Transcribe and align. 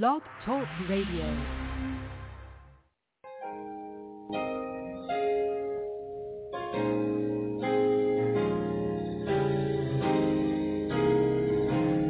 Blog 0.00 0.22
Talk 0.46 0.66
Radio. 0.88 1.26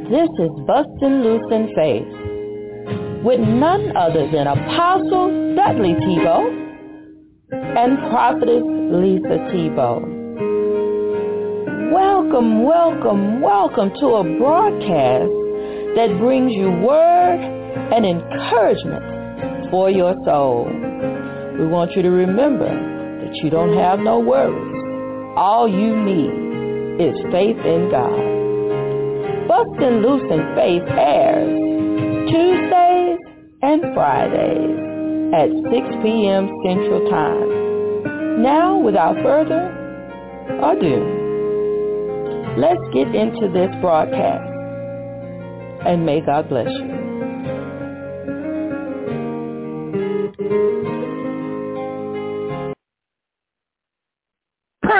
This 0.09 0.29
is 0.39 0.51
Bustin' 0.65 1.23
Loose 1.23 1.41
in 1.51 1.73
Faith 1.75 2.07
with 3.25 3.41
none 3.41 3.97
other 3.97 4.31
than 4.31 4.47
Apostle 4.47 5.55
Dudley 5.57 5.95
Thibeaux 5.95 6.47
and 7.51 7.97
Prophetess 8.09 8.63
Lisa 8.63 9.51
Thibeaux. 9.51 9.99
Welcome, 11.91 12.63
welcome, 12.63 13.41
welcome 13.41 13.91
to 13.99 14.05
a 14.05 14.23
broadcast 14.39 15.31
that 15.97 16.17
brings 16.21 16.53
you 16.53 16.71
word 16.71 17.62
and 17.75 18.05
encouragement 18.05 19.69
for 19.69 19.89
your 19.89 20.15
soul. 20.25 20.65
We 21.59 21.67
want 21.67 21.91
you 21.95 22.01
to 22.01 22.09
remember 22.09 22.69
that 22.69 23.35
you 23.43 23.49
don't 23.49 23.77
have 23.77 23.99
no 23.99 24.19
worries. 24.19 24.73
All 25.37 25.67
you 25.67 25.95
need 25.95 27.01
is 27.01 27.15
faith 27.31 27.57
in 27.65 27.89
God. 27.89 28.33
Bustin' 29.47 30.01
Loose 30.01 30.29
in 30.31 30.55
Faith 30.55 30.83
airs 30.89 31.49
Tuesdays 32.29 33.19
and 33.61 33.81
Fridays 33.93 34.79
at 35.33 35.49
6 35.49 36.03
p.m. 36.03 36.49
Central 36.65 37.09
Time. 37.09 38.41
Now, 38.41 38.77
without 38.77 39.15
further 39.23 39.69
ado, 40.61 40.97
let's 42.57 42.81
get 42.93 43.13
into 43.13 43.49
this 43.53 43.69
broadcast. 43.81 44.49
And 45.85 46.05
may 46.05 46.21
God 46.21 46.49
bless 46.49 46.69
you. 46.69 47.02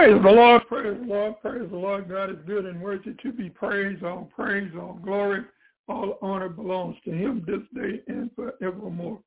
Praise 0.04 0.22
the 0.22 0.32
Lord, 0.32 0.68
praise 0.68 1.00
the 1.00 1.06
Lord, 1.06 1.42
praise 1.42 1.70
the 1.70 1.78
Lord. 1.78 2.10
God 2.10 2.30
is 2.30 2.36
good 2.46 2.66
and 2.66 2.82
worthy 2.82 3.14
to 3.24 3.32
be 3.32 3.50
praised. 3.50 4.04
All 4.04 4.30
praise, 4.36 4.70
all 4.78 5.00
glory, 5.02 5.44
all 5.88 6.18
honor 6.22 6.50
belongs 6.50 6.98
to 7.06 7.12
him 7.12 7.42
this 7.48 7.62
day 7.74 8.02
and 8.10 8.30
forevermore. 8.36 9.22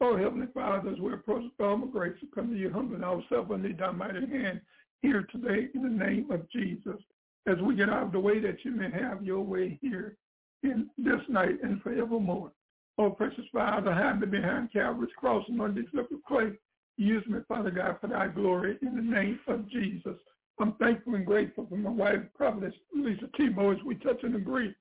Oh, 0.00 0.16
Heavenly 0.16 0.46
Father, 0.54 0.90
as 0.90 1.00
we 1.00 1.12
approach 1.12 1.42
the 1.42 1.50
throne 1.56 1.82
of 1.82 1.90
grace, 1.90 2.14
we 2.22 2.28
come 2.32 2.52
to 2.52 2.56
you 2.56 2.70
humbling 2.70 3.02
ourselves 3.02 3.50
under 3.52 3.72
thy 3.72 3.90
mighty 3.90 4.28
hand 4.28 4.60
here 5.00 5.26
today 5.32 5.66
in 5.74 5.82
the 5.82 5.88
name 5.88 6.30
of 6.30 6.48
Jesus. 6.52 7.02
As 7.48 7.58
we 7.60 7.74
get 7.74 7.90
out 7.90 8.04
of 8.04 8.12
the 8.12 8.20
way 8.20 8.38
that 8.38 8.64
you 8.64 8.70
may 8.70 8.92
have 8.92 9.24
your 9.24 9.42
way 9.42 9.76
here 9.82 10.16
in 10.62 10.88
this 10.98 11.20
night 11.28 11.58
and 11.64 11.82
forevermore. 11.82 12.52
Oh, 12.96 13.10
precious 13.10 13.46
Father, 13.52 13.92
hide 13.92 14.20
me 14.20 14.28
behind 14.28 14.72
Calvary's 14.72 15.10
cross 15.16 15.44
and 15.48 15.60
on 15.60 15.74
this 15.74 15.86
lip 15.92 16.12
of 16.12 16.22
clay. 16.28 16.52
Use 16.96 17.24
me, 17.26 17.38
Father 17.48 17.70
God, 17.70 17.96
for 18.00 18.08
thy 18.08 18.28
glory 18.28 18.78
in 18.82 18.94
the 18.94 19.02
name 19.02 19.40
of 19.48 19.68
Jesus. 19.70 20.16
I'm 20.60 20.74
thankful 20.74 21.14
and 21.14 21.26
grateful 21.26 21.66
for 21.68 21.76
my 21.76 21.90
wife, 21.90 22.20
Prophetess 22.36 22.74
Lisa 22.94 23.28
Thibeaux, 23.36 23.72
as 23.72 23.82
we 23.84 23.94
touch 23.96 24.22
and 24.22 24.36
agree 24.36 24.74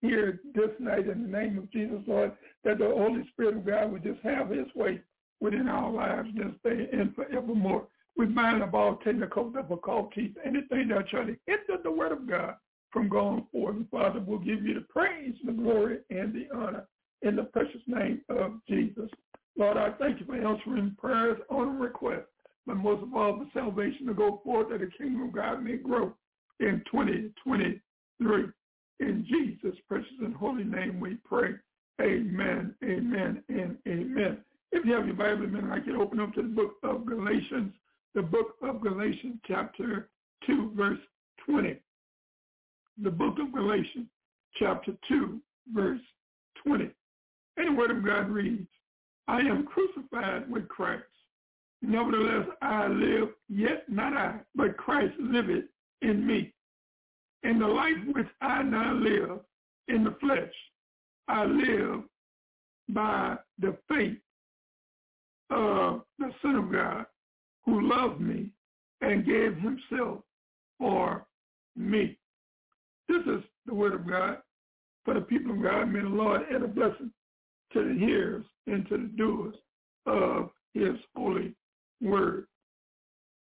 here 0.00 0.40
this 0.54 0.70
night 0.78 1.08
in 1.08 1.22
the 1.22 1.28
name 1.28 1.58
of 1.58 1.70
Jesus, 1.72 2.00
Lord, 2.06 2.32
that 2.64 2.78
the 2.78 2.86
Holy 2.86 3.26
Spirit 3.32 3.56
of 3.56 3.66
God 3.66 3.92
would 3.92 4.02
just 4.02 4.20
have 4.22 4.50
his 4.50 4.66
way 4.74 5.00
within 5.40 5.68
our 5.68 5.90
lives 5.90 6.28
this 6.34 6.52
day 6.64 6.88
and 6.92 7.14
forevermore. 7.14 7.88
We 8.16 8.26
bind 8.26 8.62
up 8.62 8.72
all 8.72 8.96
technical 8.96 9.50
difficulties, 9.50 10.32
anything 10.44 10.88
that 10.88 11.08
try 11.08 11.24
to 11.24 11.36
hinder 11.46 11.82
the 11.82 11.90
word 11.90 12.12
of 12.12 12.28
God 12.28 12.54
from 12.90 13.08
going 13.08 13.46
forth. 13.52 13.76
Father, 13.90 14.20
we'll 14.20 14.38
give 14.38 14.64
you 14.64 14.74
the 14.74 14.86
praise, 14.88 15.34
the 15.44 15.52
glory, 15.52 15.98
and 16.10 16.32
the 16.32 16.46
honor 16.56 16.86
in 17.22 17.36
the 17.36 17.44
precious 17.44 17.82
name 17.86 18.22
of 18.30 18.52
Jesus. 18.68 19.10
Lord, 19.58 19.76
I 19.76 19.90
thank 19.92 20.20
you 20.20 20.26
for 20.26 20.36
answering 20.36 20.96
prayers 20.98 21.38
on 21.48 21.78
request, 21.78 22.26
but 22.66 22.76
most 22.76 23.02
of 23.02 23.14
all 23.14 23.38
for 23.38 23.46
salvation 23.54 24.06
to 24.06 24.14
go 24.14 24.40
forth 24.44 24.68
that 24.70 24.80
the 24.80 24.90
kingdom 24.98 25.22
of 25.22 25.32
God 25.32 25.62
may 25.62 25.76
grow 25.76 26.12
in 26.60 26.82
2023. 26.90 28.44
In 28.98 29.26
Jesus' 29.28 29.78
precious 29.88 30.08
and 30.20 30.34
holy 30.34 30.64
name 30.64 31.00
we 31.00 31.16
pray. 31.24 31.54
Amen, 32.00 32.74
amen, 32.84 33.42
and 33.48 33.76
amen. 33.88 34.38
If 34.72 34.84
you 34.84 34.92
have 34.92 35.06
your 35.06 35.14
Bible, 35.14 35.44
amen, 35.44 35.70
I 35.70 35.80
can 35.80 35.96
open 35.96 36.20
up 36.20 36.34
to 36.34 36.42
the 36.42 36.48
book 36.48 36.74
of 36.82 37.06
Galatians, 37.06 37.72
the 38.14 38.22
book 38.22 38.56
of 38.62 38.82
Galatians 38.82 39.36
chapter 39.46 40.08
2, 40.46 40.72
verse 40.76 40.98
20. 41.46 41.78
The 43.02 43.10
book 43.10 43.36
of 43.38 43.52
Galatians 43.52 44.06
chapter 44.58 44.92
2, 45.08 45.40
verse 45.72 46.00
20. 46.66 46.90
And 47.56 47.68
the 47.68 47.78
word 47.78 47.90
of 47.90 48.04
God 48.04 48.28
reads, 48.28 48.68
I 49.28 49.40
am 49.40 49.66
crucified 49.66 50.50
with 50.50 50.68
Christ. 50.68 51.02
Nevertheless, 51.82 52.48
I 52.62 52.86
live, 52.88 53.28
yet 53.48 53.84
not 53.88 54.12
I, 54.16 54.40
but 54.54 54.76
Christ 54.76 55.14
liveth 55.18 55.64
in 56.02 56.26
me. 56.26 56.52
In 57.42 57.58
the 57.58 57.66
life 57.66 57.96
which 58.12 58.26
I 58.40 58.62
now 58.62 58.94
live 58.94 59.40
in 59.88 60.04
the 60.04 60.16
flesh, 60.20 60.52
I 61.28 61.44
live 61.44 62.02
by 62.88 63.36
the 63.58 63.76
faith 63.88 64.18
of 65.50 66.02
the 66.18 66.30
Son 66.42 66.56
of 66.56 66.72
God 66.72 67.06
who 67.64 67.88
loved 67.88 68.20
me 68.20 68.50
and 69.00 69.26
gave 69.26 69.56
himself 69.56 70.20
for 70.78 71.26
me. 71.76 72.16
This 73.08 73.22
is 73.26 73.42
the 73.66 73.74
word 73.74 73.94
of 73.94 74.08
God 74.08 74.38
for 75.04 75.14
the 75.14 75.20
people 75.20 75.52
of 75.52 75.62
God. 75.62 75.86
May 75.86 76.00
the 76.00 76.08
Lord 76.08 76.42
add 76.52 76.62
a 76.62 76.68
blessing 76.68 77.10
to 77.72 77.88
the 77.88 77.98
hearers 77.98 78.44
and 78.66 78.86
to 78.88 78.96
the 78.96 79.10
doers 79.16 79.54
of 80.06 80.50
his 80.74 80.94
holy 81.14 81.54
word. 82.00 82.46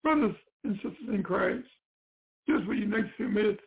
Brothers 0.04 0.36
and 0.64 0.76
sisters 0.76 1.10
in 1.10 1.24
Christ, 1.24 1.68
just 2.48 2.66
for 2.66 2.76
the 2.76 2.86
next 2.86 3.10
few 3.18 3.28
minutes, 3.28 3.62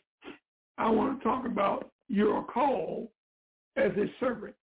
I 0.78 0.90
want 0.90 1.18
to 1.18 1.24
talk 1.24 1.46
about 1.46 1.90
your 2.08 2.44
call 2.44 3.10
as 3.76 3.92
a 3.92 4.06
servant. 4.20 4.54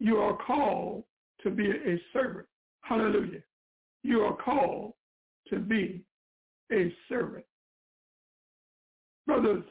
You 0.00 0.16
are 0.16 0.36
called 0.36 1.04
to 1.42 1.50
be 1.50 1.70
a 1.70 2.00
servant. 2.12 2.46
Hallelujah. 2.82 3.40
You 4.02 4.20
are 4.22 4.36
called 4.36 4.92
to 5.48 5.58
be 5.58 6.04
a 6.72 6.92
servant. 7.08 7.44
Brothers 9.26 9.64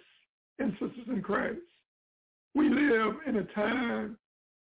and 0.59 0.71
sisters 0.73 1.07
in 1.07 1.21
Christ, 1.21 1.59
we 2.55 2.69
live 2.69 3.15
in 3.27 3.37
a 3.37 3.43
time 3.53 4.17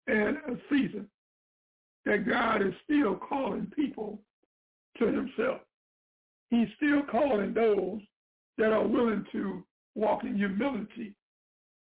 and 0.07 0.37
a 0.37 0.57
season 0.69 1.07
that 2.05 2.27
God 2.27 2.61
is 2.61 2.73
still 2.83 3.15
calling 3.15 3.71
people 3.75 4.19
to 4.97 5.05
himself. 5.07 5.61
He's 6.49 6.67
still 6.77 7.01
calling 7.09 7.53
those 7.53 8.01
that 8.57 8.71
are 8.71 8.87
willing 8.87 9.25
to 9.31 9.63
walk 9.95 10.23
in 10.23 10.35
humility, 10.35 11.15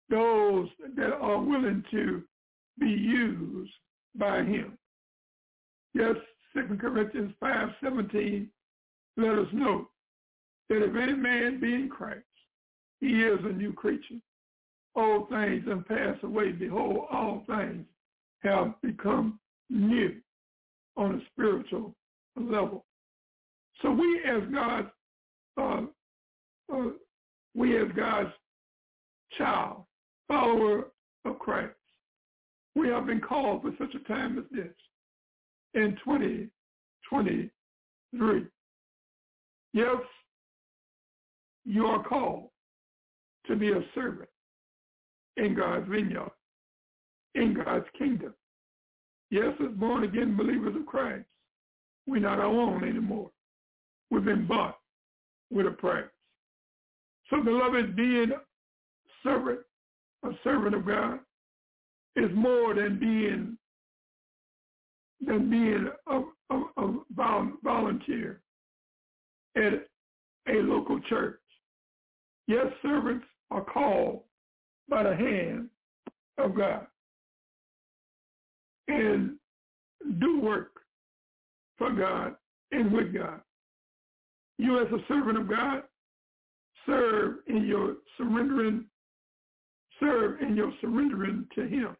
those 0.09 0.69
that 0.95 1.13
are 1.13 1.41
willing 1.41 1.83
to 1.91 2.23
be 2.79 2.89
used 2.89 3.73
by 4.15 4.43
him. 4.43 4.77
Yes, 5.93 6.15
2 6.53 6.77
Corinthians 6.79 7.33
5.17 7.43 8.47
let 9.17 9.37
us 9.37 9.47
know 9.51 9.89
that 10.69 10.83
if 10.83 10.95
any 10.95 11.13
man 11.13 11.59
be 11.59 11.73
in 11.73 11.89
Christ, 11.89 12.23
he 12.99 13.23
is 13.23 13.39
a 13.43 13.51
new 13.51 13.73
creature. 13.73 14.19
All 14.95 15.27
things 15.29 15.67
have 15.67 15.87
passed 15.87 16.23
away. 16.23 16.51
Behold, 16.51 17.07
all 17.11 17.43
things 17.47 17.85
have 18.43 18.73
become 18.81 19.39
new 19.69 20.15
on 20.97 21.15
a 21.15 21.21
spiritual 21.31 21.95
level. 22.35 22.83
So 23.81 23.91
we 23.91 24.21
as 24.27 24.41
God's, 24.53 24.89
uh, 25.59 25.81
uh, 26.73 26.89
we 27.55 27.77
as 27.77 27.87
God's 27.95 28.31
child, 29.37 29.85
follower 30.27 30.87
of 31.25 31.39
Christ, 31.39 31.73
we 32.75 32.89
have 32.89 33.05
been 33.05 33.21
called 33.21 33.63
for 33.63 33.71
such 33.77 33.95
a 33.95 33.99
time 34.07 34.37
as 34.37 34.43
this 34.51 34.73
in 35.73 35.97
2023. 36.03 38.45
Yes, 39.73 40.01
you 41.65 41.85
are 41.85 42.03
called 42.03 42.49
to 43.47 43.55
be 43.55 43.71
a 43.71 43.81
servant 43.95 44.27
in 45.37 45.55
God's 45.55 45.87
vineyard, 45.89 46.29
in 47.35 47.53
God's 47.53 47.85
kingdom. 47.97 48.33
Yes, 49.29 49.53
as 49.61 49.71
born 49.77 50.03
again 50.03 50.35
believers 50.35 50.75
of 50.75 50.85
Christ, 50.85 51.25
we're 52.05 52.21
not 52.21 52.39
our 52.39 52.45
own 52.45 52.83
anymore. 52.83 53.31
We've 54.09 54.25
been 54.25 54.45
bought 54.45 54.77
with 55.49 55.67
a 55.67 55.71
price. 55.71 56.05
So 57.29 57.41
beloved, 57.41 57.95
being 57.95 58.31
servant, 59.23 59.59
a 60.23 60.29
servant 60.43 60.75
of 60.75 60.85
God, 60.85 61.19
is 62.15 62.29
more 62.33 62.73
than 62.73 62.99
being 62.99 63.57
than 65.25 65.49
being 65.49 65.87
a, 66.07 66.21
a, 66.49 66.63
a 66.77 67.49
volunteer 67.63 68.41
at 69.55 69.87
a 70.49 70.53
local 70.53 70.99
church. 71.01 71.39
Yes, 72.47 72.65
servants 72.81 73.25
are 73.51 73.63
called 73.63 74.21
by 74.89 75.03
the 75.03 75.15
hand 75.15 75.69
of 76.37 76.55
God. 76.55 76.87
And 78.87 79.35
do 80.19 80.39
work 80.39 80.71
for 81.77 81.91
God 81.91 82.35
and 82.71 82.91
with 82.91 83.13
God. 83.13 83.41
You 84.57 84.79
as 84.79 84.91
a 84.91 85.03
servant 85.07 85.37
of 85.37 85.49
God, 85.49 85.83
serve 86.85 87.37
in 87.47 87.65
your 87.65 87.95
surrendering, 88.17 88.85
serve 89.99 90.41
in 90.41 90.55
your 90.55 90.71
surrendering 90.81 91.47
to 91.55 91.67
him. 91.67 91.95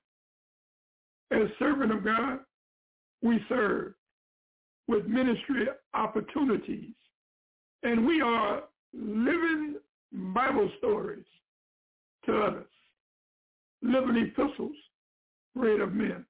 As 1.32 1.48
servant 1.60 1.92
of 1.92 2.04
God, 2.04 2.40
we 3.22 3.40
serve 3.48 3.94
with 4.88 5.06
ministry 5.06 5.68
opportunities. 5.94 6.94
And 7.84 8.06
we 8.06 8.22
are 8.22 8.64
living 8.94 9.76
Bible 10.12 10.70
stories 10.78 11.26
to 12.26 12.38
others, 12.38 12.68
living 13.82 14.18
epistles 14.18 14.76
read 15.56 15.80
of 15.80 15.94
men. 15.94 16.26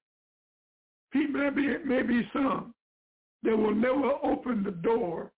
People, 1.12 1.42
there 1.42 1.52
may, 1.52 1.78
may 1.84 2.02
be 2.04 2.28
some 2.34 2.74
that 3.44 3.58
will 3.58 3.76
never 3.76 4.14
open 4.24 4.64
the 4.64 4.72
door 4.72 5.32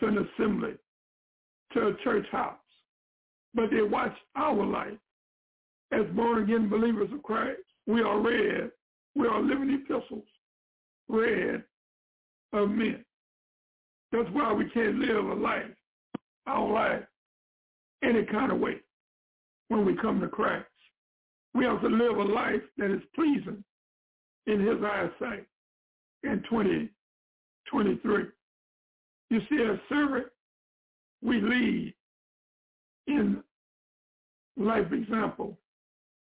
to 0.00 0.06
an 0.06 0.18
assembly, 0.18 0.74
to 1.72 1.88
a 1.88 1.96
church 2.04 2.26
house, 2.30 2.56
but 3.54 3.70
they 3.70 3.82
watch 3.82 4.14
our 4.36 4.64
life 4.64 4.98
as 5.92 6.04
born-again 6.14 6.68
believers 6.68 7.08
of 7.12 7.22
Christ. 7.22 7.60
We 7.86 8.02
are 8.02 8.20
read, 8.20 8.70
we 9.14 9.26
are 9.26 9.40
living 9.40 9.70
epistles 9.70 10.24
read 11.08 11.62
of 12.52 12.70
men. 12.70 13.04
That's 14.12 14.28
why 14.32 14.52
we 14.52 14.68
can't 14.70 14.98
live 14.98 15.24
a 15.24 15.34
life, 15.34 15.64
our 16.46 16.70
life, 16.70 17.04
any 18.02 18.24
kind 18.24 18.52
of 18.52 18.58
way 18.58 18.76
when 19.68 19.84
we 19.84 19.96
come 19.96 20.20
to 20.20 20.28
Christ. 20.28 20.66
We 21.54 21.64
have 21.64 21.80
to 21.80 21.88
live 21.88 22.16
a 22.18 22.22
life 22.22 22.62
that 22.76 22.90
is 22.90 23.02
pleasing 23.14 23.64
in 24.48 24.60
his 24.60 24.82
eyesight 24.82 25.46
in 26.22 26.42
2023. 26.48 28.24
You 29.30 29.40
see, 29.48 29.62
as 29.62 29.78
servant, 29.90 30.26
we 31.22 31.40
lead 31.40 31.94
in 33.06 33.42
life 34.56 34.90
example 34.92 35.58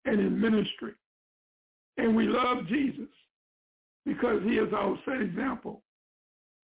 and 0.06 0.20
in 0.20 0.40
ministry. 0.40 0.94
And 1.98 2.16
we 2.16 2.28
love 2.28 2.68
Jesus 2.68 3.10
because 4.06 4.42
he 4.44 4.58
is 4.58 4.72
our 4.74 4.98
set 5.06 5.22
example, 5.22 5.82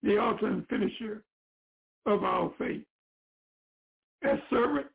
the 0.02 0.18
author 0.18 0.46
and 0.46 0.66
finisher 0.68 1.22
of 2.06 2.22
our 2.22 2.52
faith. 2.58 2.84
As 4.22 4.38
servant, 4.50 4.86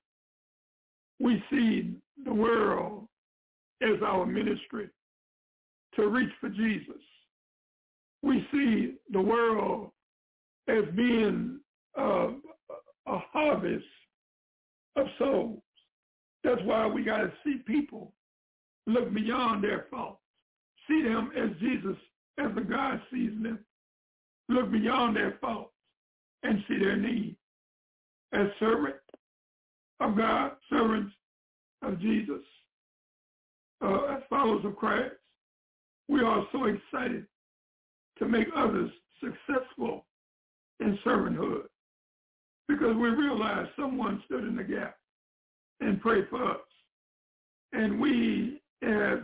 we 1.20 1.44
see 1.50 1.96
the 2.24 2.34
world 2.34 3.08
as 3.82 4.02
our 4.06 4.26
ministry 4.26 4.90
to 5.96 6.08
reach 6.08 6.32
for 6.40 6.50
Jesus. 6.50 7.02
We 8.22 8.46
see 8.52 8.96
the 9.12 9.22
world 9.22 9.92
as 10.68 10.84
being 10.96 11.60
uh, 11.98 12.30
a 13.08 13.20
harvest 13.32 13.86
of 14.96 15.08
souls. 15.20 15.62
That's 16.44 16.62
why 16.64 16.88
we 16.88 17.04
got 17.04 17.18
to 17.18 17.32
see 17.44 17.58
people 17.66 18.14
look 18.88 19.14
beyond 19.14 19.64
their 19.64 19.88
faults, 19.90 20.22
see 20.88 21.02
them 21.02 21.32
as 21.36 21.50
Jesus, 21.60 21.98
as 22.40 22.54
the 22.56 22.62
God 22.62 23.02
sees 23.12 23.32
them, 23.42 23.60
look 24.50 24.72
beyond 24.72 25.16
their 25.16 25.38
faults 25.42 25.74
and 26.44 26.64
see 26.68 26.78
their 26.78 26.98
need. 26.98 27.36
As 28.34 28.48
servants 28.60 29.00
of 30.00 30.18
God, 30.18 30.52
servants 30.70 31.14
of 31.82 32.00
Jesus, 32.00 32.42
uh, 33.84 34.04
as 34.06 34.22
followers 34.30 34.66
of 34.66 34.76
Christ, 34.76 35.14
we 36.08 36.22
are 36.22 36.46
so 36.52 36.66
excited 36.66 37.26
to 38.20 38.26
make 38.26 38.48
others 38.56 38.92
successful 39.20 40.06
in 40.80 40.98
servanthood 41.06 41.64
because 42.68 42.96
we 42.96 43.10
realize 43.10 43.68
someone 43.78 44.22
stood 44.26 44.44
in 44.44 44.56
the 44.56 44.64
gap 44.64 44.98
and 45.82 46.02
prayed 46.02 46.28
for 46.30 46.44
us. 46.44 46.60
And 47.74 48.00
we, 48.00 48.62
as 48.84 49.20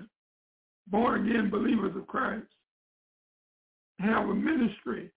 born-again 0.88 1.50
believers 1.50 1.96
of 1.96 2.08
Christ, 2.08 2.46
have 4.00 4.30
a 4.30 4.34
ministry 4.34 5.12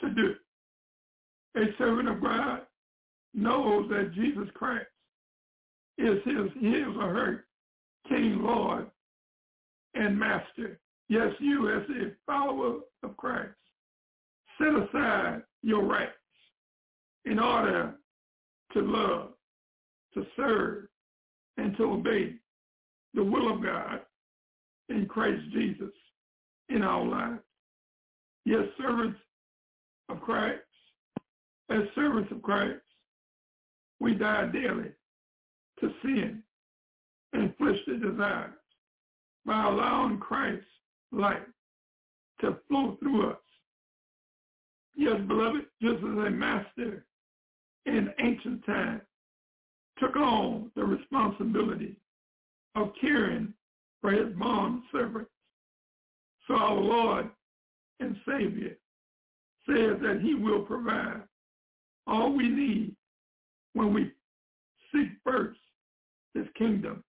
to 0.00 0.10
do. 0.10 0.34
A 1.56 1.66
servant 1.78 2.08
of 2.08 2.20
God 2.20 2.62
knows 3.32 3.88
that 3.90 4.12
Jesus 4.14 4.48
Christ 4.54 4.86
is 5.98 6.18
his, 6.24 6.50
his 6.60 6.86
or 7.00 7.14
her 7.14 7.44
King, 8.08 8.42
Lord, 8.42 8.86
and 9.94 10.18
Master. 10.18 10.78
Yes, 11.08 11.32
you 11.38 11.70
as 11.70 11.82
a 11.90 12.12
follower 12.26 12.80
of 13.02 13.16
Christ, 13.16 13.50
set 14.58 14.74
aside 14.74 15.42
your 15.62 15.84
rights 15.84 16.12
in 17.24 17.38
order 17.38 17.94
to 18.72 18.80
love, 18.80 19.28
to 20.14 20.24
serve, 20.36 20.84
and 21.56 21.76
to 21.76 21.84
obey 21.84 22.34
the 23.14 23.22
will 23.22 23.54
of 23.54 23.62
God 23.62 24.00
in 24.88 25.06
Christ 25.06 25.42
Jesus 25.52 25.92
in 26.68 26.82
our 26.82 27.04
lives. 27.04 27.40
Yes, 28.44 28.64
servants 28.78 29.18
of 30.08 30.20
Christ, 30.20 30.60
as 31.70 31.82
servants 31.94 32.30
of 32.32 32.42
Christ, 32.42 32.80
we 34.00 34.14
die 34.14 34.50
daily 34.52 34.90
to 35.80 35.90
sin 36.02 36.42
and 37.32 37.54
fleshly 37.56 37.98
desires 37.98 38.54
by 39.46 39.66
allowing 39.66 40.18
Christ's 40.18 40.64
life 41.12 41.38
to 42.40 42.58
flow 42.68 42.96
through 43.00 43.30
us. 43.30 43.36
Yes, 44.96 45.20
beloved, 45.26 45.66
just 45.82 45.98
as 45.98 46.26
a 46.26 46.30
master 46.30 47.04
in 47.86 48.10
ancient 48.20 48.64
times 48.64 49.02
took 49.98 50.16
on 50.16 50.70
the 50.74 50.84
responsibility 50.84 51.96
of 52.74 52.92
caring 53.00 53.52
for 54.00 54.10
his 54.10 54.34
bond 54.36 54.82
servants. 54.92 55.30
So 56.46 56.54
our 56.54 56.74
Lord 56.74 57.30
and 58.00 58.16
Savior 58.26 58.76
says 59.66 59.96
that 60.02 60.20
he 60.22 60.34
will 60.34 60.62
provide 60.62 61.22
all 62.06 62.32
we 62.32 62.48
need 62.48 62.94
when 63.72 63.94
we 63.94 64.12
seek 64.92 65.08
first 65.24 65.58
his 66.34 66.46
kingdom 66.56 67.02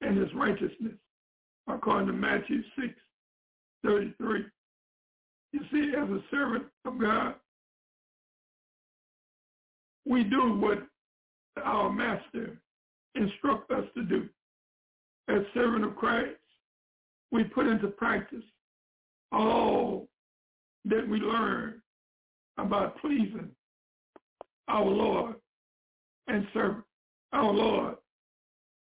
and 0.00 0.16
his 0.16 0.32
righteousness, 0.34 0.94
according 1.68 2.06
to 2.08 2.12
Matthew 2.12 2.62
6, 2.78 2.88
33. 3.84 4.44
You 5.52 5.60
see, 5.70 5.92
as 5.96 6.08
a 6.08 6.20
servant 6.30 6.64
of 6.84 6.98
God, 6.98 7.34
we 10.06 10.24
do 10.24 10.54
what 10.54 10.82
our 11.64 11.92
master 11.92 12.58
instructs 13.14 13.70
us 13.70 13.84
to 13.94 14.02
do. 14.02 14.28
As 15.28 15.42
servant 15.54 15.84
of 15.84 15.96
Christ, 15.96 16.38
we 17.30 17.44
put 17.44 17.66
into 17.66 17.88
practice 17.88 18.44
all 19.30 20.08
that 20.84 21.06
we 21.08 21.18
learn 21.18 21.80
about 22.58 23.00
pleasing 23.00 23.50
our 24.68 24.84
Lord 24.84 25.34
and 26.28 26.46
servant, 26.52 26.84
our 27.32 27.52
Lord 27.52 27.96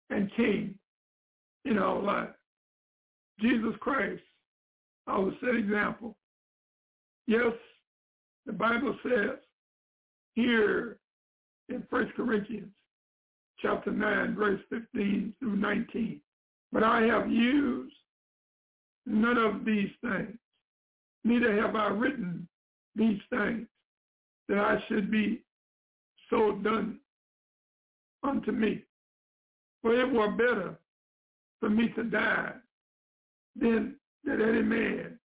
and 0.09 0.31
King 0.35 0.75
in 1.65 1.77
our 1.77 2.01
life. 2.01 2.29
Jesus 3.41 3.73
Christ, 3.79 4.21
our 5.07 5.31
set 5.41 5.55
example. 5.55 6.15
Yes, 7.27 7.53
the 8.45 8.53
Bible 8.53 8.95
says 9.03 9.37
here 10.35 10.97
in 11.69 11.83
1 11.89 12.13
Corinthians 12.15 12.71
chapter 13.59 13.91
9, 13.91 14.35
verse 14.35 14.59
15 14.69 15.33
through 15.39 15.55
19, 15.55 16.19
but 16.71 16.83
I 16.83 17.01
have 17.01 17.29
used 17.29 17.95
none 19.05 19.37
of 19.37 19.65
these 19.65 19.89
things, 20.01 20.37
neither 21.23 21.55
have 21.61 21.75
I 21.75 21.87
written 21.87 22.47
these 22.95 23.19
things, 23.29 23.67
that 24.49 24.57
I 24.57 24.83
should 24.87 25.11
be 25.11 25.43
so 26.29 26.53
done 26.63 26.99
unto 28.23 28.51
me. 28.51 28.83
For 29.81 29.93
it 29.99 30.11
were 30.11 30.31
better 30.31 30.77
for 31.59 31.69
me 31.69 31.89
to 31.95 32.03
die 32.03 32.53
than 33.55 33.95
that 34.23 34.39
any 34.41 34.61
man 34.61 35.19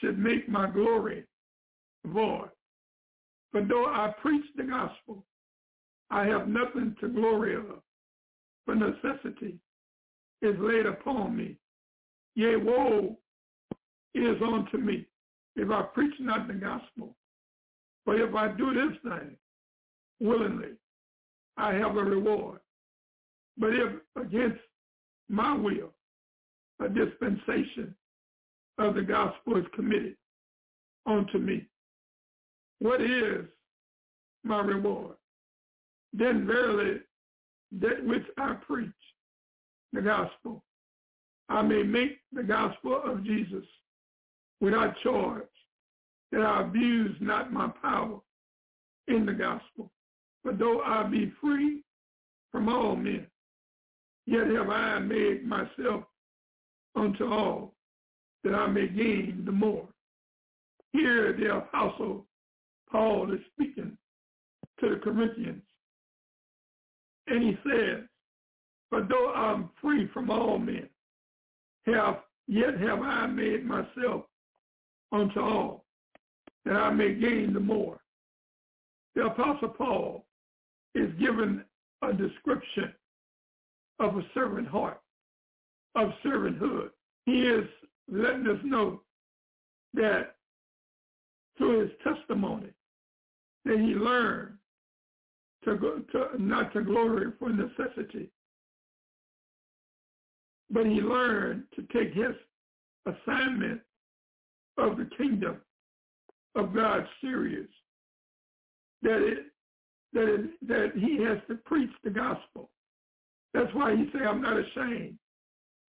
should 0.00 0.18
make 0.18 0.48
my 0.48 0.68
glory 0.68 1.24
void. 2.06 2.50
For 3.52 3.64
though 3.64 3.86
I 3.86 4.14
preach 4.20 4.44
the 4.56 4.64
gospel, 4.64 5.24
I 6.10 6.26
have 6.26 6.48
nothing 6.48 6.94
to 7.00 7.08
glory 7.08 7.56
of, 7.56 7.82
for 8.64 8.74
necessity 8.74 9.58
is 10.42 10.56
laid 10.58 10.86
upon 10.86 11.36
me. 11.36 11.56
Yea, 12.34 12.56
woe 12.56 13.16
is 14.14 14.36
unto 14.42 14.78
me 14.78 15.06
if 15.56 15.70
I 15.70 15.82
preach 15.82 16.14
not 16.20 16.46
the 16.46 16.54
gospel. 16.54 17.14
But 18.06 18.20
if 18.20 18.34
I 18.34 18.48
do 18.48 18.72
this 18.72 18.98
thing 19.02 19.36
willingly, 20.20 20.72
I 21.56 21.74
have 21.74 21.96
a 21.96 22.02
reward. 22.04 22.60
But 23.58 23.70
if 23.74 23.92
against 24.16 24.60
my 25.28 25.54
will, 25.54 25.92
a 26.80 26.88
dispensation 26.88 27.94
of 28.78 28.94
the 28.94 29.02
gospel 29.02 29.56
is 29.56 29.66
committed 29.74 30.16
unto 31.06 31.38
me. 31.38 31.66
What 32.78 33.00
is 33.00 33.44
my 34.44 34.60
reward? 34.60 35.16
Then 36.12 36.46
verily 36.46 37.00
that 37.80 38.04
which 38.04 38.24
I 38.38 38.54
preach, 38.54 38.90
the 39.92 40.00
gospel, 40.00 40.62
I 41.48 41.62
may 41.62 41.82
make 41.82 42.18
the 42.32 42.42
gospel 42.42 43.00
of 43.04 43.24
Jesus 43.24 43.64
without 44.60 44.94
charge, 45.02 45.42
that 46.30 46.42
I 46.42 46.62
abuse 46.62 47.16
not 47.20 47.52
my 47.52 47.68
power 47.82 48.20
in 49.06 49.24
the 49.24 49.32
gospel. 49.32 49.90
But 50.44 50.58
though 50.58 50.82
I 50.82 51.04
be 51.04 51.32
free 51.40 51.82
from 52.52 52.68
all 52.68 52.96
men, 52.96 53.26
yet 54.26 54.46
have 54.48 54.68
I 54.68 54.98
made 54.98 55.46
myself 55.46 56.04
unto 56.96 57.26
all, 57.26 57.74
that 58.44 58.54
I 58.54 58.66
may 58.66 58.88
gain 58.88 59.42
the 59.44 59.52
more. 59.52 59.88
Here 60.92 61.32
the 61.32 61.56
apostle 61.56 62.26
Paul 62.90 63.32
is 63.32 63.40
speaking 63.52 63.96
to 64.80 64.90
the 64.90 64.96
Corinthians. 64.96 65.62
And 67.26 67.42
he 67.42 67.58
says, 67.68 68.04
But 68.90 69.08
though 69.08 69.32
I'm 69.32 69.70
free 69.80 70.08
from 70.14 70.30
all 70.30 70.58
men, 70.58 70.88
have 71.86 72.20
yet 72.46 72.78
have 72.80 73.02
I 73.02 73.26
made 73.26 73.64
myself 73.64 74.24
unto 75.12 75.40
all, 75.40 75.84
that 76.64 76.74
I 76.74 76.90
may 76.90 77.14
gain 77.14 77.52
the 77.52 77.60
more. 77.60 78.00
The 79.14 79.26
Apostle 79.26 79.70
Paul 79.70 80.26
is 80.94 81.12
given 81.18 81.64
a 82.02 82.12
description 82.12 82.92
of 84.00 84.16
a 84.16 84.22
servant 84.32 84.68
heart, 84.68 85.00
of 85.94 86.10
servanthood. 86.24 86.90
He 87.26 87.42
is 87.42 87.64
letting 88.10 88.46
us 88.46 88.58
know 88.64 89.02
that 89.94 90.36
through 91.56 91.80
his 91.80 91.90
testimony 92.04 92.68
that 93.64 93.78
he 93.78 93.94
learned 93.94 94.54
to, 95.64 95.76
go, 95.76 95.98
to 96.12 96.42
not 96.42 96.72
to 96.72 96.82
glory 96.82 97.32
for 97.38 97.50
necessity, 97.50 98.30
but 100.70 100.86
he 100.86 101.00
learned 101.00 101.64
to 101.74 101.82
take 101.92 102.14
his 102.14 102.34
assignment 103.06 103.80
of 104.78 104.96
the 104.96 105.08
kingdom 105.16 105.56
of 106.54 106.74
God 106.74 107.06
serious. 107.20 107.68
That 109.02 109.22
it 109.22 109.38
that 110.12 110.28
it, 110.28 110.50
that 110.66 110.92
he 110.96 111.22
has 111.22 111.38
to 111.48 111.56
preach 111.66 111.90
the 112.02 112.10
gospel. 112.10 112.70
That's 113.52 113.72
why 113.74 113.94
he 113.94 114.08
say, 114.12 114.24
I'm 114.24 114.40
not 114.40 114.56
ashamed 114.58 115.18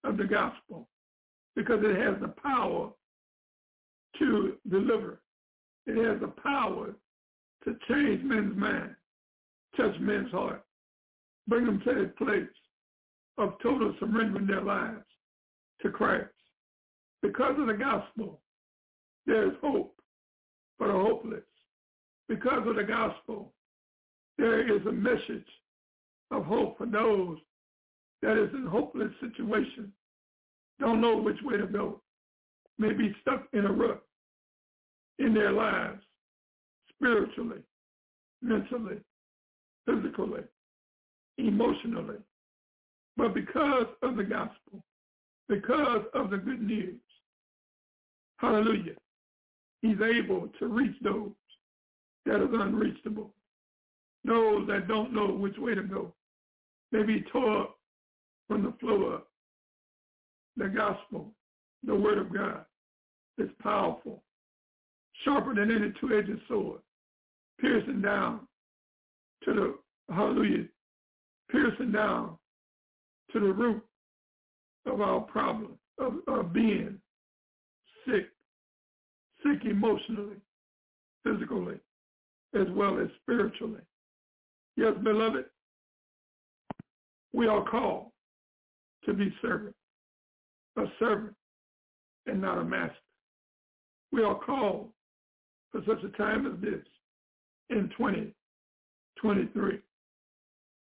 of 0.03 0.17
the 0.17 0.25
gospel 0.25 0.87
because 1.55 1.79
it 1.83 1.95
has 1.95 2.15
the 2.21 2.33
power 2.41 2.89
to 4.17 4.53
deliver. 4.69 5.21
It 5.87 5.95
has 6.05 6.19
the 6.21 6.33
power 6.41 6.95
to 7.65 7.75
change 7.89 8.23
men's 8.23 8.55
mind, 8.55 8.95
touch 9.75 9.99
men's 9.99 10.31
heart, 10.31 10.63
bring 11.47 11.65
them 11.65 11.81
to 11.83 12.03
a 12.03 12.07
place 12.23 12.47
of 13.37 13.53
total 13.61 13.93
surrendering 13.99 14.47
their 14.47 14.61
lives 14.61 15.03
to 15.81 15.89
Christ. 15.89 16.29
Because 17.21 17.59
of 17.59 17.67
the 17.67 17.73
gospel, 17.73 18.39
there 19.25 19.47
is 19.47 19.53
hope 19.61 19.95
for 20.77 20.87
the 20.87 20.93
hopeless. 20.93 21.43
Because 22.27 22.67
of 22.67 22.75
the 22.75 22.83
gospel, 22.83 23.53
there 24.37 24.61
is 24.61 24.85
a 24.85 24.91
message 24.91 25.45
of 26.31 26.45
hope 26.45 26.77
for 26.77 26.85
those 26.85 27.37
that 28.21 28.37
is 28.37 28.49
in 28.53 28.65
hopeless 28.65 29.11
situation, 29.21 29.91
don't 30.79 31.01
know 31.01 31.17
which 31.17 31.41
way 31.43 31.57
to 31.57 31.67
go, 31.67 32.01
may 32.77 32.93
be 32.93 33.15
stuck 33.21 33.47
in 33.53 33.65
a 33.65 33.71
rut 33.71 34.01
in 35.19 35.33
their 35.33 35.51
lives, 35.51 36.01
spiritually, 36.93 37.59
mentally, 38.41 38.97
physically, 39.85 40.41
emotionally. 41.37 42.17
But 43.17 43.33
because 43.33 43.87
of 44.01 44.15
the 44.15 44.23
gospel, 44.23 44.83
because 45.49 46.03
of 46.13 46.29
the 46.29 46.37
good 46.37 46.61
news, 46.61 47.01
hallelujah, 48.37 48.95
he's 49.81 49.99
able 50.01 50.49
to 50.59 50.67
reach 50.67 50.95
those 51.01 51.31
that 52.25 52.41
is 52.41 52.49
unreachable, 52.53 53.33
those 54.23 54.67
that 54.67 54.87
don't 54.87 55.13
know 55.13 55.27
which 55.27 55.57
way 55.57 55.75
to 55.75 55.83
go. 55.83 56.13
They 56.91 57.03
be 57.03 57.25
up 57.33 57.78
from 58.49 58.63
the 58.63 58.73
flow 58.79 59.03
of 59.03 59.21
The 60.57 60.67
gospel, 60.67 61.31
the 61.85 61.95
word 61.95 62.17
of 62.17 62.33
God, 62.33 62.65
is 63.37 63.49
powerful, 63.61 64.23
sharper 65.23 65.55
than 65.55 65.71
any 65.71 65.93
two-edged 66.01 66.41
sword, 66.49 66.81
piercing 67.61 68.01
down 68.01 68.41
to 69.45 69.53
the, 69.53 70.13
hallelujah, 70.13 70.65
piercing 71.49 71.93
down 71.93 72.37
to 73.31 73.39
the 73.39 73.53
root 73.53 73.81
of 74.85 74.99
our 74.99 75.21
problem 75.21 75.77
of, 75.99 76.13
of 76.27 76.51
being 76.51 76.99
sick, 78.05 78.29
sick 79.43 79.63
emotionally, 79.69 80.37
physically, 81.23 81.75
as 82.59 82.67
well 82.71 82.99
as 82.99 83.07
spiritually. 83.21 83.81
Yes, 84.75 84.93
beloved, 85.03 85.45
we 87.31 87.47
are 87.47 87.63
called 87.69 88.07
to 89.05 89.13
be 89.13 89.33
servants, 89.41 89.77
a 90.77 90.85
servant 90.99 91.35
and 92.25 92.41
not 92.41 92.57
a 92.57 92.63
master. 92.63 92.95
We 94.11 94.23
are 94.23 94.39
called 94.39 94.89
for 95.71 95.81
such 95.87 96.03
a 96.03 96.17
time 96.17 96.45
as 96.47 96.59
this 96.61 96.85
in 97.69 97.89
2023. 97.97 99.79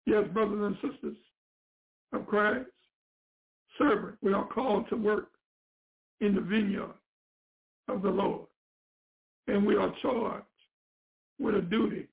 Yes, 0.06 0.24
brothers 0.32 0.76
and 0.82 0.92
sisters 0.92 1.16
of 2.12 2.26
Christ, 2.26 2.68
servant, 3.78 4.16
we 4.22 4.32
are 4.32 4.46
called 4.46 4.88
to 4.90 4.96
work 4.96 5.28
in 6.20 6.34
the 6.34 6.40
vineyard 6.40 6.92
of 7.88 8.02
the 8.02 8.10
Lord. 8.10 8.46
And 9.46 9.66
we 9.66 9.76
are 9.76 9.92
charged 10.02 10.44
with 11.38 11.54
a 11.54 11.62
duty. 11.62 12.06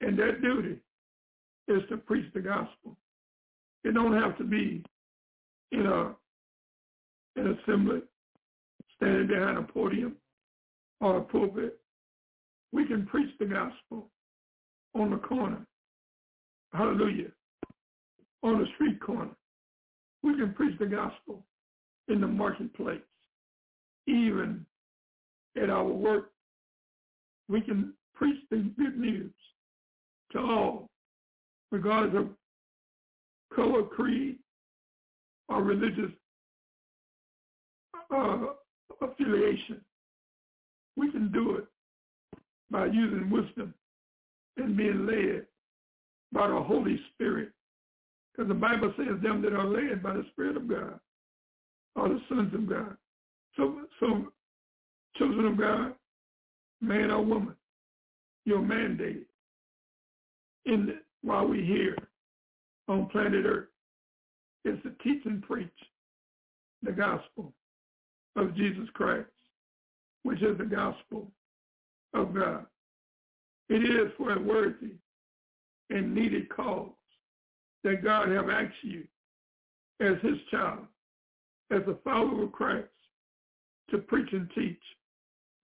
And 0.00 0.18
that 0.18 0.42
duty 0.42 0.76
is 1.68 1.82
to 1.88 1.96
preach 1.96 2.30
the 2.34 2.40
gospel. 2.40 2.96
It 3.84 3.94
don't 3.94 4.20
have 4.20 4.36
to 4.38 4.44
be 4.44 4.84
in 5.72 5.86
a 5.86 6.14
an 7.36 7.58
assembly, 7.58 8.00
standing 8.96 9.26
behind 9.26 9.58
a 9.58 9.62
podium 9.62 10.16
or 11.00 11.18
a 11.18 11.20
pulpit. 11.22 11.78
We 12.72 12.86
can 12.86 13.06
preach 13.06 13.30
the 13.38 13.46
gospel 13.46 14.08
on 14.94 15.10
the 15.10 15.18
corner. 15.18 15.66
Hallelujah. 16.72 17.30
On 18.42 18.58
the 18.58 18.66
street 18.74 19.00
corner. 19.00 19.30
We 20.22 20.34
can 20.34 20.54
preach 20.54 20.78
the 20.78 20.86
gospel 20.86 21.44
in 22.08 22.20
the 22.20 22.26
marketplace. 22.26 23.00
Even 24.06 24.64
at 25.60 25.70
our 25.70 25.84
work, 25.84 26.30
we 27.48 27.60
can 27.60 27.92
preach 28.14 28.38
the 28.50 28.70
good 28.78 28.98
news 28.98 29.32
to 30.32 30.38
all, 30.38 30.88
regardless 31.70 32.24
of 32.24 32.28
color, 33.54 33.82
creed, 33.82 34.38
or 35.48 35.62
religious 35.62 36.10
uh, 38.14 38.38
affiliation. 39.00 39.80
We 40.96 41.10
can 41.10 41.30
do 41.32 41.56
it 41.56 41.64
by 42.70 42.86
using 42.86 43.30
wisdom 43.30 43.74
and 44.56 44.76
being 44.76 45.06
led 45.06 45.46
by 46.32 46.48
the 46.48 46.60
Holy 46.60 46.98
Spirit. 47.14 47.50
Because 48.32 48.48
the 48.48 48.54
Bible 48.54 48.92
says 48.96 49.20
them 49.22 49.42
that 49.42 49.52
are 49.52 49.66
led 49.66 50.02
by 50.02 50.12
the 50.14 50.24
Spirit 50.32 50.56
of 50.56 50.68
God 50.68 50.98
are 51.96 52.08
the 52.08 52.20
sons 52.28 52.52
of 52.54 52.68
God. 52.68 52.96
So, 53.56 53.80
so 54.00 54.26
children 55.16 55.46
of 55.46 55.58
God, 55.58 55.94
man 56.80 57.10
or 57.10 57.24
woman, 57.24 57.54
you're 58.44 58.58
mandated 58.58 59.24
in 60.66 60.98
while 61.22 61.48
we're 61.48 61.64
here 61.64 61.96
on 62.88 63.08
planet 63.08 63.44
Earth 63.46 63.68
is 64.66 64.78
to 64.82 64.90
teach 65.02 65.24
and 65.24 65.42
preach 65.42 65.68
the 66.82 66.92
gospel 66.92 67.52
of 68.36 68.54
Jesus 68.56 68.88
Christ, 68.94 69.28
which 70.24 70.42
is 70.42 70.58
the 70.58 70.64
gospel 70.64 71.30
of 72.14 72.34
God. 72.34 72.66
It 73.68 73.82
is 73.82 74.12
for 74.16 74.32
a 74.32 74.40
worthy 74.40 74.94
and 75.90 76.14
needed 76.14 76.48
cause 76.48 76.90
that 77.84 78.02
God 78.02 78.28
have 78.28 78.50
asked 78.50 78.74
you 78.82 79.04
as 80.00 80.16
his 80.22 80.38
child, 80.50 80.86
as 81.70 81.82
a 81.86 81.96
follower 82.04 82.44
of 82.44 82.52
Christ, 82.52 82.88
to 83.90 83.98
preach 83.98 84.32
and 84.32 84.50
teach 84.54 84.80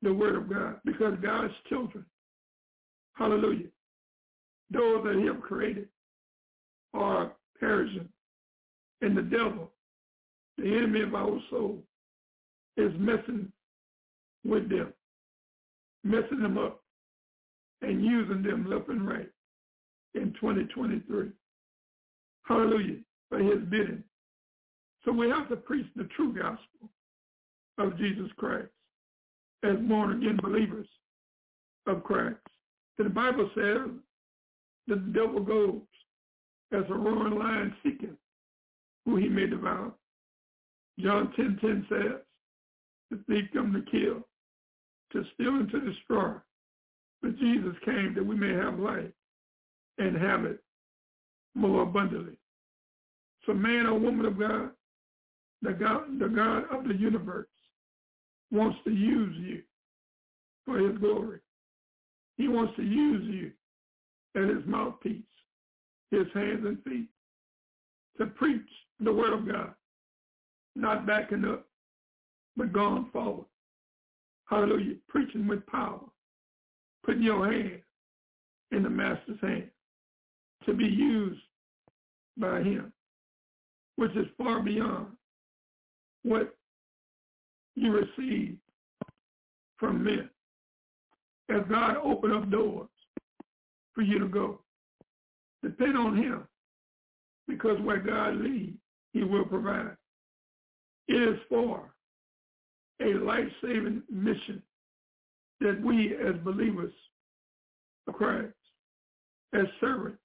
the 0.03 0.13
word 0.13 0.37
of 0.37 0.49
God 0.49 0.77
because 0.85 1.15
God's 1.23 1.53
children, 1.69 2.05
hallelujah, 3.15 3.69
those 4.71 5.05
that 5.05 5.17
he 5.19 5.27
have 5.27 5.41
created 5.41 5.89
are 6.95 7.33
perishing. 7.59 8.09
And 9.03 9.17
the 9.17 9.23
devil, 9.23 9.71
the 10.59 10.65
enemy 10.65 11.03
of 11.03 11.15
our 11.15 11.39
soul, 11.51 11.83
is 12.77 12.93
messing 12.99 13.53
with 14.45 14.71
them, 14.71 14.93
messing 16.05 16.41
them 16.41 16.57
up, 16.57 16.83
and 17.83 18.05
using 18.05 18.43
them 18.43 18.71
left 18.71 18.89
and 18.89 19.07
right 19.07 19.29
in 20.15 20.33
2023. 20.41 21.31
Hallelujah, 22.45 22.99
for 23.29 23.39
his 23.39 23.59
bidding. 23.69 24.03
So 25.05 25.13
we 25.13 25.29
have 25.29 25.49
to 25.49 25.57
preach 25.57 25.87
the 25.97 26.09
true 26.17 26.33
gospel 26.33 26.89
of 27.79 27.99
Jesus 27.99 28.31
Christ 28.37 28.69
as 29.65 29.77
born-again 29.89 30.39
believers 30.43 30.87
of 31.87 32.05
Christ. 32.05 32.37
The 32.99 33.05
Bible 33.09 33.51
says 33.55 33.91
that 34.87 35.05
the 35.07 35.13
devil 35.13 35.41
goes 35.41 35.81
as 36.73 36.85
a 36.89 36.95
roaring 36.95 37.39
lion 37.39 37.75
seeking 37.83 38.17
who 39.05 39.17
he 39.17 39.29
may 39.29 39.47
devour. 39.47 39.93
John 40.99 41.33
10.10 41.39 41.61
10 41.61 41.87
says, 41.89 42.21
the 43.11 43.19
thief 43.29 43.45
come 43.53 43.73
to 43.73 43.91
kill, 43.91 44.27
to 45.13 45.29
steal 45.35 45.57
and 45.57 45.71
to 45.71 45.81
destroy. 45.81 46.33
But 47.21 47.39
Jesus 47.39 47.75
came 47.85 48.15
that 48.15 48.27
we 48.27 48.35
may 48.35 48.53
have 48.53 48.79
life 48.79 49.13
and 49.99 50.17
have 50.17 50.45
it 50.45 50.61
more 51.55 51.83
abundantly. 51.83 52.39
So 53.47 53.53
man 53.53 53.87
or 53.87 53.99
woman 53.99 54.27
of 54.27 54.39
God, 54.39 54.71
the 55.61 55.73
God, 55.73 56.19
the 56.19 56.29
God 56.29 56.65
of 56.71 56.89
the 56.89 56.95
universe 56.95 57.47
wants 58.51 58.79
to 58.85 58.91
use 58.91 59.37
you 59.39 59.63
for 60.65 60.79
his 60.79 60.97
glory. 60.99 61.41
He 62.37 62.49
wants 62.49 62.75
to 62.77 62.83
use 62.83 63.23
you 63.25 63.53
as 64.41 64.57
his 64.57 64.67
mouthpiece, 64.67 65.23
his 66.11 66.27
hands 66.35 66.65
and 66.65 66.83
feet, 66.85 67.09
to 68.19 68.27
preach 68.27 68.61
the 69.05 69.13
word 69.13 69.33
of 69.33 69.47
God, 69.47 69.75
not 70.77 71.07
backing 71.07 71.45
up, 71.45 71.67
but 72.57 72.73
going 72.73 73.07
forward. 73.13 73.47
Hallelujah. 74.47 74.97
Preaching 75.09 75.47
with 75.47 75.67
power. 75.67 76.01
Putting 77.05 77.23
your 77.23 77.51
hand 77.51 77.81
in 78.71 78.83
the 78.83 78.91
master's 78.91 79.41
hand 79.41 79.71
to 80.67 80.75
be 80.75 80.85
used 80.85 81.41
by 82.37 82.63
him, 82.63 82.93
which 83.97 84.13
is 84.13 84.27
far 84.39 84.61
beyond 84.61 85.09
what 86.23 86.55
you 87.75 87.93
receive 87.93 88.57
from 89.79 90.05
men. 90.05 90.31
As 91.51 91.63
God 91.69 91.97
open 92.03 92.33
up 92.33 92.51
doors 92.51 92.89
for 93.95 94.03
you 94.03 94.19
to 94.21 94.29
go, 94.29 94.61
depend 95.63 95.97
on 95.97 96.17
him 96.17 96.47
because 97.49 97.81
where 97.81 97.99
God 97.99 98.37
leads, 98.37 98.79
he 99.13 99.25
will 99.25 99.45
provide. 99.45 99.97
It 101.09 101.15
is 101.15 101.39
for 101.49 101.93
a 103.01 103.15
life-saving 103.15 104.03
mission 104.11 104.63
that 105.61 105.81
we 105.83 106.15
as 106.17 106.35
believers 106.45 106.93
of 108.07 108.15
Christ, 108.15 108.55
as 109.55 109.67
servants 109.81 110.19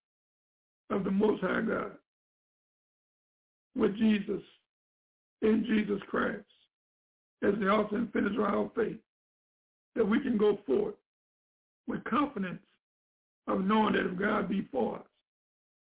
of 0.89 1.03
the 1.03 1.11
Most 1.11 1.41
High 1.41 1.61
God, 1.61 1.91
with 3.75 3.95
Jesus, 3.97 4.41
in 5.41 5.65
Jesus 5.67 6.01
Christ, 6.09 6.45
as 7.43 7.53
the 7.59 7.69
author 7.69 7.97
and 7.97 8.11
finisher 8.11 8.45
of 8.45 8.53
our 8.53 8.71
faith, 8.75 8.97
that 9.95 10.07
we 10.07 10.19
can 10.19 10.37
go 10.37 10.59
forth 10.65 10.95
with 11.87 12.03
confidence 12.05 12.61
of 13.47 13.63
knowing 13.63 13.93
that 13.93 14.05
if 14.05 14.17
God 14.17 14.49
be 14.49 14.67
for 14.71 14.97
us, 14.97 15.05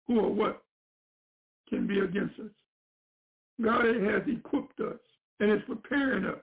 who 0.07 0.19
or 0.19 0.31
what 0.31 0.63
can 1.69 1.87
be 1.87 1.99
against 1.99 2.39
us. 2.39 2.51
God 3.61 3.85
has 3.85 4.21
equipped 4.27 4.79
us 4.79 4.99
and 5.39 5.51
is 5.51 5.61
preparing 5.67 6.25
us 6.25 6.39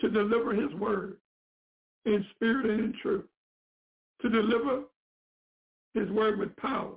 to 0.00 0.08
deliver 0.08 0.52
his 0.52 0.72
word 0.74 1.16
in 2.04 2.24
spirit 2.34 2.66
and 2.66 2.80
in 2.80 2.94
truth, 3.02 3.26
to 4.22 4.28
deliver 4.28 4.82
his 5.94 6.08
word 6.10 6.38
with 6.38 6.56
power, 6.56 6.94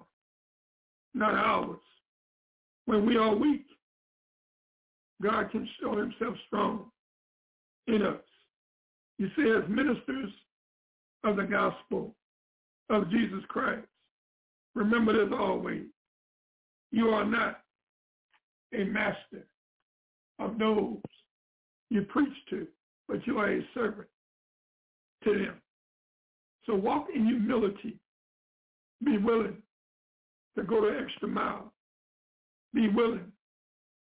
not 1.14 1.34
ours. 1.34 1.80
When 2.86 3.06
we 3.06 3.18
are 3.18 3.36
weak, 3.36 3.66
God 5.22 5.52
can 5.52 5.68
show 5.80 5.98
himself 5.98 6.36
strong 6.48 6.86
in 7.88 8.02
us. 8.02 8.22
You 9.18 9.30
see, 9.36 9.52
as 9.52 9.70
ministers 9.70 10.32
of 11.24 11.36
the 11.36 11.44
gospel 11.44 12.16
of 12.90 13.10
Jesus 13.12 13.44
Christ, 13.48 13.86
remember 14.74 15.14
this 15.14 15.34
always. 15.38 15.86
You 16.92 17.10
are 17.10 17.26
not 17.26 17.61
a 18.74 18.84
master 18.86 19.46
of 20.40 20.58
those 20.58 20.98
you 21.90 22.04
preach 22.04 22.34
to, 22.50 22.68
but 23.08 23.26
you 23.28 23.38
are 23.38 23.52
a 23.52 23.62
servant 23.74 24.08
to 25.24 25.34
them. 25.34 25.62
So 26.66 26.76
walk 26.76 27.08
in 27.14 27.26
humility. 27.26 27.98
Be 29.04 29.18
willing 29.18 29.58
to 30.58 30.64
go 30.64 30.82
the 30.82 31.00
extra 31.04 31.28
mile. 31.28 31.74
Be 32.74 32.88
willing 32.88 33.32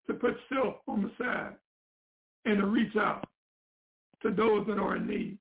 to 0.08 0.13
put 0.13 0.36
self 0.52 0.76
on 0.88 1.04
the 1.04 1.12
side 1.24 1.54
and 2.45 2.58
to 2.58 2.65
reach 2.65 2.95
out 2.95 3.26
to 4.24 4.32
those 4.32 4.65
that 4.67 4.78
are 4.78 4.98
in 4.98 5.08
need, 5.08 5.38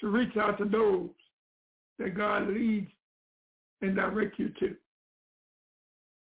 to 0.00 0.08
reach 0.08 0.36
out 0.36 0.58
to 0.58 0.64
those 0.64 1.08
that 1.98 2.16
God 2.16 2.48
leads 2.48 2.90
and 3.80 3.94
directs 3.96 4.38
you 4.38 4.50
to. 4.60 4.74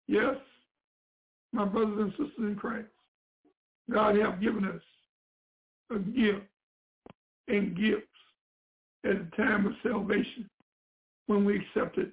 Yes, 0.09 0.37
my 1.57 1.65
brothers 1.65 1.99
and 1.99 2.11
sisters 2.11 2.33
in 2.39 2.55
Christ, 2.55 2.89
God 3.91 4.17
have 4.19 4.43
given 4.43 4.67
us 4.67 4.83
a 5.91 5.99
gift 5.99 6.45
and 7.49 7.75
gifts 7.75 8.07
at 9.05 9.19
the 9.19 9.37
time 9.37 9.67
of 9.67 9.73
salvation 9.83 10.49
when 11.29 11.47
we 11.47 11.59
accepted 11.59 12.13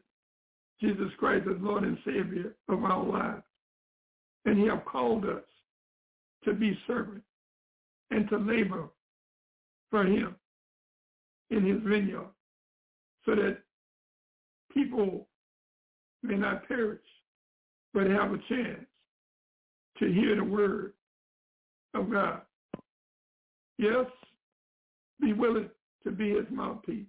Jesus 0.79 1.09
Christ 1.17 1.45
as 1.49 1.61
Lord 1.61 1.83
and 1.83 1.97
Savior 2.05 2.55
of 2.69 2.83
our 2.85 3.03
lives. 3.03 3.43
And 4.45 4.57
he 4.57 4.65
have 4.67 4.85
called 4.85 5.25
us 5.25 5.43
to 6.45 6.53
be 6.53 6.77
servants 6.87 7.25
and 8.11 8.29
to 8.29 8.37
labor 8.37 8.89
for 9.89 10.05
him 10.05 10.35
in 11.49 11.65
his 11.65 11.81
vineyard 11.83 12.27
so 13.25 13.35
that 13.35 13.57
people 14.73 15.27
may 16.21 16.35
not 16.35 16.67
perish, 16.67 17.01
but 17.93 18.07
have 18.07 18.31
a 18.31 18.37
chance 18.49 18.85
to 20.03 20.11
hear 20.11 20.35
the 20.35 20.43
word 20.43 20.93
of 21.93 22.11
God. 22.11 22.41
Yes, 23.77 24.05
be 25.21 25.33
willing 25.33 25.69
to 26.03 26.11
be 26.11 26.31
his 26.31 26.45
mouthpiece, 26.51 27.05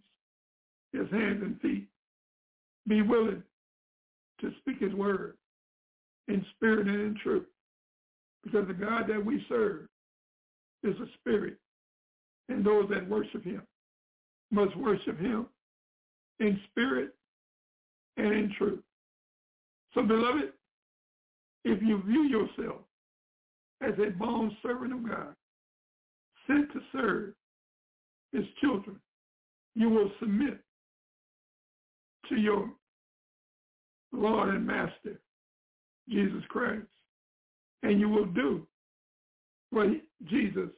his 0.92 1.11
hands 1.11 1.42
and 1.42 1.61
feet. 1.61 1.88
Be 2.87 3.02
willing 3.02 3.42
to 4.40 4.52
speak 4.61 4.80
his 4.80 4.92
word 4.92 5.35
in 6.28 6.44
spirit 6.54 6.87
and 6.87 7.00
in 7.00 7.16
truth. 7.22 7.46
Because 8.44 8.66
the 8.68 8.74
God 8.74 9.09
that 9.09 9.24
we 9.24 9.44
serve 9.48 9.88
is 10.83 10.94
a 11.00 11.07
spirit. 11.18 11.57
And 12.48 12.64
those 12.64 12.88
that 12.90 13.09
worship 13.09 13.42
him 13.42 13.62
must 14.50 14.76
worship 14.76 15.18
him 15.18 15.46
in 16.40 16.61
spirit 16.70 17.14
and 18.18 18.33
in 18.33 18.54
truth. 18.57 18.83
So 19.94 20.02
beloved, 20.02 20.52
if 21.64 21.83
you 21.83 22.03
view 22.03 22.22
yourself 22.24 22.81
as 23.83 23.94
a 23.98 24.11
bond 24.11 24.53
servant 24.62 24.92
of 24.92 25.09
God, 25.09 25.35
sent 26.46 26.72
to 26.72 26.81
serve 26.92 27.35
his 28.33 28.44
children, 28.61 28.96
you 29.74 29.88
will 29.88 30.11
submit 30.20 30.59
to 32.29 32.37
your 32.37 32.70
Lord 34.12 34.50
and 34.50 34.66
Master, 34.66 35.20
Jesus 36.09 36.42
Christ. 36.48 36.87
And 37.83 38.00
you 38.00 38.09
will 38.09 38.27
do 38.27 38.66
what 39.70 39.88
Jesus 40.29 40.70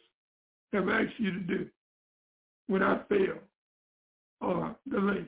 have 0.73 0.89
asked 0.89 1.19
you 1.19 1.31
to 1.33 1.41
do 1.41 1.67
without 2.69 3.09
fail 3.09 3.39
or 4.41 4.75
delay. 4.91 5.25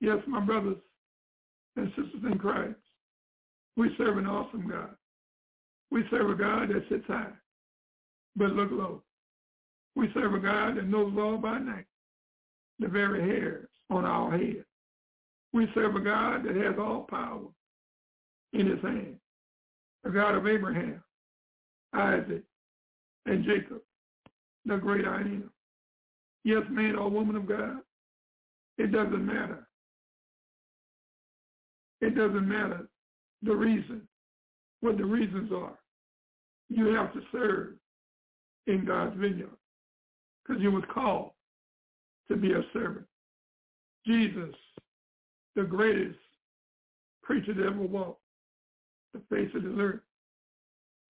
Yes, 0.00 0.18
my 0.26 0.40
brothers 0.40 0.76
and 1.76 1.88
sisters 1.90 2.22
in 2.30 2.38
Christ, 2.38 2.76
we 3.76 3.90
serve 3.96 4.18
an 4.18 4.26
awesome 4.26 4.68
God. 4.68 4.94
We 5.90 6.04
serve 6.10 6.30
a 6.30 6.34
God 6.34 6.68
that 6.68 6.88
sits 6.88 7.06
high, 7.06 7.32
but 8.36 8.52
look 8.52 8.70
low. 8.70 9.02
We 9.96 10.08
serve 10.14 10.34
a 10.34 10.38
God 10.38 10.76
that 10.76 10.86
knows 10.86 11.14
all 11.18 11.36
by 11.36 11.58
night, 11.58 11.86
the 12.78 12.88
very 12.88 13.20
hairs 13.20 13.68
on 13.90 14.04
our 14.04 14.30
head. 14.30 14.64
We 15.52 15.66
serve 15.74 15.96
a 15.96 16.00
God 16.00 16.44
that 16.44 16.56
has 16.56 16.76
all 16.78 17.06
power 17.10 17.40
in 18.52 18.66
his 18.66 18.80
hand, 18.82 19.16
a 20.04 20.10
God 20.10 20.36
of 20.36 20.46
Abraham, 20.46 21.02
Isaac, 21.92 22.42
and 23.26 23.44
Jacob, 23.44 23.80
the 24.64 24.76
great 24.76 25.04
I 25.04 25.20
am. 25.20 25.50
Yes, 26.44 26.62
man 26.70 26.96
or 26.96 27.10
woman 27.10 27.36
of 27.36 27.46
God, 27.46 27.78
it 28.78 28.92
doesn't 28.92 29.26
matter. 29.26 29.66
It 32.00 32.14
doesn't 32.14 32.48
matter 32.48 32.88
the 33.42 33.54
reason, 33.54 34.02
what 34.80 34.96
the 34.96 35.04
reasons 35.04 35.50
are. 35.52 35.78
You 36.68 36.86
have 36.94 37.12
to 37.14 37.20
serve 37.32 37.74
in 38.66 38.84
God's 38.84 39.16
vineyard 39.16 39.50
because 40.44 40.62
you 40.62 40.70
was 40.70 40.84
called 40.92 41.30
to 42.28 42.36
be 42.36 42.52
a 42.52 42.62
servant. 42.72 43.06
Jesus, 44.06 44.54
the 45.56 45.62
greatest 45.62 46.18
preacher 47.22 47.54
that 47.54 47.66
ever 47.66 47.82
walked 47.82 48.20
the 49.12 49.20
face 49.30 49.50
of 49.54 49.62
the 49.62 49.80
earth. 49.80 50.00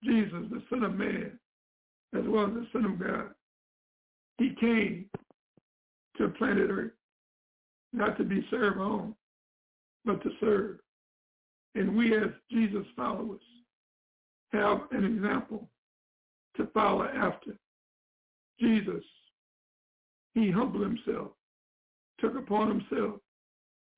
Jesus, 0.02 0.44
the 0.50 0.62
Son 0.70 0.82
of 0.82 0.94
Man, 0.94 1.38
as 2.16 2.22
well 2.26 2.46
as 2.46 2.54
the 2.54 2.66
Son 2.72 2.84
of 2.86 2.98
God. 2.98 3.28
He 4.38 4.54
came 4.58 5.04
to 6.16 6.28
planet 6.30 6.70
Earth, 6.70 6.92
not 7.92 8.16
to 8.16 8.24
be 8.24 8.46
served 8.50 8.78
on, 8.78 9.14
but 10.04 10.22
to 10.22 10.30
serve. 10.40 10.78
And 11.74 11.96
we 11.96 12.16
as 12.16 12.30
Jesus 12.50 12.86
followers 12.96 13.40
have 14.52 14.80
an 14.90 15.04
example 15.04 15.68
to 16.56 16.66
follow 16.74 17.04
after. 17.04 17.56
Jesus, 18.58 19.04
he 20.34 20.50
humbled 20.50 20.82
himself, 20.82 21.28
took 22.20 22.36
upon 22.36 22.68
himself 22.68 23.20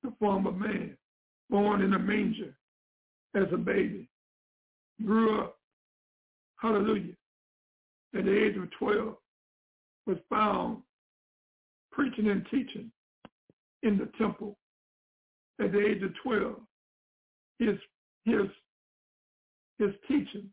the 0.03 0.13
form 0.19 0.47
of 0.47 0.57
man, 0.57 0.97
born 1.51 1.83
in 1.83 1.95
a 1.95 1.99
manger 1.99 2.55
as 3.35 3.47
a 3.53 3.57
baby, 3.57 4.09
grew 5.05 5.41
up, 5.41 5.57
hallelujah, 6.57 7.15
at 8.15 8.25
the 8.25 8.45
age 8.45 8.57
of 8.57 8.71
12, 8.79 9.17
was 10.07 10.19
found 10.29 10.79
preaching 11.91 12.29
and 12.29 12.47
teaching 12.51 12.91
in 13.83 13.99
the 13.99 14.09
temple 14.19 14.57
at 15.61 15.73
the 15.73 15.81
age 15.81 16.03
of 16.03 16.11
12. 16.23 16.57
His, 17.63 17.79
his, 18.25 18.47
his 19.79 19.91
teaching 20.09 20.51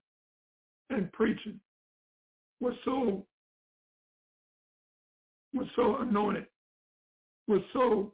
and 0.92 1.12
preaching 1.12 1.60
was 2.60 2.74
so 2.86 3.26
was 5.54 5.68
so 5.76 5.98
anointed, 5.98 6.46
was 7.48 7.62
so 7.74 8.14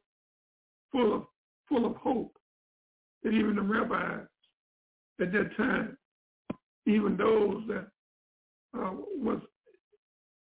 full 0.91 1.13
of 1.13 1.23
full 1.67 1.85
of 1.85 1.95
hope 1.97 2.37
that 3.23 3.31
even 3.31 3.55
the 3.55 3.61
rabbis 3.61 4.27
at 5.19 5.31
that 5.33 5.49
time, 5.57 5.97
even 6.85 7.17
those 7.17 7.63
that 7.67 7.87
uh, 8.77 8.91
was 9.17 9.41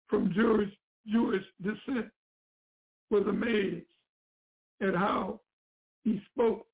from 0.09 0.33
Jewish 0.35 0.71
Jewish 1.07 1.45
descent, 1.63 2.11
was 3.11 3.25
amazed 3.27 3.87
at 4.83 4.95
how 4.95 5.41
he 6.05 6.21
spoke. 6.33 6.67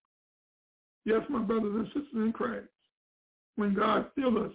Yes, 1.04 1.22
my 1.28 1.40
brothers 1.40 1.74
and 1.74 1.86
sisters 1.86 2.06
in 2.14 2.32
Christ, 2.32 2.68
when 3.56 3.74
God 3.74 4.06
fills 4.14 4.36
us 4.36 4.52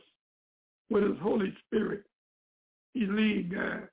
with 0.90 1.04
his 1.04 1.18
Holy 1.22 1.54
Spirit, 1.66 2.04
he 2.94 3.06
leads, 3.06 3.54
guide, 3.54 3.88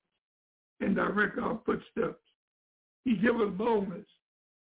and 0.81 0.95
direct 0.95 1.39
our 1.39 1.61
footsteps. 1.65 2.21
He 3.05 3.17
gives 3.17 3.41
us 3.41 3.51
boldness 3.57 4.07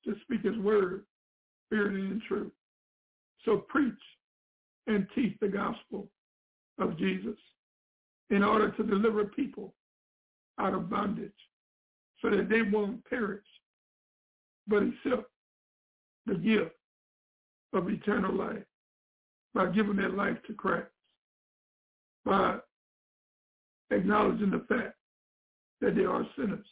to 0.05 0.15
speak 0.23 0.43
his 0.43 0.57
word, 0.59 1.05
spirit 1.67 1.95
and 1.95 2.23
truth. 2.23 2.53
So 3.45 3.59
preach 3.59 3.93
and 4.87 5.07
teach 5.15 5.37
the 5.41 5.49
gospel 5.49 6.09
of 6.79 6.97
Jesus 6.99 7.37
in 8.31 8.43
order 8.43 8.71
to 8.71 8.83
deliver 8.83 9.25
people 9.25 9.75
out 10.59 10.75
of 10.75 10.89
bondage 10.89 11.33
so 12.23 12.31
that 12.31 12.49
they 12.49 12.63
won't 12.63 13.05
perish, 13.05 13.45
but 14.67 14.83
accept 14.83 15.29
the 16.27 16.35
gift 16.35 16.75
of 17.75 17.89
eternal 17.89 18.35
life 18.35 18.65
by 19.55 19.67
giving 19.67 19.97
their 19.97 20.11
life 20.11 20.37
to 20.47 20.55
Christ, 20.55 20.89
by 22.25 22.57
acknowledging 23.91 24.51
the 24.51 24.65
fact 24.69 24.95
that 25.81 25.95
they 25.95 26.05
are 26.05 26.27
sinners 26.37 26.67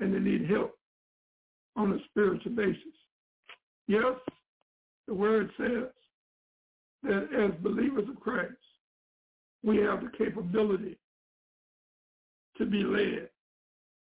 and 0.00 0.14
they 0.14 0.18
need 0.18 0.50
help 0.50 0.72
on 1.76 1.92
a 1.92 1.98
spiritual 2.10 2.52
basis. 2.52 2.78
Yes, 3.86 4.14
the 5.06 5.14
word 5.14 5.50
says 5.58 5.90
that 7.02 7.28
as 7.32 7.62
believers 7.62 8.08
of 8.08 8.20
Christ, 8.20 8.52
we 9.62 9.78
have 9.78 10.00
the 10.00 10.10
capability 10.16 10.98
to 12.58 12.66
be 12.66 12.82
led. 12.82 13.28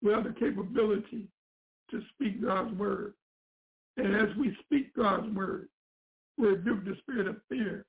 We 0.02 0.12
have 0.12 0.24
the 0.24 0.36
capability 0.40 1.28
to 1.92 2.02
speak 2.14 2.42
God's 2.44 2.74
word. 2.78 3.14
And 3.98 4.16
as 4.16 4.36
we 4.38 4.56
speak 4.64 4.96
God's 4.96 5.34
word, 5.36 5.70
rebuke 6.38 6.86
the 6.86 6.96
spirit 7.02 7.28
of 7.28 7.38
fear, 7.50 7.86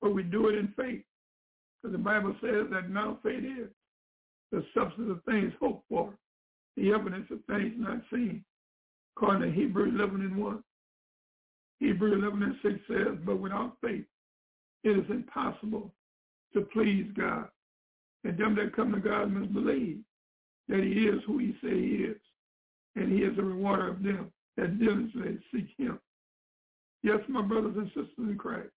but 0.00 0.14
we 0.14 0.22
do 0.22 0.48
it 0.48 0.56
in 0.56 0.68
faith. 0.76 1.02
Because 1.82 1.92
the 1.92 2.02
Bible 2.02 2.34
says 2.40 2.66
that 2.70 2.90
now 2.90 3.18
faith 3.22 3.44
is 3.44 3.68
the 4.52 4.64
substance 4.74 5.10
of 5.10 5.22
things 5.24 5.52
hoped 5.60 5.84
for, 5.88 6.14
the 6.76 6.92
evidence 6.92 7.26
of 7.30 7.38
things 7.46 7.74
not 7.76 8.00
seen, 8.10 8.44
according 9.16 9.50
to 9.50 9.54
Hebrew 9.54 9.90
11 9.94 10.20
and 10.22 10.36
1. 10.36 10.62
Hebrew 11.80 12.14
11 12.14 12.42
and 12.42 12.56
6 12.62 12.74
says, 12.88 13.18
but 13.24 13.38
without 13.38 13.76
faith, 13.82 14.04
it 14.84 14.90
is 14.90 15.10
impossible 15.10 15.92
to 16.52 16.62
please 16.72 17.06
God. 17.16 17.48
And 18.24 18.38
them 18.38 18.54
that 18.56 18.74
come 18.74 18.92
to 18.92 19.00
God 19.00 19.30
must 19.30 19.52
believe 19.52 19.98
that 20.68 20.82
he 20.82 21.06
is 21.06 21.20
who 21.26 21.38
he 21.38 21.54
say 21.62 21.70
he 21.70 22.04
is. 22.04 22.16
And 22.96 23.12
he 23.12 23.18
is 23.18 23.36
a 23.38 23.42
rewarder 23.42 23.88
of 23.88 24.02
them 24.02 24.32
that 24.56 24.78
diligently 24.78 25.38
seek 25.52 25.66
him. 25.76 25.98
Yes, 27.04 27.18
my 27.28 27.42
brothers 27.42 27.74
and 27.76 27.88
sisters 27.88 28.08
in 28.16 28.38
Christ, 28.38 28.70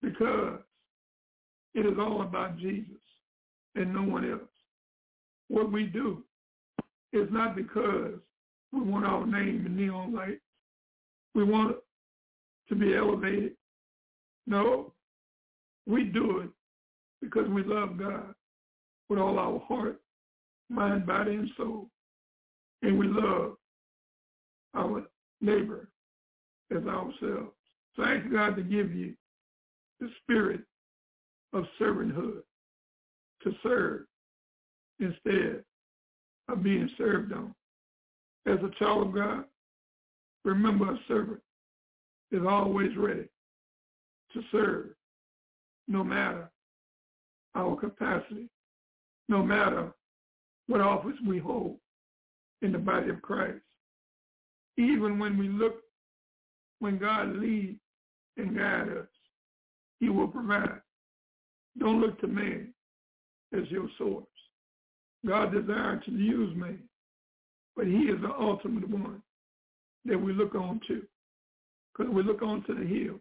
because 0.00 0.60
it 1.74 1.84
is 1.84 1.98
all 1.98 2.22
about 2.22 2.56
Jesus 2.56 2.94
and 3.74 3.92
no 3.92 4.04
one 4.04 4.30
else. 4.30 4.40
What 5.48 5.72
we 5.72 5.86
do 5.86 6.22
is 7.12 7.26
not 7.32 7.56
because 7.56 8.12
we 8.72 8.80
want 8.82 9.04
our 9.04 9.26
name 9.26 9.66
in 9.66 9.76
neon 9.76 10.14
lights. 10.14 10.42
We 11.34 11.42
want 11.42 11.74
to 12.68 12.74
be 12.76 12.94
elevated. 12.94 13.54
No, 14.46 14.92
we 15.88 16.04
do 16.04 16.38
it 16.38 16.50
because 17.20 17.48
we 17.48 17.64
love 17.64 17.98
God 17.98 18.32
with 19.08 19.18
all 19.18 19.40
our 19.40 19.58
heart, 19.66 20.00
mind, 20.70 21.04
body, 21.04 21.34
and 21.34 21.50
soul. 21.56 21.88
And 22.82 22.96
we 22.96 23.08
love 23.08 23.56
our 24.76 25.02
neighbor 25.40 25.88
as 26.74 26.86
ourselves. 26.86 27.52
So 27.96 28.04
ask 28.04 28.30
God 28.30 28.56
to 28.56 28.62
give 28.62 28.94
you 28.94 29.14
the 30.00 30.08
spirit 30.22 30.60
of 31.52 31.64
servanthood 31.80 32.42
to 33.42 33.52
serve 33.62 34.02
instead 34.98 35.62
of 36.48 36.62
being 36.62 36.88
served 36.98 37.32
on. 37.32 37.54
As 38.46 38.58
a 38.58 38.78
child 38.78 39.08
of 39.08 39.14
God, 39.14 39.44
remember 40.44 40.92
a 40.92 40.98
servant 41.08 41.40
is 42.32 42.42
always 42.46 42.96
ready 42.96 43.28
to 44.32 44.42
serve 44.50 44.88
no 45.88 46.02
matter 46.02 46.50
our 47.54 47.76
capacity, 47.76 48.48
no 49.28 49.42
matter 49.42 49.92
what 50.66 50.80
office 50.80 51.16
we 51.26 51.38
hold 51.38 51.76
in 52.62 52.72
the 52.72 52.78
body 52.78 53.10
of 53.10 53.22
Christ. 53.22 53.60
Even 54.76 55.18
when 55.18 55.38
we 55.38 55.48
look, 55.48 55.83
when 56.78 56.98
God 56.98 57.36
leads 57.36 57.78
and 58.36 58.56
guides 58.56 58.90
us, 58.90 59.06
he 60.00 60.08
will 60.08 60.28
provide. 60.28 60.80
Don't 61.78 62.00
look 62.00 62.20
to 62.20 62.26
man 62.26 62.72
as 63.52 63.70
your 63.70 63.88
source. 63.98 64.24
God 65.26 65.52
desires 65.52 66.02
to 66.04 66.12
use 66.12 66.54
man, 66.56 66.80
but 67.76 67.86
he 67.86 68.04
is 68.04 68.20
the 68.20 68.32
ultimate 68.38 68.88
one 68.88 69.22
that 70.04 70.20
we 70.20 70.32
look 70.32 70.54
on 70.54 70.80
to. 70.88 71.02
Because 71.96 72.12
we 72.12 72.22
look 72.22 72.42
on 72.42 72.62
to 72.64 72.74
the 72.74 72.84
hills 72.84 73.20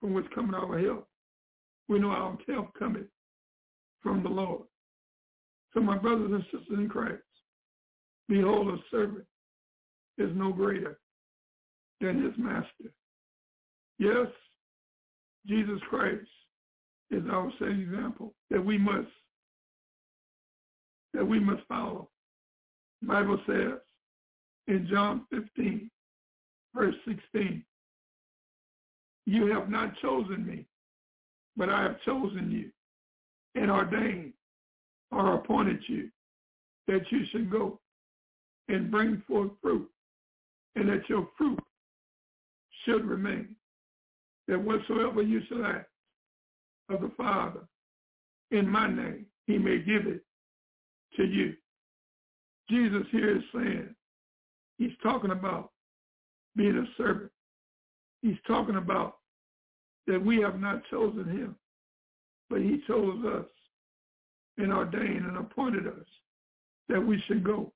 from 0.00 0.14
which 0.14 0.30
coming 0.34 0.54
our 0.54 0.78
help. 0.78 1.06
We 1.88 1.98
know 1.98 2.10
our 2.10 2.38
help 2.48 2.72
coming 2.78 3.06
from 4.02 4.22
the 4.22 4.28
Lord. 4.28 4.62
So 5.74 5.80
my 5.80 5.98
brothers 5.98 6.30
and 6.32 6.44
sisters 6.44 6.78
in 6.78 6.88
Christ, 6.88 7.22
behold, 8.28 8.68
a 8.68 8.78
servant 8.90 9.26
is 10.18 10.30
no 10.34 10.52
greater 10.52 10.98
than 12.00 12.22
his 12.22 12.32
master. 12.38 12.92
Yes, 13.98 14.26
Jesus 15.46 15.80
Christ 15.88 16.26
is 17.10 17.22
our 17.30 17.52
same 17.60 17.80
example 17.80 18.34
that 18.50 18.64
we 18.64 18.78
must 18.78 19.08
that 21.12 21.26
we 21.26 21.40
must 21.40 21.62
follow. 21.68 22.08
The 23.02 23.08
Bible 23.08 23.40
says 23.46 23.72
in 24.68 24.86
John 24.88 25.26
15, 25.30 25.90
verse 26.74 26.94
16, 27.06 27.64
you 29.26 29.46
have 29.46 29.68
not 29.68 29.92
chosen 30.00 30.46
me, 30.46 30.66
but 31.56 31.68
I 31.68 31.82
have 31.82 32.00
chosen 32.02 32.50
you 32.50 32.70
and 33.60 33.70
ordained 33.72 34.32
or 35.10 35.34
appointed 35.34 35.80
you 35.88 36.10
that 36.86 37.02
you 37.10 37.24
should 37.32 37.50
go 37.50 37.80
and 38.68 38.90
bring 38.90 39.22
forth 39.26 39.50
fruit 39.60 39.90
and 40.76 40.88
that 40.88 41.08
your 41.08 41.28
fruit 41.36 41.58
should 42.84 43.04
remain. 43.04 43.54
That 44.48 44.60
whatsoever 44.60 45.22
you 45.22 45.40
shall 45.48 45.64
ask 45.64 45.86
of 46.88 47.00
the 47.00 47.12
Father 47.16 47.60
in 48.50 48.68
my 48.68 48.88
name, 48.88 49.26
he 49.46 49.58
may 49.58 49.78
give 49.78 50.06
it 50.06 50.22
to 51.16 51.24
you. 51.24 51.54
Jesus 52.68 53.06
here 53.10 53.36
is 53.36 53.42
saying, 53.54 53.94
he's 54.78 54.92
talking 55.02 55.30
about 55.30 55.70
being 56.56 56.76
a 56.76 56.84
servant. 56.96 57.30
He's 58.22 58.36
talking 58.46 58.76
about 58.76 59.18
that 60.06 60.24
we 60.24 60.40
have 60.40 60.60
not 60.60 60.82
chosen 60.90 61.24
him, 61.24 61.56
but 62.48 62.60
he 62.60 62.82
chose 62.86 63.24
us 63.24 63.46
and 64.58 64.72
ordained 64.72 65.26
and 65.26 65.36
appointed 65.36 65.86
us 65.86 66.06
that 66.88 67.00
we 67.00 67.22
should 67.26 67.44
go 67.44 67.72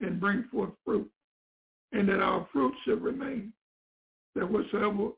and 0.00 0.20
bring 0.20 0.44
forth 0.50 0.70
fruit 0.84 1.10
and 1.92 2.08
that 2.08 2.20
our 2.20 2.46
fruit 2.52 2.72
should 2.84 3.02
remain, 3.02 3.52
that 4.34 4.50
whatsoever 4.50 5.10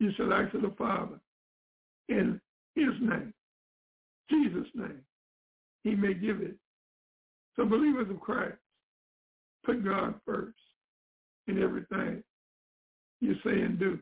you 0.00 0.10
shall 0.16 0.32
ask 0.32 0.54
of 0.54 0.62
the 0.62 0.74
Father 0.76 1.18
in 2.08 2.40
his 2.74 2.94
name, 3.00 3.32
Jesus' 4.30 4.68
name, 4.74 5.00
he 5.84 5.94
may 5.94 6.14
give 6.14 6.40
it. 6.40 6.56
So 7.56 7.64
believers 7.64 8.08
of 8.10 8.20
Christ, 8.20 8.56
put 9.64 9.84
God 9.84 10.14
first 10.26 10.56
in 11.46 11.62
everything 11.62 12.22
you 13.20 13.34
say 13.44 13.60
and 13.60 13.78
do. 13.78 13.98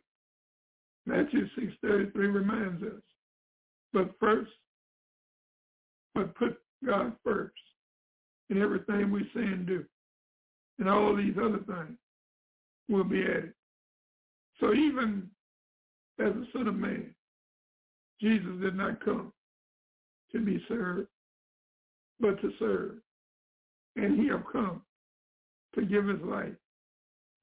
Matthew 1.06 1.46
6.33 1.84 2.14
reminds 2.14 2.82
us, 2.82 3.02
but 3.92 4.10
first, 4.20 4.50
but 6.14 6.34
put 6.36 6.58
God 6.84 7.12
first 7.24 7.54
in 8.50 8.62
everything 8.62 9.10
we 9.10 9.22
say 9.34 9.42
and 9.42 9.66
do. 9.66 9.84
And 10.78 10.88
all 10.88 11.14
these 11.16 11.34
other 11.38 11.58
things 11.58 11.98
will 12.88 13.04
be 13.04 13.22
added. 13.22 13.52
So 14.60 14.74
even 14.74 15.28
as 16.18 16.28
a 16.28 16.44
son 16.52 16.68
of 16.68 16.74
man, 16.74 17.14
Jesus 18.20 18.50
did 18.60 18.76
not 18.76 19.02
come 19.02 19.32
to 20.32 20.40
be 20.40 20.62
served, 20.68 21.08
but 22.20 22.40
to 22.42 22.52
serve. 22.58 22.92
And 23.96 24.20
he 24.20 24.28
have 24.28 24.44
come 24.52 24.82
to 25.74 25.82
give 25.82 26.06
his 26.06 26.20
life 26.22 26.52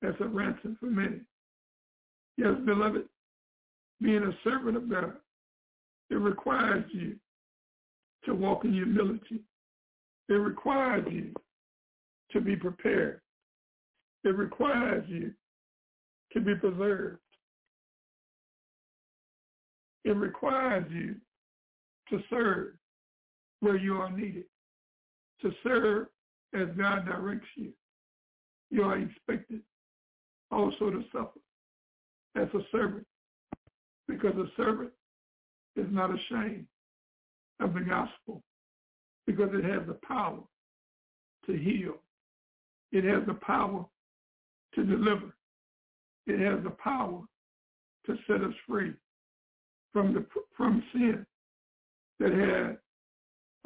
as 0.04 0.14
a 0.20 0.28
ransom 0.28 0.78
for 0.80 0.86
many. 0.86 1.22
Yes, 2.38 2.54
beloved, 2.66 3.06
being 4.02 4.24
a 4.24 4.32
servant 4.44 4.78
of 4.78 4.90
God, 4.90 5.14
it 6.10 6.16
requires 6.16 6.86
you 6.92 7.16
to 8.26 8.36
walk 8.36 8.64
in 8.64 8.74
humility. 8.74 9.42
It 10.30 10.34
requires 10.34 11.06
you 11.12 11.34
to 12.32 12.42
be 12.42 12.56
prepared. 12.56 13.22
It 14.24 14.38
requires 14.38 15.04
you 15.08 15.34
to 16.34 16.42
be 16.42 16.56
preserved. 16.56 17.20
It 20.04 20.16
requires 20.16 20.86
you 20.90 21.16
to 22.10 22.24
serve 22.30 22.74
where 23.60 23.76
you 23.76 23.98
are 23.98 24.12
needed, 24.12 24.46
to 25.42 25.52
serve 25.64 26.08
as 26.54 26.68
God 26.78 27.06
directs 27.06 27.48
you. 27.56 27.72
You 28.70 28.84
are 28.84 28.98
expected 28.98 29.62
also 30.52 30.90
to 30.90 31.04
suffer 31.12 31.40
as 32.36 32.48
a 32.54 32.62
servant 32.72 33.06
because 34.08 34.36
a 34.36 34.48
servant 34.56 34.92
is 35.76 35.88
not 35.90 36.12
ashamed 36.12 36.66
of 37.60 37.74
the 37.74 37.82
gospel 37.82 38.42
because 39.26 39.50
it 39.54 39.64
has 39.64 39.86
the 39.88 39.98
power 40.08 40.40
to 41.46 41.54
heal. 41.54 41.96
It 42.92 43.04
has 43.04 43.26
the 43.28 43.34
power 43.34 43.86
to 44.76 44.84
deliver. 44.84 45.34
It 46.28 46.40
has 46.40 46.64
the 46.64 46.72
power 46.72 47.22
to 48.06 48.16
set 48.28 48.42
us 48.42 48.54
free 48.68 48.94
from 49.94 50.14
the 50.14 50.26
from 50.56 50.84
sin 50.94 51.26
that 52.20 52.32
had 52.32 52.78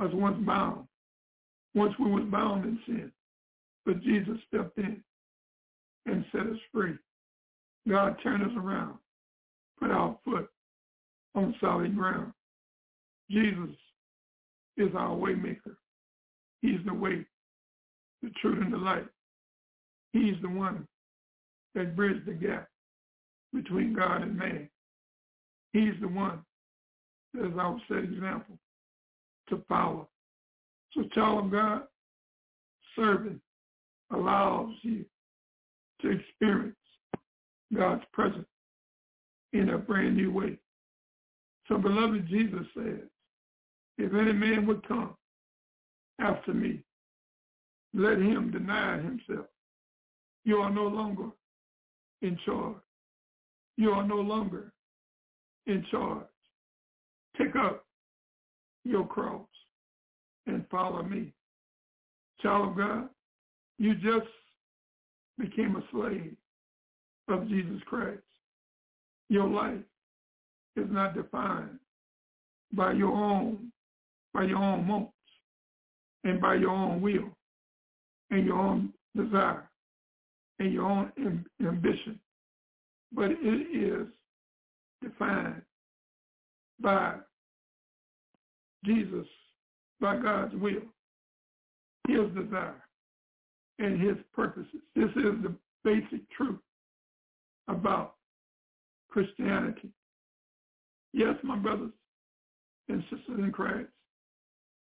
us 0.05 0.13
once 0.13 0.37
bound. 0.45 0.87
Once 1.73 1.93
we 1.99 2.11
was 2.11 2.25
bound 2.31 2.65
in 2.65 2.79
sin. 2.85 3.11
But 3.85 4.01
Jesus 4.01 4.37
stepped 4.47 4.77
in 4.77 5.01
and 6.05 6.25
set 6.31 6.41
us 6.41 6.57
free. 6.71 6.93
God 7.89 8.15
turned 8.21 8.43
us 8.43 8.55
around, 8.55 8.97
put 9.79 9.89
our 9.89 10.17
foot 10.23 10.49
on 11.33 11.55
solid 11.59 11.95
ground. 11.95 12.31
Jesus 13.29 13.75
is 14.77 14.89
our 14.95 15.15
waymaker. 15.15 15.75
He's 16.61 16.79
the 16.85 16.93
way, 16.93 17.25
the 18.21 18.29
truth, 18.41 18.59
and 18.61 18.71
the 18.71 18.77
light. 18.77 19.07
He's 20.13 20.35
the 20.41 20.49
one 20.49 20.87
that 21.75 21.95
bridged 21.95 22.25
the 22.25 22.33
gap 22.33 22.67
between 23.53 23.93
God 23.93 24.21
and 24.21 24.37
man. 24.37 24.69
He's 25.73 25.93
the 26.01 26.07
one 26.07 26.39
that 27.33 27.45
is 27.45 27.57
our 27.57 27.79
set 27.87 27.99
example 27.99 28.57
to 29.49 29.61
follow. 29.67 30.09
So 30.93 31.03
child 31.13 31.45
of 31.45 31.51
God, 31.51 31.83
serving 32.95 33.39
allows 34.11 34.71
you 34.81 35.05
to 36.01 36.09
experience 36.09 36.75
God's 37.73 38.03
presence 38.11 38.47
in 39.53 39.69
a 39.69 39.77
brand 39.77 40.17
new 40.17 40.31
way. 40.31 40.57
So 41.67 41.77
beloved, 41.77 42.27
Jesus 42.27 42.65
says, 42.75 42.99
if 43.97 44.13
any 44.13 44.33
man 44.33 44.65
would 44.67 44.85
come 44.87 45.15
after 46.19 46.53
me, 46.53 46.81
let 47.93 48.17
him 48.17 48.51
deny 48.51 48.97
himself. 48.97 49.47
You 50.43 50.57
are 50.57 50.71
no 50.71 50.87
longer 50.87 51.29
in 52.21 52.37
charge. 52.45 52.75
You 53.77 53.91
are 53.91 54.07
no 54.07 54.17
longer 54.17 54.71
in 55.67 55.85
charge. 55.89 56.25
Pick 57.37 57.55
up 57.55 57.85
your 58.83 59.05
cross 59.05 59.47
and 60.47 60.65
follow 60.69 61.03
me. 61.03 61.33
Child 62.41 62.69
of 62.69 62.77
God, 62.77 63.09
you 63.77 63.95
just 63.95 64.27
became 65.39 65.75
a 65.75 65.83
slave 65.91 66.35
of 67.27 67.47
Jesus 67.47 67.81
Christ. 67.85 68.21
Your 69.29 69.47
life 69.47 69.79
is 70.75 70.87
not 70.89 71.15
defined 71.15 71.79
by 72.73 72.93
your 72.93 73.11
own, 73.11 73.71
by 74.33 74.43
your 74.43 74.57
own 74.57 74.87
wants 74.87 75.13
and 76.23 76.41
by 76.41 76.55
your 76.55 76.71
own 76.71 77.01
will 77.01 77.29
and 78.29 78.45
your 78.45 78.57
own 78.57 78.93
desire 79.15 79.70
and 80.61 80.73
your 80.73 80.85
own 80.85 81.11
ambition, 81.59 82.19
but 83.11 83.31
it 83.31 83.75
is 83.75 84.07
defined 85.01 85.63
by 86.79 87.15
Jesus, 88.85 89.25
by 89.99 90.17
God's 90.17 90.53
will, 90.55 90.83
his 92.07 92.27
desire, 92.35 92.83
and 93.79 93.99
his 93.99 94.17
purposes. 94.33 94.81
This 94.95 95.09
is 95.15 95.41
the 95.41 95.55
basic 95.83 96.29
truth 96.29 96.59
about 97.67 98.15
Christianity. 99.09 99.89
Yes, 101.11 101.35
my 101.43 101.57
brothers 101.57 101.91
and 102.87 103.03
sisters 103.03 103.39
in 103.39 103.51
Christ, 103.51 103.89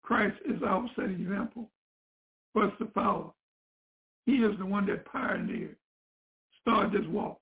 Christ 0.04 0.36
is 0.46 0.62
our 0.68 0.86
set 0.98 1.06
example 1.06 1.70
for 2.52 2.66
us 2.66 2.74
to 2.80 2.86
follow. 2.94 3.34
He 4.26 4.34
is 4.34 4.58
the 4.58 4.66
one 4.66 4.86
that 4.88 5.06
pioneered, 5.06 5.76
started 6.62 6.94
this 6.94 7.10
walk 7.10 7.40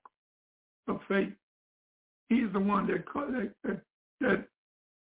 of 0.88 1.00
faith. 1.08 1.32
He 2.28 2.36
is 2.36 2.52
the 2.52 2.60
one 2.60 2.86
that 2.88 3.04
that, 3.62 3.80
that 4.20 4.44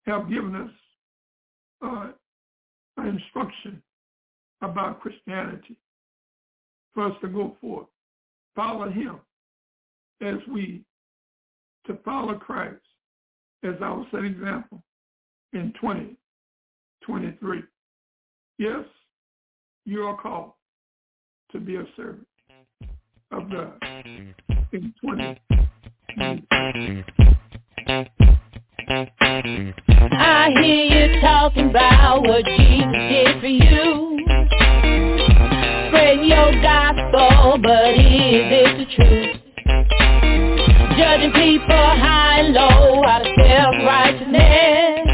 have 0.06 0.30
given 0.30 0.56
us 0.56 0.72
uh, 1.86 2.08
instruction 3.08 3.82
about 4.62 5.00
Christianity 5.00 5.78
for 6.94 7.06
us 7.06 7.14
to 7.22 7.28
go 7.28 7.56
forth, 7.62 7.88
follow 8.56 8.90
him 8.90 9.20
as 10.22 10.36
we, 10.52 10.84
to 11.88 11.98
follow 12.04 12.36
Christ 12.36 12.82
as 13.64 13.76
our 13.82 14.06
set 14.12 14.26
example 14.26 14.84
in 15.54 15.74
2023. 15.80 17.62
Yes, 18.58 18.86
you 19.86 20.04
are 20.04 20.18
called 20.22 20.52
to 21.52 21.60
be 21.60 21.76
a 21.76 21.86
servant 21.96 22.28
of 23.32 23.50
God 23.52 23.74
in 24.72 24.94
20. 25.04 25.40
I 30.12 30.52
hear 30.62 30.86
you 30.86 31.22
talking 31.22 31.70
about 31.72 32.22
what 32.22 32.46
Jesus 32.46 32.94
did 33.10 33.40
for 33.40 33.48
you. 33.48 34.20
Spread 35.88 36.26
your 36.26 36.52
gospel, 36.62 37.58
but 37.64 37.94
is 37.96 38.46
it 38.52 38.78
the 38.78 38.86
truth? 38.96 39.36
Judging 41.00 41.32
people 41.32 41.76
high 41.76 42.42
and 42.42 42.54
low 42.54 43.04
out 43.06 43.22
of 43.26 43.34
self-righteousness. 43.38 45.10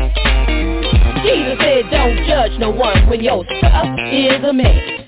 Jesus 1.23 1.57
said 1.59 1.89
don't 1.91 2.27
judge 2.27 2.59
no 2.59 2.69
one 2.71 3.07
when 3.09 3.21
your 3.21 3.45
stuff 3.57 3.87
is 4.11 4.43
a 4.43 4.51
mess. 4.51 5.04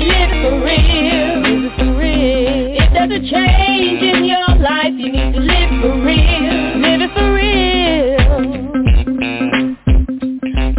Live 0.00 0.30
it 0.32 0.40
for 0.42 0.54
real, 0.64 1.42
live 1.44 1.64
it 1.64 1.74
for 1.78 1.90
real. 1.98 2.80
If 2.80 2.88
there's 2.94 3.12
a 3.12 3.20
change 3.20 4.02
in 4.02 4.24
your 4.24 4.48
life, 4.58 4.94
you 4.96 5.12
need 5.12 5.32
to 5.34 5.40
live 5.40 5.70
for 5.82 5.92
real, 6.00 6.78
live 6.80 7.00
it 7.02 7.10
for 7.14 7.28
real. 7.34 8.20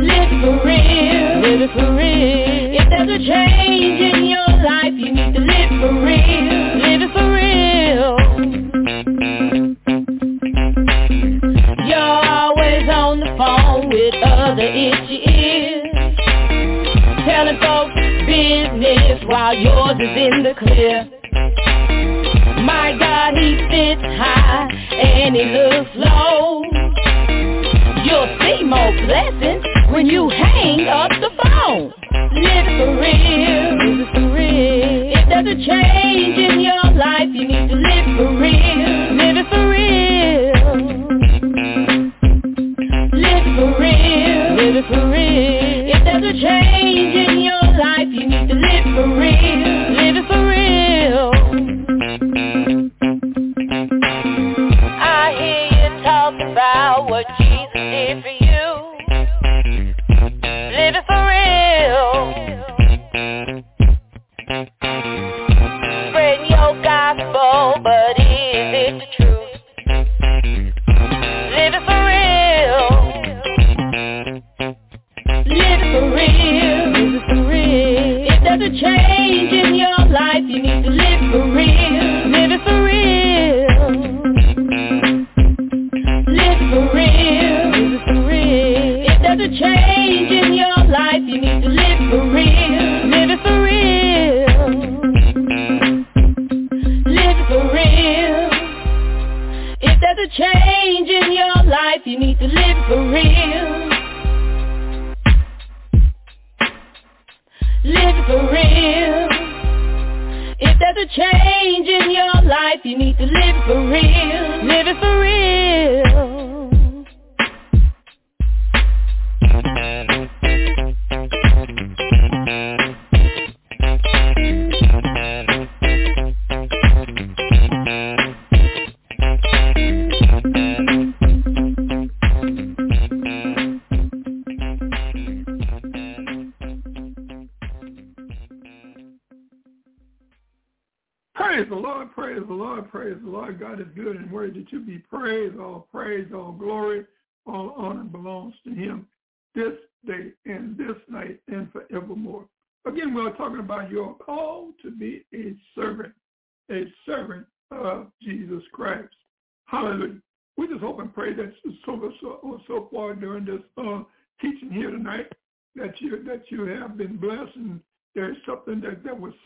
Live 0.01 0.31
for 0.41 0.53
real, 0.65 1.41
live 1.41 1.61
it 1.61 1.71
for 1.73 1.95
real. 1.95 2.40
Now 19.51 19.57
yours 19.57 19.97
is 19.99 20.15
in 20.15 20.43
the 20.43 20.53
clear. 20.57 21.03
My 22.63 22.95
God, 22.97 23.33
he 23.35 23.57
sits 23.67 24.01
high 24.01 24.69
and 24.95 25.35
he 25.35 25.43
looks 25.43 25.91
low. 25.93 26.63
You'll 28.05 28.31
see 28.39 28.63
more 28.63 28.93
blessings 29.05 29.65
when 29.91 30.05
you 30.05 30.29
hang 30.29 30.87
up 30.87 31.10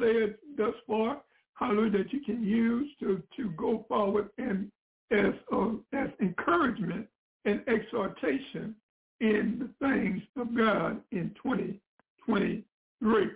said 0.06 0.36
thus 0.58 0.74
far, 0.88 1.22
hallelujah, 1.56 2.04
that 2.04 2.14
you 2.14 2.22
can 2.22 2.44
use 2.44 2.90
to, 3.00 3.22
to 3.38 3.50
go 3.52 3.86
forward 3.88 4.30
and 4.38 4.72
as, 5.12 5.34
uh, 5.52 5.70
as 5.94 6.10
encouragement 6.22 7.08
and 7.46 7.62
exhortation 7.68 8.76
in 9.22 9.60
the 9.60 9.88
things 9.88 10.22
of 10.38 10.56
God 10.56 11.02
in 11.12 11.34
2023. 11.42 13.30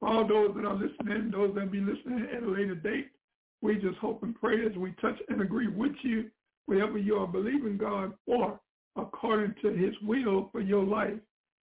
For 0.00 0.08
all 0.08 0.28
those 0.28 0.54
that 0.54 0.64
are 0.64 0.74
listening, 0.74 1.30
those 1.30 1.54
that 1.54 1.72
be 1.72 1.80
listening 1.80 2.28
at 2.34 2.42
a 2.42 2.48
later 2.48 2.76
date, 2.76 3.08
we 3.62 3.76
just 3.76 3.98
hope 3.98 4.22
and 4.22 4.38
pray 4.38 4.64
as 4.64 4.76
we 4.76 4.92
touch 5.00 5.18
and 5.28 5.40
agree 5.40 5.66
with 5.66 5.92
you, 6.02 6.30
whatever 6.66 6.98
you 6.98 7.16
are 7.16 7.26
believing 7.26 7.76
God 7.76 8.12
for, 8.24 8.60
according 8.96 9.54
to 9.62 9.70
his 9.70 9.94
will 10.02 10.50
for 10.52 10.60
your 10.60 10.84
life, 10.84 11.18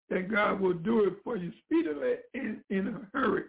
that 0.10 0.29
God 0.29 0.60
will 0.60 0.73
do 0.73 1.05
it 1.05 1.13
for 1.23 1.38
you 1.38 1.51
speedily 1.63 2.15
and 2.34 2.60
in 2.69 2.88
a 2.88 3.17
hurry. 3.17 3.45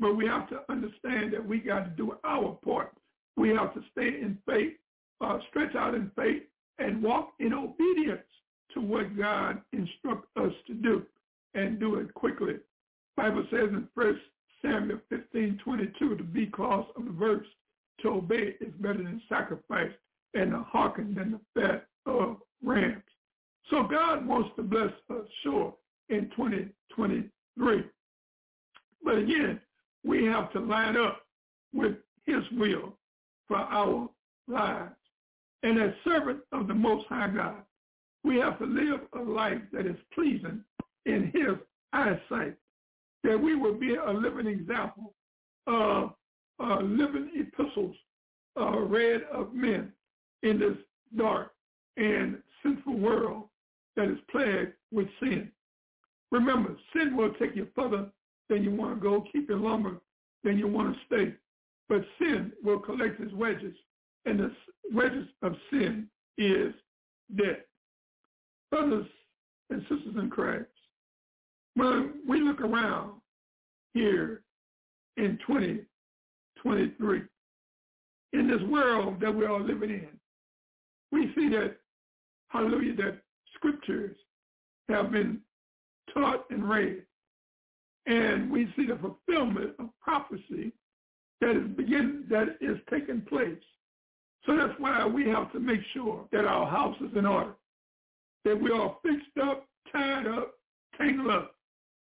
But 0.00 0.16
we 0.16 0.26
have 0.26 0.48
to 0.50 0.60
understand 0.68 1.32
that 1.32 1.46
we 1.46 1.58
got 1.58 1.84
to 1.84 1.90
do 1.90 2.16
our 2.24 2.58
part. 2.64 2.92
We 3.36 3.50
have 3.50 3.74
to 3.74 3.80
stay 3.92 4.08
in 4.08 4.38
faith, 4.46 4.74
uh, 5.20 5.38
stretch 5.50 5.74
out 5.74 5.94
in 5.94 6.10
faith, 6.16 6.42
and 6.78 7.02
walk 7.02 7.32
in 7.38 7.52
obedience 7.52 8.22
to 8.72 8.80
what 8.80 9.16
God 9.16 9.60
instructs 9.72 10.28
us 10.36 10.52
to 10.66 10.74
do 10.74 11.04
and 11.54 11.78
do 11.78 11.96
it 11.96 12.12
quickly. 12.14 12.54
Bible 13.16 13.46
says 13.50 13.68
in 13.70 13.88
1 13.94 14.20
Samuel 14.60 14.98
15, 15.08 15.60
22, 15.62 16.16
be 16.32 16.46
cause 16.46 16.86
of 16.96 17.04
the 17.04 17.12
verse, 17.12 17.46
to 18.00 18.08
obey 18.08 18.56
is 18.60 18.72
better 18.80 19.02
than 19.02 19.22
sacrifice 19.28 19.92
and 20.34 20.52
the 20.52 20.58
hearken 20.58 21.14
than 21.14 21.32
the 21.32 21.60
fat 21.60 21.86
of 22.06 22.38
rams. 22.62 23.02
So 23.70 23.84
God 23.84 24.26
wants 24.26 24.50
to 24.56 24.62
bless 24.62 24.92
us, 25.10 25.26
sure, 25.42 25.74
in 26.08 26.30
2023. 26.36 27.84
But 29.02 29.18
again, 29.18 29.60
we 30.04 30.24
have 30.26 30.52
to 30.52 30.60
line 30.60 30.96
up 30.96 31.22
with 31.72 31.96
his 32.26 32.42
will 32.52 32.96
for 33.48 33.56
our 33.56 34.08
lives. 34.48 34.94
And 35.62 35.80
as 35.80 35.92
servants 36.04 36.42
of 36.52 36.68
the 36.68 36.74
Most 36.74 37.06
High 37.08 37.28
God, 37.28 37.62
we 38.22 38.36
have 38.38 38.58
to 38.58 38.66
live 38.66 39.00
a 39.14 39.20
life 39.20 39.60
that 39.72 39.86
is 39.86 39.96
pleasing 40.14 40.62
in 41.06 41.30
his 41.34 41.56
eyesight, 41.92 42.56
that 43.22 43.40
we 43.40 43.54
will 43.54 43.74
be 43.74 43.94
a 43.94 44.10
living 44.10 44.46
example 44.46 45.14
of 45.66 46.12
uh, 46.62 46.80
living 46.80 47.30
epistles 47.34 47.96
uh, 48.58 48.78
read 48.78 49.22
of 49.32 49.54
men 49.54 49.92
in 50.42 50.58
this 50.58 50.76
dark 51.16 51.52
and 51.96 52.38
sinful 52.62 52.96
world 52.98 53.44
that 53.96 54.08
is 54.08 54.18
plagued 54.30 54.72
with 54.92 55.08
sin. 55.20 55.50
Remember, 56.30 56.76
sin 56.92 57.16
will 57.16 57.32
take 57.34 57.54
you 57.54 57.66
further 57.74 58.10
then 58.48 58.62
you 58.62 58.70
want 58.70 58.94
to 58.94 59.00
go 59.00 59.24
keep 59.32 59.48
your 59.48 59.58
lumber, 59.58 60.00
then 60.42 60.58
you 60.58 60.68
want 60.68 60.94
to 60.94 61.00
stay. 61.06 61.34
But 61.88 62.04
sin 62.18 62.52
will 62.62 62.78
collect 62.78 63.20
its 63.20 63.32
wages, 63.32 63.74
and 64.24 64.38
the 64.40 64.52
wages 64.92 65.28
of 65.42 65.54
sin 65.70 66.08
is 66.38 66.74
death. 67.36 67.58
Brothers 68.70 69.06
and 69.70 69.82
sisters 69.82 70.16
in 70.16 70.30
Christ, 70.30 70.66
when 71.74 72.14
we 72.28 72.40
look 72.40 72.60
around 72.60 73.20
here 73.92 74.42
in 75.16 75.38
2023, 75.46 77.22
in 78.32 78.48
this 78.48 78.62
world 78.68 79.20
that 79.20 79.34
we 79.34 79.44
are 79.44 79.60
living 79.60 79.90
in, 79.90 80.08
we 81.12 81.32
see 81.34 81.48
that, 81.50 81.76
hallelujah, 82.48 82.96
that 82.96 83.18
scriptures 83.54 84.16
have 84.88 85.12
been 85.12 85.40
taught 86.12 86.44
and 86.50 86.68
read 86.68 87.02
and 88.06 88.50
we 88.50 88.72
see 88.76 88.86
the 88.86 88.96
fulfillment 88.98 89.72
of 89.78 89.88
prophecy 90.00 90.72
that 91.40 91.56
is 91.56 91.68
begin 91.76 92.24
that 92.30 92.56
is 92.60 92.78
taking 92.90 93.22
place. 93.22 93.58
So 94.46 94.56
that's 94.56 94.78
why 94.78 95.06
we 95.06 95.28
have 95.28 95.50
to 95.52 95.60
make 95.60 95.80
sure 95.92 96.26
that 96.32 96.44
our 96.44 96.66
house 96.66 96.96
is 97.00 97.16
in 97.16 97.24
order, 97.24 97.54
that 98.44 98.60
we 98.60 98.70
are 98.70 98.96
fixed 99.02 99.38
up, 99.42 99.66
tied 99.90 100.26
up, 100.26 100.54
tangled 100.98 101.30
up 101.30 101.54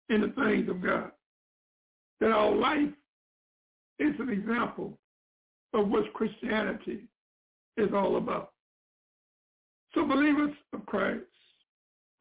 in 0.10 0.22
the 0.22 0.28
things 0.30 0.70
of 0.70 0.82
God, 0.82 1.12
that 2.20 2.32
our 2.32 2.56
life 2.56 2.90
is 4.00 4.14
an 4.20 4.30
example 4.30 4.98
of 5.74 5.88
what 5.88 6.12
Christianity 6.14 7.02
is 7.78 7.90
all 7.94 8.18
about. 8.18 8.52
So 9.94 10.06
believers 10.06 10.54
of 10.74 10.86
Christ, 10.86 11.22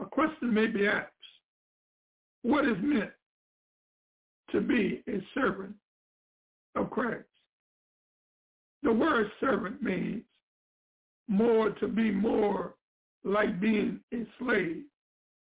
a 0.00 0.04
question 0.04 0.52
may 0.52 0.66
be 0.66 0.86
asked, 0.86 1.10
what 2.42 2.66
is 2.66 2.76
meant 2.82 3.10
to 4.50 4.60
be 4.60 5.02
a 5.08 5.20
servant 5.34 5.74
of 6.74 6.90
Christ? 6.90 7.24
The 8.82 8.92
word 8.92 9.30
servant 9.40 9.82
means 9.82 10.22
more 11.28 11.70
to 11.70 11.88
be 11.88 12.10
more 12.10 12.74
like 13.24 13.60
being 13.60 14.00
a 14.12 14.26
slave 14.38 14.82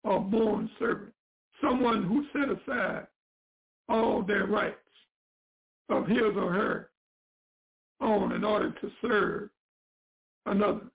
or 0.05 0.21
born 0.21 0.71
servant, 0.79 1.13
someone 1.61 2.05
who 2.05 2.25
set 2.33 2.49
aside 2.49 3.07
all 3.89 4.23
their 4.23 4.47
rights 4.47 4.77
of 5.89 6.07
his 6.07 6.37
or 6.37 6.53
her 6.53 6.91
own 8.01 8.33
in 8.33 8.45
order 8.45 8.71
to 8.71 8.91
serve 9.03 9.51
another. 10.47 10.87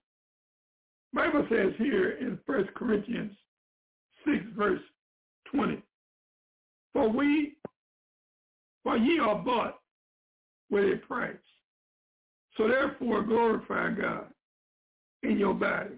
Bible 1.14 1.46
says 1.50 1.74
here 1.78 2.12
in 2.12 2.40
1 2.46 2.70
Corinthians 2.76 3.34
6 4.26 4.38
verse 4.58 4.82
20, 5.54 5.82
For 6.94 7.10
we, 7.10 7.56
for 8.84 8.98
ye 8.98 9.20
are 9.20 9.36
bought 9.36 9.80
with 10.70 10.86
a 10.86 10.98
price. 11.08 11.36
So 12.58 12.68
therefore 12.68 13.24
glorify 13.24 13.92
God 13.92 14.28
in 15.24 15.38
your 15.38 15.54
body 15.54 15.96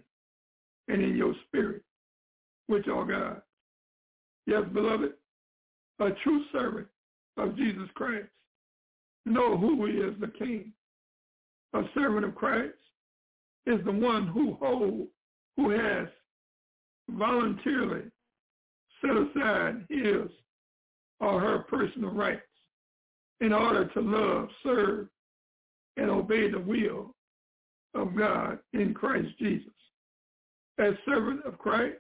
and 0.88 1.01
in 1.01 1.15
your 1.15 1.33
spirit, 1.47 1.81
which 2.67 2.88
are 2.88 3.05
God. 3.05 3.41
Yes, 4.45 4.63
beloved, 4.73 5.13
a 5.99 6.09
true 6.23 6.43
servant 6.51 6.88
of 7.38 7.57
Jesus 7.57 7.89
Christ 7.95 8.27
know 9.25 9.57
who 9.57 9.86
he 9.86 9.93
is 9.93 10.13
the 10.19 10.27
king. 10.27 10.71
A 11.73 11.81
servant 11.93 12.25
of 12.25 12.36
Christ 12.36 12.73
is 13.65 13.83
the 13.83 13.91
one 13.91 14.27
who 14.27 14.55
hold, 14.61 15.07
who 15.57 15.71
has 15.71 16.07
voluntarily 17.09 18.03
set 19.01 19.11
aside 19.11 19.86
his 19.89 20.29
or 21.19 21.39
her 21.39 21.59
personal 21.69 22.11
rights 22.11 22.41
in 23.41 23.53
order 23.53 23.86
to 23.86 24.01
love, 24.01 24.49
serve, 24.63 25.07
and 25.97 26.09
obey 26.09 26.49
the 26.49 26.59
will 26.59 27.15
of 27.93 28.15
God 28.15 28.59
in 28.73 28.93
Christ 28.93 29.29
Jesus. 29.39 29.71
As 30.77 30.93
servants 31.05 31.43
of 31.45 31.57
Christ, 31.57 31.97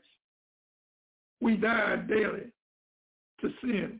we 1.41 1.55
die 1.55 1.97
daily 2.07 2.51
to 3.41 3.49
sin 3.61 3.99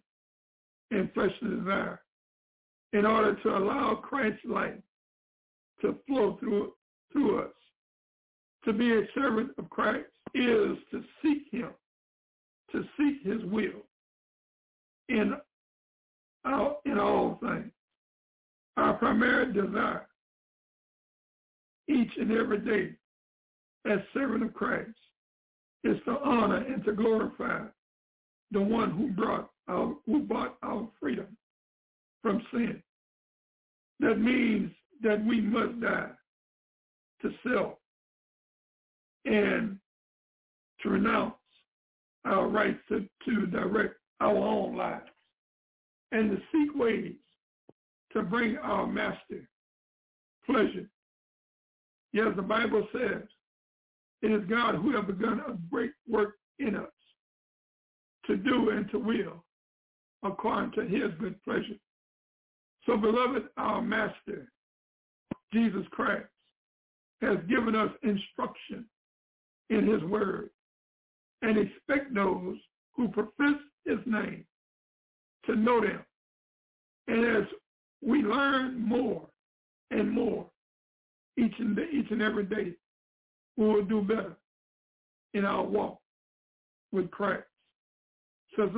and 0.91 1.11
fleshly 1.13 1.49
desire 1.49 2.01
in 2.93 3.05
order 3.05 3.36
to 3.36 3.57
allow 3.57 3.95
Christ's 3.95 4.45
life 4.45 4.73
to 5.81 5.95
flow 6.07 6.38
through, 6.39 6.73
through 7.11 7.41
us. 7.41 7.53
To 8.65 8.73
be 8.73 8.93
a 8.93 9.07
servant 9.13 9.51
of 9.57 9.69
Christ 9.69 10.09
is 10.33 10.77
to 10.91 11.03
seek 11.21 11.43
him, 11.51 11.69
to 12.71 12.83
seek 12.97 13.21
his 13.23 13.43
will 13.45 13.86
in, 15.09 15.36
our, 16.45 16.77
in 16.85 16.99
all 16.99 17.39
things. 17.41 17.71
Our 18.77 18.93
primary 18.93 19.53
desire 19.53 20.07
each 21.87 22.11
and 22.17 22.31
every 22.31 22.59
day 22.59 22.95
as 23.89 23.99
servant 24.13 24.43
of 24.43 24.53
Christ 24.53 24.89
is 25.83 25.97
to 26.05 26.17
honor 26.23 26.57
and 26.57 26.83
to 26.85 26.93
glorify 26.93 27.61
the 28.51 28.61
one 28.61 28.91
who 28.91 29.09
brought 29.09 29.49
our, 29.67 29.95
who 30.05 30.19
bought 30.21 30.57
our 30.63 30.87
freedom 30.99 31.27
from 32.21 32.41
sin. 32.51 32.81
That 33.99 34.19
means 34.19 34.71
that 35.03 35.23
we 35.25 35.41
must 35.41 35.79
die 35.79 36.09
to 37.21 37.31
self 37.47 37.73
and 39.25 39.77
to 40.81 40.89
renounce 40.89 41.33
our 42.25 42.47
rights 42.47 42.79
to, 42.89 43.07
to 43.25 43.45
direct 43.47 43.95
our 44.19 44.35
own 44.35 44.75
lives 44.75 45.05
and 46.12 46.32
to 46.32 46.38
seek 46.51 46.76
ways 46.76 47.16
to 48.14 48.22
bring 48.22 48.58
our 48.58 48.88
master 48.88 49.47
pleasure. 50.45 50.88
Yes, 52.14 52.28
the 52.36 52.41
Bible 52.41 52.88
says 52.93 53.24
it 54.22 54.32
is 54.32 54.47
God 54.49 54.76
who 54.76 54.95
has 54.95 55.06
begun 55.06 55.41
a 55.47 55.53
great 55.70 55.91
work 56.08 56.36
in 56.60 56.76
us 56.76 56.88
to 58.28 58.38
do 58.38 58.70
and 58.70 58.89
to 58.91 58.99
will 58.99 59.43
according 60.24 60.72
to 60.72 60.82
his 60.82 61.12
good 61.20 61.41
pleasure. 61.43 61.78
So 62.86 62.97
beloved, 62.97 63.43
our 63.58 63.82
master, 63.82 64.51
Jesus 65.53 65.86
Christ, 65.91 66.28
has 67.22 67.38
given 67.49 67.76
us 67.76 67.91
instruction 68.03 68.86
in 69.70 69.88
his 69.88 70.03
word 70.03 70.49
and 71.41 71.58
expect 71.58 72.14
those 72.14 72.58
who 72.95 73.08
profess 73.10 73.60
his 73.86 73.99
name 74.06 74.45
to 75.47 75.55
know 75.55 75.81
them. 75.81 75.99
And 77.07 77.25
as 77.37 77.43
we 78.01 78.21
learn 78.21 78.79
more 78.81 79.27
and 79.91 80.09
more 80.09 80.49
each 81.37 81.53
and, 81.59 81.77
each 81.93 82.09
and 82.11 82.21
every 82.21 82.45
day, 82.45 82.73
we 83.57 83.65
will 83.65 83.85
do 83.85 84.01
better 84.01 84.35
in 85.33 85.45
our 85.45 85.63
walk 85.63 85.99
with 86.91 87.11
Christ. 87.11 87.43
So 88.55 88.69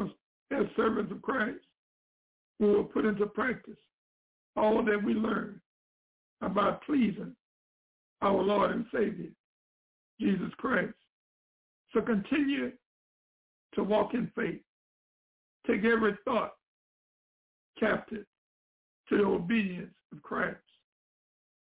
as 0.51 0.65
servants 0.76 1.11
of 1.11 1.22
Christ, 1.22 1.59
we 2.59 2.68
will 2.68 2.84
put 2.84 3.05
into 3.05 3.28
practice 3.28 3.78
all 4.55 4.84
that 4.84 5.03
we 5.03 5.13
learn 5.13 5.61
about 6.41 6.84
pleasing 6.84 7.36
our 8.22 8.41
Lord 8.41 8.72
and 8.72 8.86
Savior, 8.91 9.30
Jesus 10.20 10.51
Christ. 10.57 10.93
So 11.93 12.01
continue 12.01 12.72
to 13.76 13.84
walk 13.84 14.13
in 14.13 14.32
faith. 14.36 14.61
Take 15.68 15.86
every 15.86 16.15
thought 16.26 16.53
captive 17.80 18.26
to 19.10 19.18
the 19.18 19.24
obedience 19.24 19.94
of 20.12 20.22
Christ. 20.22 20.58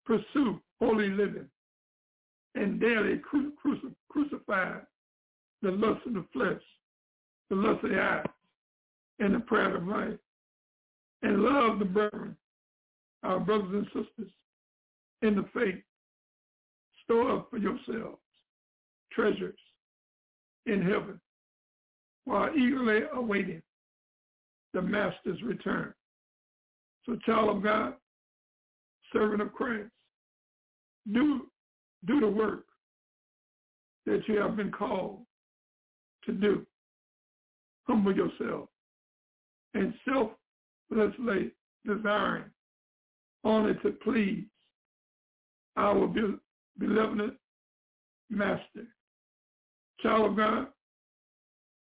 Pursue 0.07 0.61
holy 0.81 1.09
living 1.09 1.49
and 2.55 2.81
daily 2.81 3.19
cru- 3.19 3.53
cruci- 3.65 3.95
crucify 4.09 4.79
the 5.63 5.71
lust 5.71 6.07
of 6.07 6.15
the 6.15 6.25
flesh, 6.33 6.63
the 7.51 7.57
lust 7.57 7.85
of 7.85 7.91
the 7.91 8.01
eyes, 8.01 8.27
and 9.19 9.35
the 9.35 9.41
pride 9.41 9.75
of 9.75 9.87
life. 9.87 10.19
And 11.23 11.43
love 11.43 11.79
the 11.79 11.87
brethren, 11.87 12.37
our 13.23 13.41
brothers 13.41 13.73
and 13.73 13.87
sisters 13.87 14.33
in 15.23 15.37
the 15.37 15.45
faith. 15.55 15.83
Store 17.05 17.39
up 17.39 17.51
for 17.51 17.59
yourselves 17.59 18.19
treasures 19.13 19.59
in 20.67 20.83
heaven 20.83 21.21
while 22.25 22.51
eagerly 22.57 23.03
awaiting 23.15 23.63
the 24.75 24.83
master's 24.83 25.41
return. 25.43 25.95
So 27.07 27.16
child 27.25 27.57
of 27.57 27.62
God, 27.62 27.95
servant 29.12 29.41
of 29.41 29.53
Christ, 29.53 29.89
do, 31.12 31.47
do 32.07 32.20
the 32.20 32.29
work 32.29 32.64
that 34.05 34.22
you 34.27 34.39
have 34.41 34.57
been 34.57 34.72
called 34.72 35.20
to 36.27 36.33
do. 36.33 36.66
Humble 37.87 38.14
yourself 38.14 38.68
and 39.75 39.95
selflessly 40.05 41.53
desiring 41.87 42.45
only 43.45 43.75
to 43.83 43.91
please 44.03 44.45
our 45.77 46.07
beloved 46.79 47.33
master. 48.31 48.87
Child 50.01 50.31
of 50.31 50.37
God, 50.37 50.66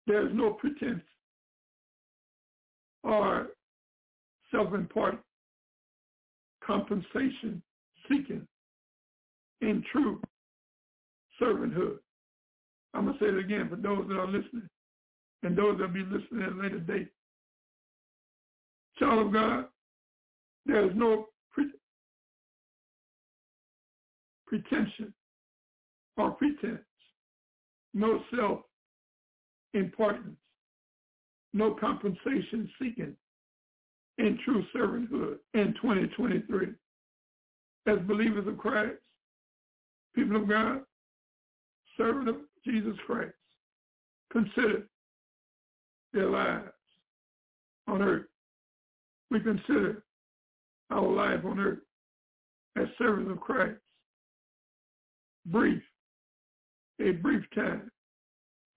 there 0.07 0.27
is 0.27 0.35
no 0.35 0.51
pretense 0.51 1.03
or 3.03 3.49
self-important 4.51 5.21
compensation 6.65 7.63
seeking 8.09 8.47
in 9.61 9.85
true 9.91 10.21
servanthood. 11.41 11.99
I'm 12.95 13.07
going 13.07 13.19
to 13.19 13.25
say 13.25 13.31
it 13.31 13.39
again 13.39 13.69
for 13.69 13.77
those 13.77 14.07
that 14.09 14.19
are 14.19 14.27
listening 14.27 14.69
and 15.43 15.57
those 15.57 15.79
that 15.79 15.87
will 15.87 15.95
be 15.95 16.05
listening 16.05 16.43
at 16.43 16.53
a 16.53 16.55
later 16.55 16.79
date. 16.79 17.09
Child 18.99 19.27
of 19.27 19.33
God, 19.33 19.65
there 20.67 20.85
is 20.85 20.93
no 20.95 21.29
pre- 21.51 21.73
pretension 24.47 25.15
or 26.17 26.33
pretense, 26.33 26.85
no 27.95 28.21
self-importance, 28.37 30.37
no 31.53 31.75
compensation 31.75 32.71
seeking 32.81 33.15
in 34.19 34.39
true 34.45 34.65
servanthood 34.75 35.39
in 35.55 35.75
2023. 35.81 36.69
As 37.87 37.99
believers 38.07 38.47
of 38.47 38.59
Christ, 38.59 38.99
people 40.15 40.37
of 40.37 40.49
God, 40.49 40.83
servant 41.97 42.29
of 42.29 42.37
Jesus 42.65 42.97
Christ, 43.07 43.35
consider 44.33 44.85
their 46.13 46.31
lives 46.31 46.71
on 47.89 48.03
earth 48.03 48.27
we 49.33 49.41
consider 49.41 50.05
our 50.91 51.11
life 51.11 51.43
on 51.45 51.59
earth 51.59 51.79
as 52.77 52.87
servants 52.99 53.31
of 53.31 53.41
Christ. 53.41 53.79
Brief, 55.47 55.83
a 57.01 57.13
brief 57.13 57.43
time 57.55 57.91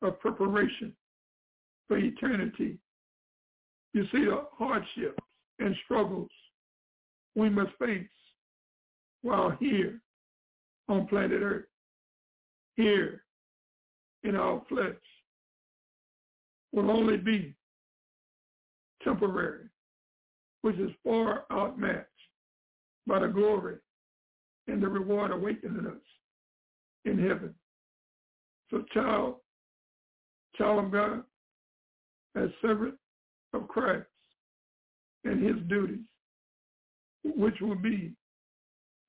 of 0.01 0.17
preparation 0.21 0.93
for 1.87 1.97
eternity. 1.97 2.77
You 3.93 4.03
see 4.11 4.25
the 4.25 4.45
hardships 4.57 5.19
and 5.59 5.75
struggles 5.85 6.29
we 7.35 7.49
must 7.49 7.71
face 7.79 8.07
while 9.21 9.55
here 9.59 10.01
on 10.87 11.07
planet 11.07 11.41
Earth, 11.41 11.65
here 12.75 13.23
in 14.23 14.35
our 14.35 14.61
flesh, 14.69 14.95
will 16.71 16.91
only 16.91 17.17
be 17.17 17.55
temporary, 19.03 19.65
which 20.61 20.75
is 20.77 20.91
far 21.03 21.45
outmatched 21.51 22.07
by 23.07 23.19
the 23.19 23.27
glory 23.27 23.77
and 24.67 24.81
the 24.81 24.87
reward 24.87 25.31
awakening 25.31 25.87
us 25.87 25.93
in 27.05 27.17
heaven. 27.17 27.53
So 28.71 28.83
child, 28.93 29.35
child 30.57 30.85
of 30.85 30.91
God, 30.91 31.23
as 32.35 32.49
servant 32.61 32.95
of 33.53 33.67
Christ 33.67 34.07
and 35.23 35.43
his 35.43 35.55
duties, 35.67 36.05
which 37.23 37.55
will 37.61 37.75
be 37.75 38.13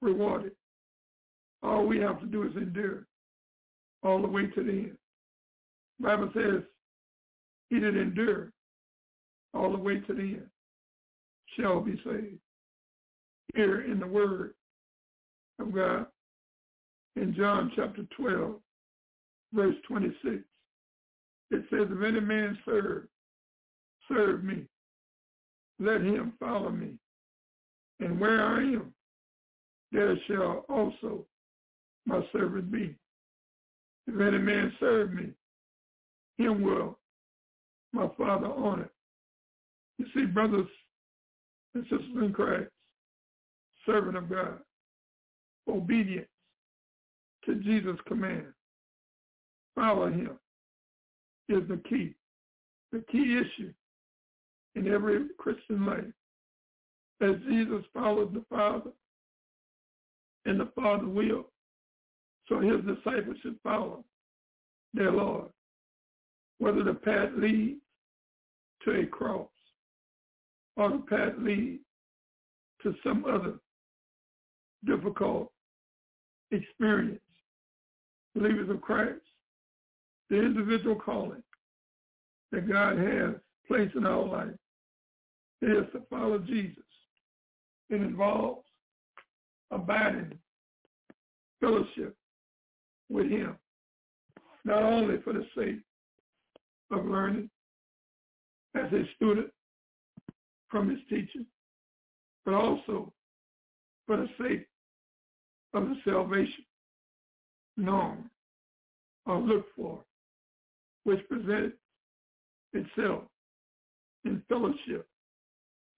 rewarded. 0.00 0.52
All 1.62 1.86
we 1.86 1.98
have 1.98 2.20
to 2.20 2.26
do 2.26 2.44
is 2.44 2.56
endure 2.56 3.06
all 4.02 4.22
the 4.22 4.28
way 4.28 4.46
to 4.46 4.62
the 4.62 4.70
end. 4.70 4.98
The 5.98 6.06
Bible 6.06 6.30
says 6.34 6.62
he 7.70 7.80
that 7.80 8.00
endure 8.00 8.52
all 9.54 9.72
the 9.72 9.78
way 9.78 10.00
to 10.00 10.14
the 10.14 10.20
end 10.20 10.50
shall 11.58 11.80
be 11.80 12.00
saved. 12.04 12.38
Here 13.54 13.80
in 13.90 13.98
the 13.98 14.06
word 14.06 14.54
of 15.58 15.74
God 15.74 16.06
in 17.16 17.34
John 17.34 17.72
chapter 17.74 18.02
12, 18.16 18.56
verse 19.54 19.74
26, 19.88 20.44
it 21.50 21.64
says, 21.70 21.88
if 21.90 22.02
any 22.04 22.20
man 22.20 22.58
serve, 22.64 23.06
serve 24.08 24.44
me, 24.44 24.64
let 25.78 26.00
him 26.00 26.32
follow 26.38 26.70
me. 26.70 26.94
And 28.00 28.20
where 28.20 28.44
I 28.44 28.60
am, 28.60 28.92
there 29.92 30.16
shall 30.26 30.64
also 30.68 31.24
my 32.06 32.20
servant 32.32 32.70
be. 32.70 32.94
If 34.06 34.20
any 34.20 34.38
man 34.38 34.72
serve 34.78 35.12
me, 35.12 35.30
him 36.38 36.62
will 36.62 36.98
my 37.92 38.08
Father 38.16 38.46
honor. 38.46 38.90
You 39.98 40.06
see, 40.14 40.26
brothers 40.26 40.68
and 41.74 41.84
sisters 41.84 42.16
in 42.16 42.32
Christ, 42.32 42.70
servant 43.86 44.16
of 44.16 44.28
God, 44.28 44.58
obedience 45.68 46.28
to 47.44 47.54
Jesus' 47.56 47.98
command, 48.06 48.46
follow 49.74 50.08
him 50.08 50.38
is 51.48 51.62
the 51.68 51.80
key, 51.88 52.14
the 52.92 53.02
key 53.10 53.38
issue 53.38 53.72
in 54.76 54.92
every 54.92 55.26
Christian 55.38 55.84
life. 55.84 56.04
As 57.22 57.36
Jesus 57.48 57.82
followed 57.94 58.34
the 58.34 58.44
Father 58.50 58.90
and 60.44 60.60
the 60.60 60.70
Father 60.76 61.08
will, 61.08 61.46
so 62.48 62.60
his 62.60 62.80
disciples 62.82 63.36
should 63.42 63.58
follow 63.64 64.04
their 64.94 65.10
Lord, 65.10 65.48
whether 66.58 66.84
the 66.84 66.94
path 66.94 67.30
leads 67.36 67.80
to 68.84 69.00
a 69.00 69.06
cross 69.06 69.48
or 70.76 70.90
the 70.90 70.98
path 70.98 71.32
leads 71.38 71.82
to 72.82 72.94
some 73.02 73.24
other 73.24 73.54
difficult 74.84 75.50
experience. 76.50 77.20
Believers 78.34 78.68
of 78.68 78.82
Christ, 78.82 79.22
the 80.28 80.36
individual 80.36 80.94
calling 80.94 81.42
that 82.52 82.68
God 82.70 82.98
has 82.98 83.34
placed 83.66 83.96
in 83.96 84.04
our 84.04 84.24
life 84.24 84.54
is 85.62 85.84
to 85.92 86.02
follow 86.10 86.38
Jesus. 86.38 86.82
It 87.90 88.00
involves 88.00 88.66
abiding 89.70 90.38
fellowship 91.60 92.16
with 93.08 93.30
him, 93.30 93.56
not 94.64 94.82
only 94.82 95.20
for 95.22 95.32
the 95.32 95.46
sake 95.56 95.80
of 96.90 97.06
learning 97.06 97.48
as 98.74 98.92
a 98.92 99.04
student 99.16 99.48
from 100.68 100.90
his 100.90 100.98
teacher, 101.08 101.44
but 102.44 102.54
also 102.54 103.12
for 104.06 104.16
the 104.16 104.28
sake 104.38 104.66
of 105.74 105.88
the 105.88 105.96
salvation 106.04 106.64
known 107.76 108.30
or 109.26 109.38
looked 109.38 109.74
for, 109.76 110.00
which 111.04 111.26
presented 111.28 111.72
itself 112.72 113.24
in 114.24 114.42
fellowship. 114.48 115.06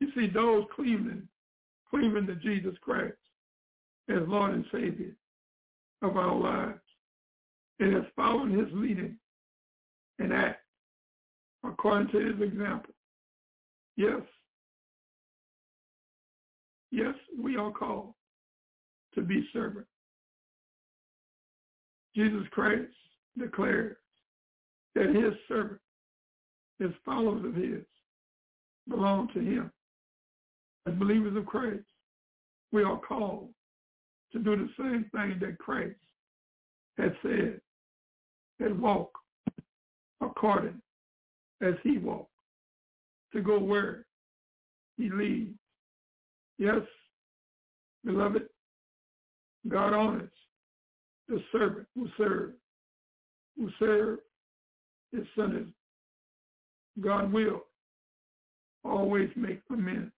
You 0.00 0.08
see, 0.14 0.28
those 0.28 0.64
claiming, 0.74 1.28
claiming 1.90 2.26
to 2.26 2.36
Jesus 2.36 2.76
Christ 2.80 3.16
as 4.08 4.20
Lord 4.26 4.54
and 4.54 4.64
Savior 4.72 5.14
of 6.02 6.16
our 6.16 6.34
lives 6.34 6.80
and 7.80 7.94
has 7.94 8.04
followed 8.16 8.52
his 8.52 8.68
leading 8.72 9.16
and 10.18 10.32
act 10.32 10.60
according 11.64 12.08
to 12.12 12.18
his 12.18 12.40
example. 12.40 12.94
Yes, 13.96 14.22
yes, 16.90 17.14
we 17.40 17.56
are 17.56 17.72
called 17.72 18.14
to 19.14 19.22
be 19.22 19.48
servants. 19.52 19.88
Jesus 22.14 22.46
Christ 22.50 22.92
declares 23.38 23.96
that 24.94 25.06
his 25.06 25.34
servant, 25.48 25.80
his 26.78 26.90
followers 27.04 27.44
of 27.44 27.54
his, 27.54 27.84
belong 28.88 29.28
to 29.34 29.40
him. 29.40 29.70
As 30.88 30.94
believers 30.94 31.36
of 31.36 31.44
Christ, 31.44 31.84
we 32.72 32.82
are 32.82 32.98
called 32.98 33.50
to 34.32 34.38
do 34.38 34.56
the 34.56 34.68
same 34.78 35.04
thing 35.12 35.38
that 35.40 35.58
Christ 35.58 35.98
had 36.96 37.14
said, 37.22 37.60
and 38.60 38.80
walk 38.80 39.10
according 40.22 40.80
as 41.60 41.74
he 41.82 41.98
walked, 41.98 42.30
to 43.34 43.42
go 43.42 43.58
where 43.58 44.06
he 44.96 45.10
leads. 45.10 45.58
Yes, 46.58 46.82
beloved, 48.04 48.48
God 49.68 49.92
honors 49.92 50.32
the 51.28 51.42
servant 51.52 51.86
who 51.94 52.08
serves, 52.16 52.54
who 53.58 53.68
serves 53.78 54.22
his 55.12 55.26
son 55.36 55.74
God 57.00 57.32
will 57.32 57.64
always 58.84 59.28
make 59.36 59.60
amends 59.70 60.12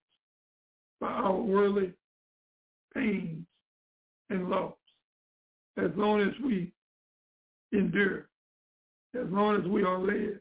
for 1.00 1.08
our 1.08 1.34
worldly 1.34 1.92
pains 2.94 3.44
and 4.30 4.48
loss 4.48 4.74
as 5.76 5.90
long 5.96 6.20
as 6.20 6.34
we 6.44 6.72
endure, 7.72 8.28
as 9.20 9.26
long 9.30 9.56
as 9.56 9.66
we 9.66 9.82
are 9.82 9.98
led 9.98 10.38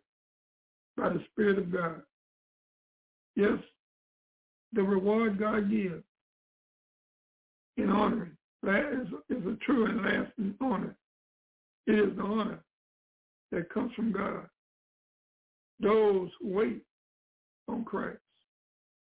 by 0.95 1.10
the 1.10 1.24
Spirit 1.32 1.57
of 1.57 1.72
God. 1.72 2.01
Yes, 3.36 3.57
the 4.74 4.84
reward 4.84 5.39
God 5.39 5.72
gives 5.72 6.03
in 7.78 7.89
honoring 7.89 8.36
is, 8.64 9.07
is 9.30 9.45
a 9.45 9.55
true 9.66 9.86
and 9.86 10.01
lasting 10.03 10.55
honor. 10.62 10.95
It 11.88 11.95
is 11.95 12.16
the 12.16 12.24
honor 12.24 12.60
that 13.51 13.74
comes 13.74 13.93
from 13.95 14.12
God. 14.12 14.47
Those 15.80 16.30
who 16.39 16.49
wait 16.49 16.82
on 17.68 17.86
Christ, 17.86 18.20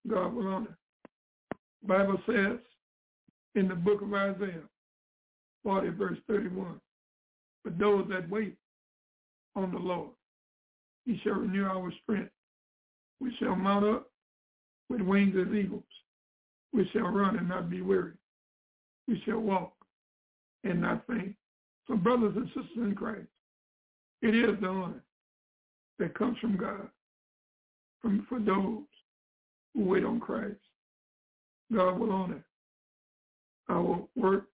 God 0.08 0.34
will 0.34 0.46
honor. 0.46 0.76
Bible 1.86 2.18
says 2.26 2.58
in 3.54 3.68
the 3.68 3.74
book 3.74 4.02
of 4.02 4.12
Isaiah, 4.12 4.62
40 5.64 5.88
verse 5.90 6.18
31, 6.28 6.80
but 7.64 7.78
those 7.78 8.06
that 8.10 8.28
wait 8.28 8.56
on 9.56 9.72
the 9.72 9.78
Lord, 9.78 10.10
he 11.04 11.20
shall 11.22 11.34
renew 11.34 11.64
our 11.64 11.92
strength. 12.02 12.32
We 13.20 13.34
shall 13.38 13.56
mount 13.56 13.84
up 13.84 14.10
with 14.88 15.00
wings 15.00 15.34
as 15.38 15.52
eagles. 15.54 15.82
We 16.72 16.88
shall 16.92 17.08
run 17.08 17.36
and 17.36 17.48
not 17.48 17.68
be 17.68 17.82
weary 17.82 18.12
we 19.10 19.20
shall 19.26 19.40
walk 19.40 19.72
and 20.64 20.80
not 20.80 21.04
faint. 21.06 21.34
So 21.88 21.96
brothers 21.96 22.34
and 22.36 22.46
sisters 22.48 22.76
in 22.76 22.94
Christ, 22.94 23.26
it 24.22 24.34
is 24.34 24.60
the 24.60 24.68
honor 24.68 25.02
that 25.98 26.16
comes 26.16 26.38
from 26.38 26.56
God 26.56 26.88
from, 28.00 28.24
for 28.28 28.38
those 28.38 28.84
who 29.74 29.84
wait 29.84 30.04
on 30.04 30.20
Christ. 30.20 30.60
God 31.72 31.98
will 31.98 32.10
honor 32.10 32.44
our 33.68 34.02
work 34.16 34.44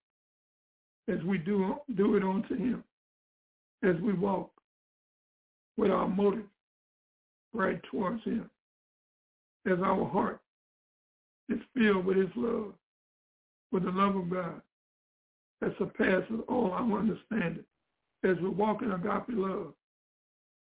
as 1.07 1.21
we 1.23 1.37
do, 1.37 1.75
do 1.95 2.15
it 2.15 2.23
unto 2.23 2.55
him, 2.55 2.83
as 3.83 3.95
we 4.01 4.13
walk 4.13 4.51
with 5.77 5.91
our 5.91 6.07
motive 6.07 6.45
right 7.53 7.81
towards 7.89 8.23
him, 8.23 8.49
as 9.65 9.79
our 9.83 10.07
heart 10.09 10.39
is 11.49 11.59
filled 11.75 12.05
with 12.05 12.17
his 12.17 12.29
love, 12.35 12.73
with 13.71 13.83
the 13.83 13.91
love 13.91 14.15
of 14.15 14.29
God 14.29 14.61
that 15.61 15.73
surpasses 15.79 16.39
all 16.47 16.71
our 16.71 16.99
understanding 16.99 17.63
as 18.23 18.37
we 18.41 18.49
walk 18.49 18.81
in 18.81 18.91
agape 18.91 19.29
love, 19.29 19.73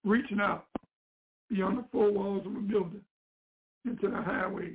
reaching 0.03 0.39
out 0.39 0.68
beyond 1.49 1.80
the 1.80 1.86
four 1.91 2.12
walls 2.12 2.45
of 2.45 2.56
a 2.56 2.60
building 2.60 3.01
into 3.86 4.10
the 4.10 4.22
highways 4.22 4.74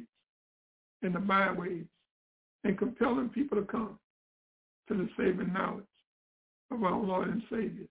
and 1.03 1.15
the 1.15 1.19
byways 1.19 1.85
and 2.65 2.79
compelling 2.79 3.29
people 3.31 3.59
to 3.59 3.67
come 3.67 3.99
to 4.89 4.95
the 4.95 5.09
saving 5.17 5.53
knowledge 5.53 5.85
of 6.71 6.83
our 6.83 6.99
Lord 6.99 7.29
and 7.29 7.43
Savior, 7.51 7.87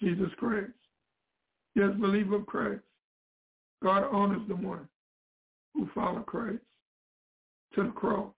Jesus 0.00 0.30
Christ. 0.38 0.72
Yes, 1.74 1.90
believer 1.98 2.36
of 2.36 2.46
Christ, 2.46 2.82
God 3.82 4.04
honors 4.10 4.46
the 4.48 4.56
one 4.56 4.88
who 5.74 5.88
follow 5.94 6.20
Christ 6.20 6.62
to 7.74 7.84
the 7.84 7.90
cross 7.90 8.34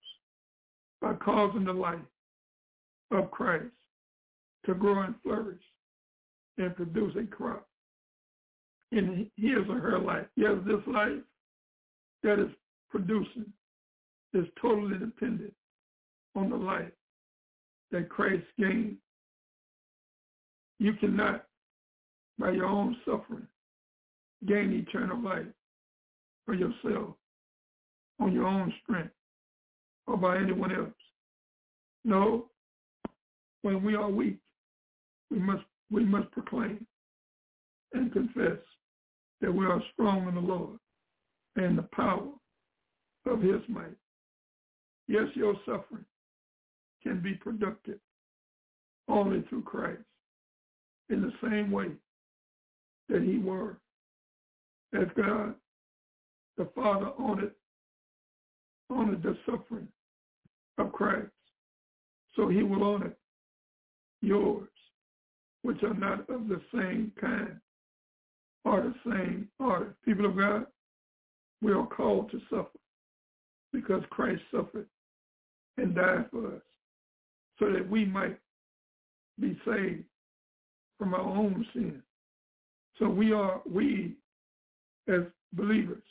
by 1.00 1.14
causing 1.14 1.64
the 1.64 1.72
life 1.72 1.98
of 3.10 3.30
Christ 3.30 3.66
to 4.66 4.74
grow 4.74 5.02
and 5.02 5.14
flourish 5.22 5.62
and 6.58 6.74
produce 6.76 7.14
a 7.16 7.24
crop 7.26 7.66
in 8.92 9.30
his 9.36 9.68
or 9.68 9.78
her 9.78 9.98
life. 9.98 10.26
Yes, 10.36 10.54
this 10.64 10.80
life 10.86 11.20
that 12.22 12.38
is 12.38 12.50
producing 12.90 13.46
is 14.34 14.46
totally 14.60 14.98
dependent 14.98 15.54
on 16.34 16.50
the 16.50 16.56
life 16.56 16.92
that 17.92 18.08
Christ 18.08 18.44
gained. 18.58 18.96
You 20.78 20.94
cannot, 20.94 21.46
by 22.38 22.50
your 22.50 22.66
own 22.66 22.96
suffering, 23.04 23.46
gain 24.46 24.72
eternal 24.72 25.22
life 25.22 25.46
for 26.44 26.54
yourself 26.54 27.14
on 28.20 28.32
your 28.32 28.46
own 28.46 28.72
strength 28.82 29.14
or 30.06 30.16
by 30.16 30.36
anyone 30.36 30.74
else. 30.74 30.92
No, 32.04 32.46
when 33.62 33.82
we 33.82 33.94
are 33.94 34.10
weak, 34.10 34.38
we 35.30 35.38
must 35.38 35.64
we 35.90 36.04
must 36.04 36.30
proclaim 36.32 36.86
and 37.92 38.12
confess 38.12 38.58
that 39.40 39.52
we 39.52 39.64
are 39.64 39.82
strong 39.92 40.28
in 40.28 40.34
the 40.34 40.40
Lord 40.40 40.78
and 41.56 41.78
the 41.78 41.88
power 41.94 42.28
of 43.26 43.40
his 43.40 43.60
might. 43.68 43.96
Yes, 45.06 45.24
your 45.34 45.54
suffering 45.66 46.04
can 47.02 47.20
be 47.20 47.34
productive 47.34 47.98
only 49.08 49.42
through 49.48 49.62
Christ 49.62 50.02
in 51.10 51.20
the 51.20 51.32
same 51.42 51.70
way 51.70 51.88
that 53.08 53.22
he 53.22 53.38
were. 53.38 53.76
As 54.94 55.08
God, 55.16 55.54
the 56.56 56.68
Father 56.74 57.10
honored, 57.18 57.52
honored 58.88 59.22
the 59.22 59.36
suffering 59.44 59.88
of 60.78 60.92
Christ, 60.92 61.28
so 62.36 62.48
he 62.48 62.62
will 62.62 62.84
honor 62.84 63.14
yours, 64.22 64.68
which 65.62 65.82
are 65.82 65.94
not 65.94 66.30
of 66.30 66.48
the 66.48 66.60
same 66.72 67.12
kind 67.20 67.58
or 68.64 68.80
the 68.82 69.10
same 69.10 69.48
order. 69.58 69.94
People 70.04 70.26
of 70.26 70.36
God, 70.38 70.66
we 71.60 71.72
are 71.72 71.86
called 71.86 72.30
to 72.30 72.40
suffer 72.48 72.78
because 73.72 74.02
Christ 74.10 74.42
suffered 74.52 74.86
and 75.76 75.94
died 75.94 76.26
for 76.30 76.46
us 76.48 76.62
so 77.58 77.72
that 77.72 77.88
we 77.88 78.04
might 78.04 78.38
be 79.40 79.58
saved 79.64 80.04
from 80.98 81.14
our 81.14 81.20
own 81.20 81.66
sin. 81.72 82.02
So 82.98 83.08
we 83.08 83.32
are, 83.32 83.60
we 83.70 84.14
as 85.08 85.22
believers, 85.52 86.02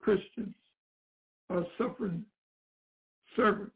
Christians, 0.00 0.54
are 1.50 1.64
suffering 1.78 2.24
servants 3.36 3.74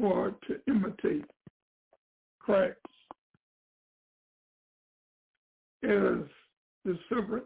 or 0.00 0.34
to 0.46 0.60
imitate 0.68 1.24
Christ 2.38 2.76
as 5.82 6.24
the 6.84 6.98
servant, 7.08 7.44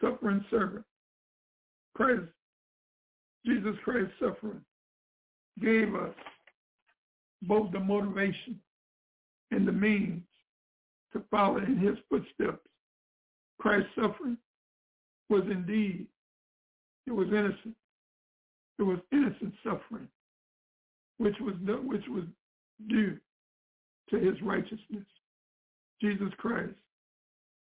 suffering 0.00 0.44
servant. 0.50 0.84
Christ, 1.94 2.22
Jesus 3.46 3.74
Christ 3.84 4.10
suffering 4.20 4.60
gave 5.60 5.94
us 5.94 6.14
both 7.42 7.72
the 7.72 7.80
motivation 7.80 8.60
and 9.50 9.66
the 9.66 9.72
means 9.72 10.22
to 11.12 11.22
follow 11.30 11.58
in 11.58 11.78
his 11.78 11.96
footsteps. 12.10 12.66
Christ's 13.60 13.88
suffering 13.94 14.36
was 15.30 15.42
indeed, 15.50 16.06
it 17.06 17.12
was 17.12 17.28
innocent. 17.28 17.74
It 18.78 18.82
was 18.82 18.98
innocent 19.12 19.54
suffering, 19.64 20.08
which 21.18 21.36
was 21.40 21.54
which 21.84 22.06
was 22.08 22.24
due 22.88 23.16
to 24.10 24.18
his 24.18 24.40
righteousness. 24.42 25.06
Jesus 26.00 26.28
Christ 26.36 26.74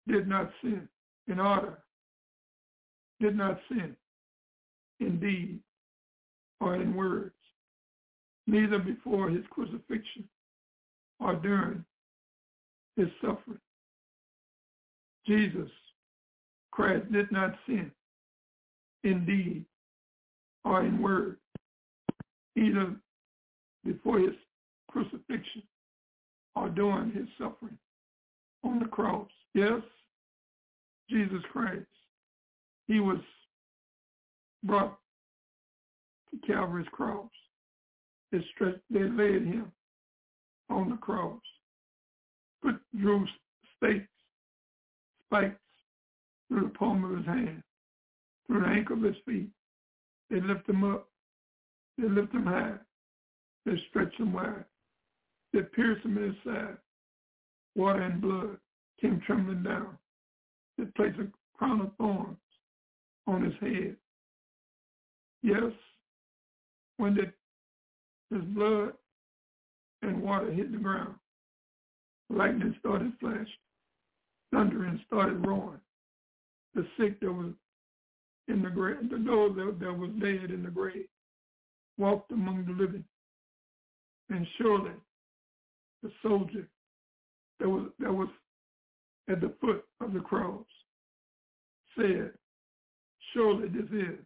did 0.09 0.27
not 0.27 0.51
sin 0.63 0.89
in 1.29 1.39
order, 1.39 1.79
did 3.21 3.37
not 3.37 3.61
sin 3.69 3.95
in 5.01 5.21
deed 5.21 5.61
or 6.61 6.77
in 6.77 6.95
words, 6.95 7.35
neither 8.47 8.79
before 8.79 9.29
his 9.29 9.45
crucifixion 9.51 10.29
or 11.21 11.35
during 11.35 11.85
his 12.97 13.09
suffering. 13.21 13.59
Jesus 15.27 15.71
Christ 16.71 17.11
did 17.11 17.31
not 17.33 17.55
sin 17.67 17.91
in 19.03 19.25
deed 19.25 19.65
or 20.65 20.85
in 20.85 21.01
word, 21.01 21.39
either 22.57 22.95
before 23.85 24.19
his 24.19 24.35
crucifixion 24.89 25.63
or 26.55 26.69
during 26.69 27.13
his 27.13 27.27
suffering 27.39 27.79
on 28.65 28.79
the 28.79 28.87
cross. 28.87 29.29
Yes, 29.55 29.81
Jesus 31.09 31.43
Christ, 31.53 31.87
he 32.89 33.01
was 33.01 33.19
brought 34.65 34.99
to 36.31 36.47
Calvary's 36.47 36.89
cross. 36.93 37.31
They, 38.33 38.45
stretched, 38.55 38.81
they 38.91 39.05
laid 39.05 39.47
him 39.47 39.73
on 40.69 40.91
the 40.91 40.97
cross, 40.97 41.41
put 42.63 42.81
drew 42.99 43.27
stakes, 43.77 44.09
spikes 45.27 45.61
through 46.49 46.63
the 46.63 46.79
palm 46.79 47.05
of 47.05 47.17
his 47.17 47.27
hand, 47.27 47.63
through 48.47 48.61
the 48.61 48.67
ankle 48.67 48.97
of 48.97 49.03
his 49.03 49.17
feet. 49.27 49.49
They 50.31 50.41
lift 50.41 50.69
him 50.69 50.85
up. 50.85 51.09
They 51.99 52.09
lift 52.09 52.33
him 52.33 52.47
high. 52.47 52.75
They 53.65 53.81
stretch 53.89 54.15
him 54.17 54.33
wide. 54.33 54.65
They 55.53 55.63
pierce 55.63 56.03
him 56.05 56.19
in 56.19 56.25
his 56.25 56.35
side. 56.45 56.77
Water 57.75 58.03
and 58.03 58.21
blood 58.21 58.59
came 59.01 59.21
trembling 59.27 59.63
down. 59.63 59.99
They 60.79 60.85
placed 60.97 61.19
a 61.19 61.29
crown 61.57 61.81
of 61.81 61.93
thorns 61.97 62.37
on 63.27 63.43
his 63.43 63.55
head. 63.61 63.97
Yes, 65.43 65.73
when 66.97 67.15
the, 67.15 67.33
his 68.31 68.43
blood 68.43 68.93
and 70.03 70.23
water 70.23 70.51
hit 70.53 70.73
the 70.73 70.79
ground, 70.79 71.15
lightning 72.29 72.75
started 72.81 73.13
flashing, 73.21 73.47
thundering 74.53 75.01
started 75.07 75.47
roaring. 75.47 75.81
The 76.75 76.87
sick 76.99 77.21
that 77.21 77.33
was 77.33 77.53
in 78.49 78.63
the 78.63 78.71
grave, 78.71 78.97
the 79.11 79.17
those 79.17 79.57
that, 79.57 79.79
that 79.81 79.93
was 79.93 80.11
dead 80.21 80.51
in 80.51 80.63
the 80.63 80.71
grave, 80.71 81.07
walked 81.99 82.31
among 82.33 82.67
the 82.67 82.73
living. 82.73 83.05
And 84.29 84.47
surely 84.59 84.93
the 86.03 86.11
soldier 86.23 86.69
that 87.61 87.69
was 87.69 87.89
that 88.01 88.13
was 88.13 88.29
at 89.29 89.41
the 89.41 89.53
foot 89.61 89.85
of 90.01 90.13
the 90.13 90.21
cross 90.21 90.65
said, 91.97 92.33
Surely 93.33 93.69
this 93.69 93.91
is 93.93 94.19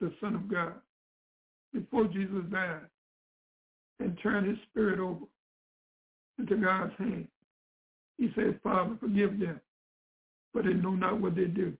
the 0.00 0.12
Son 0.20 0.34
of 0.34 0.48
God. 0.48 0.74
Before 1.72 2.04
Jesus 2.04 2.44
died 2.50 2.80
and 4.00 4.18
turn 4.22 4.44
his 4.44 4.58
spirit 4.70 4.98
over 4.98 5.26
into 6.38 6.56
God's 6.56 6.92
hand, 6.98 7.28
he 8.18 8.30
said, 8.34 8.58
Father, 8.62 8.96
forgive 9.00 9.38
them, 9.38 9.60
but 10.54 10.64
they 10.64 10.74
know 10.74 10.94
not 10.94 11.20
what 11.20 11.34
they 11.34 11.44
do. 11.44 11.72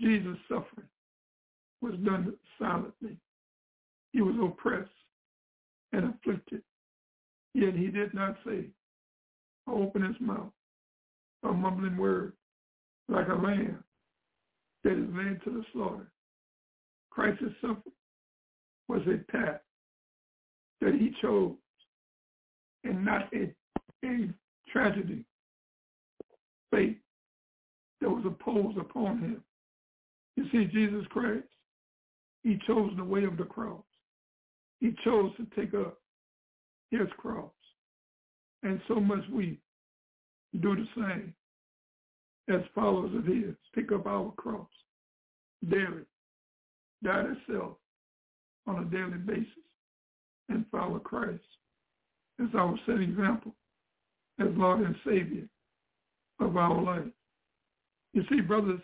Jesus' 0.00 0.38
suffering 0.48 0.86
was 1.80 1.94
done 2.04 2.34
silently. 2.58 3.16
He 4.12 4.20
was 4.22 4.36
oppressed 4.42 4.90
and 5.92 6.14
afflicted, 6.14 6.62
yet 7.54 7.74
he 7.74 7.88
did 7.88 8.14
not 8.14 8.36
say, 8.46 8.66
open 9.68 10.02
his 10.02 10.16
mouth, 10.20 10.52
a 11.42 11.52
mumbling 11.52 11.96
word, 11.96 12.32
like 13.08 13.28
a 13.28 13.34
lamb 13.34 13.82
that 14.84 14.92
is 14.92 15.08
led 15.14 15.42
to 15.44 15.50
the 15.50 15.64
slaughter. 15.72 16.10
Christ's 17.10 17.44
suffering 17.60 17.82
was 18.88 19.02
a 19.06 19.30
path 19.30 19.60
that 20.80 20.94
he 20.94 21.12
chose 21.20 21.54
and 22.84 23.04
not 23.04 23.28
a, 23.34 23.52
a 24.04 24.28
tragedy, 24.70 25.24
fate 26.70 27.00
that 28.00 28.08
was 28.08 28.24
imposed 28.24 28.78
upon 28.78 29.18
him. 29.18 29.42
You 30.36 30.44
see, 30.52 30.66
Jesus 30.72 31.04
Christ, 31.10 31.46
He 32.44 32.58
chose 32.66 32.92
the 32.96 33.04
way 33.04 33.24
of 33.24 33.36
the 33.36 33.44
cross. 33.44 33.82
He 34.80 34.94
chose 35.04 35.32
to 35.36 35.46
take 35.56 35.74
up 35.74 35.98
his 36.90 37.08
cross. 37.16 37.50
And 38.62 38.80
so 38.86 39.00
must 39.00 39.28
we 39.30 39.58
do 40.60 40.76
the 40.76 40.86
same 40.96 41.34
as 42.48 42.62
followers 42.74 43.14
of 43.14 43.24
his. 43.26 43.54
Pick 43.74 43.92
up 43.92 44.06
our 44.06 44.32
cross 44.36 44.68
daily, 45.68 46.04
die 47.04 47.22
to 47.22 47.36
self 47.50 47.76
on 48.66 48.82
a 48.82 48.84
daily 48.84 49.18
basis, 49.18 49.48
and 50.48 50.64
follow 50.70 50.98
Christ 50.98 51.42
as 52.40 52.48
our 52.56 52.78
set 52.86 53.00
example, 53.00 53.54
as 54.40 54.48
Lord 54.52 54.80
and 54.80 54.94
Savior 55.04 55.48
of 56.40 56.56
our 56.56 56.82
life. 56.82 57.12
You 58.12 58.22
see, 58.30 58.40
brothers 58.40 58.80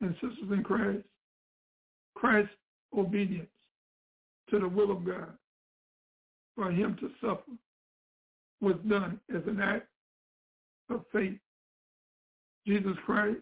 and 0.00 0.14
sisters 0.14 0.50
in 0.52 0.62
Christ, 0.62 1.04
Christ's 2.14 2.52
obedience 2.96 3.48
to 4.50 4.58
the 4.58 4.68
will 4.68 4.90
of 4.90 5.04
God 5.04 5.32
for 6.54 6.70
him 6.70 6.96
to 7.00 7.10
suffer 7.20 7.52
was 8.60 8.76
done 8.88 9.18
as 9.34 9.42
an 9.46 9.60
act 9.60 9.88
of 10.90 11.04
faith. 11.12 11.38
Jesus 12.66 12.96
Christ, 13.06 13.40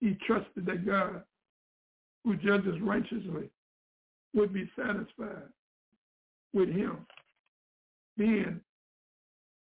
he 0.00 0.16
trusted 0.26 0.66
that 0.66 0.86
God, 0.86 1.22
who 2.24 2.36
judges 2.36 2.80
righteously, 2.80 3.50
would 4.34 4.52
be 4.52 4.68
satisfied 4.76 5.48
with 6.52 6.68
him 6.68 6.98
being, 8.16 8.60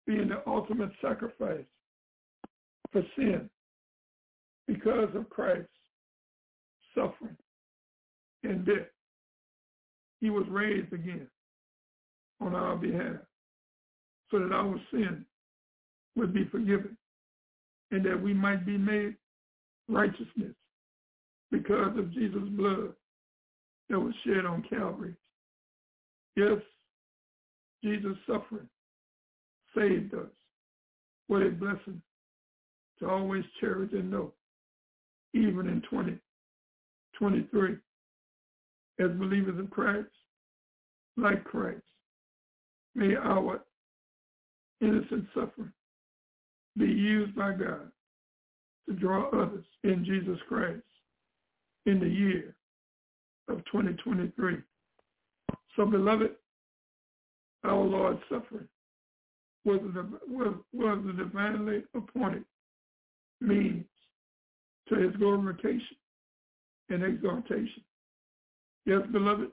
being 0.07 0.29
the 0.29 0.43
ultimate 0.47 0.91
sacrifice 1.03 1.65
for 2.93 3.03
sin 3.17 3.49
because 4.67 5.09
of 5.15 5.29
Christ's 5.31 5.69
suffering 6.95 7.37
and 8.45 8.65
death. 8.65 8.89
He 10.21 10.31
was 10.31 10.47
raised 10.49 10.93
again 10.93 11.29
on 12.41 12.55
our 12.55 12.77
behalf 12.77 13.17
so 14.31 14.39
that 14.39 14.53
our 14.53 14.81
sin 14.91 15.25
would 16.17 16.35
be 16.35 16.45
forgiven 16.51 16.97
and 17.91 18.05
that 18.05 18.21
we 18.21 18.35
might 18.35 18.67
be 18.67 18.77
made 18.77 19.15
righteousness 19.89 20.55
because 21.51 21.97
of 21.97 22.13
Jesus' 22.13 22.49
blood 22.51 22.93
that 23.89 23.99
was 23.99 24.13
shed 24.25 24.45
on 24.45 24.63
Calvary. 24.69 25.15
Yes, 26.39 26.61
Jesus' 27.83 28.17
suffering 28.25 28.69
saved 29.77 30.15
us. 30.15 30.31
What 31.27 31.43
a 31.43 31.51
blessing 31.51 32.01
to 33.01 33.11
always 33.11 33.43
cherish 33.59 33.91
and 33.93 34.09
know, 34.09 34.33
even 35.35 35.67
in 35.69 35.83
2023, 35.91 37.77
as 39.01 39.11
believers 39.19 39.59
in 39.59 39.67
Christ, 39.67 40.07
like 41.17 41.43
Christ, 41.43 41.83
may 42.95 43.17
our 43.17 43.61
innocent 44.81 45.27
suffering 45.35 45.73
be 46.77 46.87
used 46.87 47.35
by 47.35 47.51
God 47.51 47.91
to 48.89 48.95
draw 48.95 49.29
others 49.31 49.65
in 49.83 50.05
Jesus 50.05 50.39
Christ 50.49 50.85
in 51.87 51.99
the 51.99 52.09
year 52.09 52.55
of 53.49 53.57
2023. 53.73 54.59
So 55.79 55.87
beloved, 55.87 56.33
our 57.63 57.81
Lord's 57.85 58.21
suffering 58.29 58.67
was 59.65 59.79
the, 59.95 60.05
was, 60.27 60.55
was 60.73 60.99
the 61.07 61.13
divinely 61.13 61.85
appointed 61.95 62.45
means 63.41 63.85
to 64.89 64.97
his 64.97 65.15
glorification 65.17 65.97
and 66.89 67.05
exaltation. 67.05 67.85
Yes, 68.87 69.03
beloved, 69.13 69.53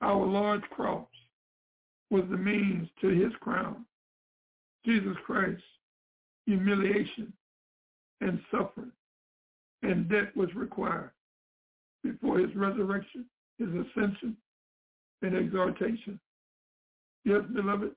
our 0.00 0.26
Lord's 0.26 0.64
cross 0.74 1.06
was 2.10 2.24
the 2.28 2.36
means 2.36 2.88
to 3.00 3.08
his 3.08 3.32
crown. 3.40 3.84
Jesus 4.84 5.16
Christ's 5.24 5.62
humiliation 6.46 7.32
and 8.20 8.40
suffering 8.50 8.90
and 9.82 10.08
death 10.08 10.34
was 10.34 10.52
required 10.56 11.10
before 12.02 12.40
his 12.40 12.54
resurrection, 12.56 13.26
his 13.58 13.68
ascension, 13.68 14.36
and 15.24 15.36
exaltation. 15.36 16.20
Yes, 17.24 17.40
beloved, 17.54 17.92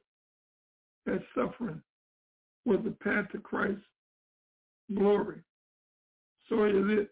that 1.05 1.21
suffering 1.35 1.81
was 2.65 2.79
the 2.83 2.91
path 2.91 3.29
to 3.31 3.39
Christ's 3.39 3.81
glory. 4.95 5.41
So 6.49 6.65
is 6.65 6.73
it 6.75 7.09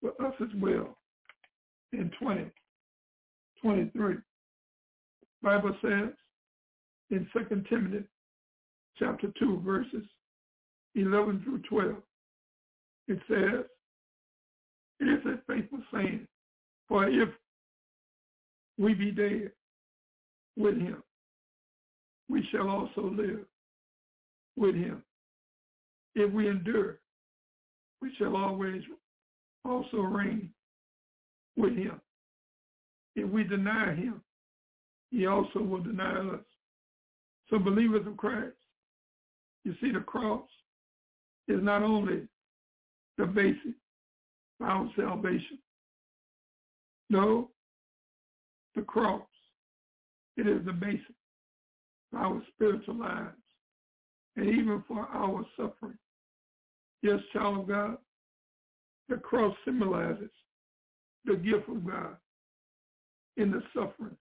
for 0.00 0.10
us 0.26 0.34
as 0.40 0.48
well 0.60 0.98
in 1.92 2.10
2023. 2.18 4.16
Bible 5.42 5.76
says 5.82 6.10
in 7.10 7.26
2 7.32 7.62
Timothy 7.68 8.04
chapter 8.98 9.32
2 9.38 9.60
verses 9.64 10.04
11 10.94 11.42
through 11.44 11.62
12, 11.68 11.96
it 13.08 13.18
says, 13.28 13.64
it 14.98 15.04
is 15.04 15.24
a 15.26 15.38
faithful 15.46 15.78
saying, 15.92 16.26
for 16.88 17.08
if 17.08 17.28
we 18.78 18.94
be 18.94 19.10
dead 19.10 19.52
with 20.56 20.78
him, 20.78 21.02
we 22.28 22.46
shall 22.50 22.68
also 22.68 23.10
live 23.10 23.40
with 24.56 24.74
him. 24.74 25.02
If 26.14 26.32
we 26.32 26.48
endure, 26.48 26.98
we 28.00 28.10
shall 28.18 28.36
always 28.36 28.82
also 29.64 29.98
reign 29.98 30.50
with 31.56 31.76
him. 31.76 32.00
If 33.14 33.28
we 33.28 33.44
deny 33.44 33.94
him, 33.94 34.22
he 35.10 35.26
also 35.26 35.60
will 35.60 35.82
deny 35.82 36.18
us. 36.18 36.40
So 37.48 37.58
believers 37.58 38.06
of 38.06 38.16
Christ, 38.16 38.56
you 39.64 39.74
see 39.80 39.92
the 39.92 40.00
cross 40.00 40.46
is 41.48 41.62
not 41.62 41.82
only 41.82 42.22
the 43.18 43.26
basis 43.26 43.74
for 44.58 44.66
our 44.66 44.90
salvation. 44.96 45.58
No, 47.08 47.50
the 48.76 48.82
cross, 48.82 49.22
it 50.36 50.46
is 50.46 50.64
the 50.64 50.72
basis 50.72 51.00
for 52.10 52.18
our 52.18 52.42
spiritual 52.54 52.94
lives 52.94 53.32
and 54.36 54.48
even 54.48 54.84
for 54.86 55.08
our 55.12 55.44
suffering. 55.56 55.98
Yes, 57.02 57.18
child 57.32 57.60
of 57.60 57.68
God, 57.68 57.96
the 59.08 59.16
cross 59.16 59.56
symbolizes 59.64 60.30
the 61.24 61.36
gift 61.36 61.68
of 61.68 61.86
God 61.86 62.16
in 63.36 63.50
the 63.50 63.62
suffering, 63.74 64.16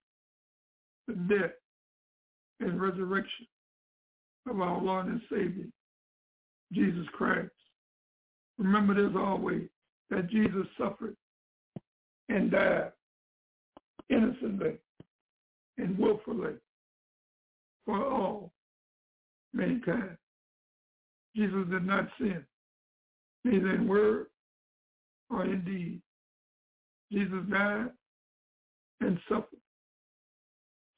the 1.07 1.13
death, 1.13 1.51
and 2.61 2.81
resurrection 2.81 3.45
of 4.49 4.61
our 4.61 4.81
Lord 4.81 5.07
and 5.07 5.21
Savior, 5.29 5.67
Jesus 6.71 7.05
Christ. 7.13 7.51
Remember 8.57 8.93
this 8.93 9.15
always, 9.17 9.67
that 10.09 10.29
Jesus 10.29 10.65
suffered 10.77 11.15
and 12.29 12.51
died 12.51 12.91
innocently 14.09 14.77
and 15.77 15.97
willfully 15.97 16.53
for 17.85 18.03
all 18.05 18.51
mankind. 19.53 20.17
Jesus 21.35 21.65
did 21.69 21.85
not 21.85 22.07
sin, 22.17 22.43
neither 23.43 23.75
in 23.75 23.87
word 23.87 24.27
or 25.29 25.43
in 25.43 25.63
deed. 25.65 26.01
Jesus 27.11 27.43
died 27.49 27.89
and 29.01 29.19
suffered, 29.27 29.59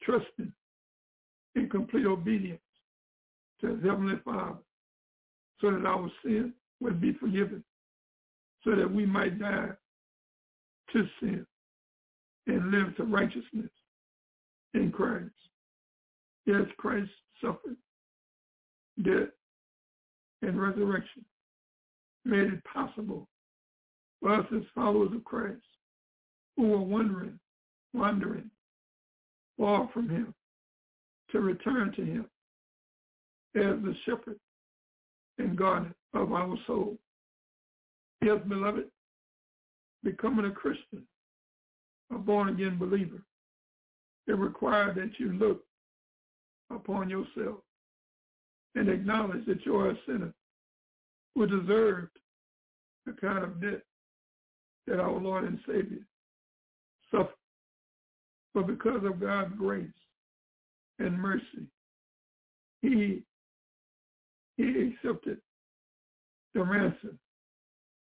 trusting 0.02 0.52
in 1.56 1.68
complete 1.68 2.06
obedience 2.06 2.60
to 3.60 3.74
his 3.74 3.84
heavenly 3.84 4.16
Father 4.24 4.58
so 5.60 5.72
that 5.72 5.84
our 5.84 6.10
sin 6.24 6.52
would 6.80 7.00
be 7.00 7.12
forgiven, 7.14 7.64
so 8.64 8.76
that 8.76 8.90
we 8.90 9.04
might 9.04 9.38
die 9.40 9.70
to 10.92 11.04
sin 11.20 11.44
and 12.48 12.70
live 12.70 12.96
to 12.96 13.04
righteousness 13.04 13.70
in 14.74 14.90
Christ. 14.90 15.30
Yes, 16.46 16.64
Christ 16.78 17.10
suffered 17.40 17.76
death 19.02 19.28
and 20.42 20.60
resurrection, 20.60 21.24
made 22.24 22.52
it 22.52 22.64
possible 22.64 23.28
for 24.20 24.34
us 24.34 24.46
as 24.54 24.62
followers 24.74 25.10
of 25.14 25.24
Christ 25.24 25.60
who 26.56 26.68
were 26.68 26.80
wandering, 26.80 27.38
wandering 27.92 28.50
far 29.58 29.88
from 29.92 30.08
him 30.08 30.34
to 31.30 31.40
return 31.40 31.92
to 31.92 32.04
him 32.04 32.26
as 33.54 33.82
the 33.82 33.94
shepherd 34.04 34.38
and 35.38 35.56
guardian 35.56 35.94
of 36.14 36.32
our 36.32 36.56
soul. 36.66 36.96
Yes, 38.22 38.38
beloved, 38.48 38.84
becoming 40.02 40.46
a 40.46 40.50
Christian, 40.50 41.06
a 42.12 42.18
born-again 42.18 42.78
believer, 42.78 43.22
it 44.26 44.36
requires 44.36 44.96
that 44.96 45.18
you 45.18 45.32
look 45.32 45.62
upon 46.70 47.08
yourself 47.08 47.58
and 48.74 48.88
acknowledge 48.88 49.44
that 49.46 49.64
you 49.64 49.76
are 49.76 49.90
a 49.90 49.98
sinner 50.06 50.32
who 51.34 51.46
deserved 51.46 52.10
the 53.06 53.12
kind 53.12 53.44
of 53.44 53.60
death 53.60 53.80
that 54.86 55.00
our 55.00 55.18
Lord 55.18 55.44
and 55.44 55.58
Savior 55.66 56.06
suffered. 57.10 57.34
But 58.54 58.66
because 58.66 59.04
of 59.04 59.20
God's 59.20 59.54
grace 59.56 59.86
and 60.98 61.18
mercy, 61.18 61.66
he, 62.82 63.22
he 64.56 64.92
accepted 65.04 65.38
the 66.54 66.62
ransom 66.62 67.18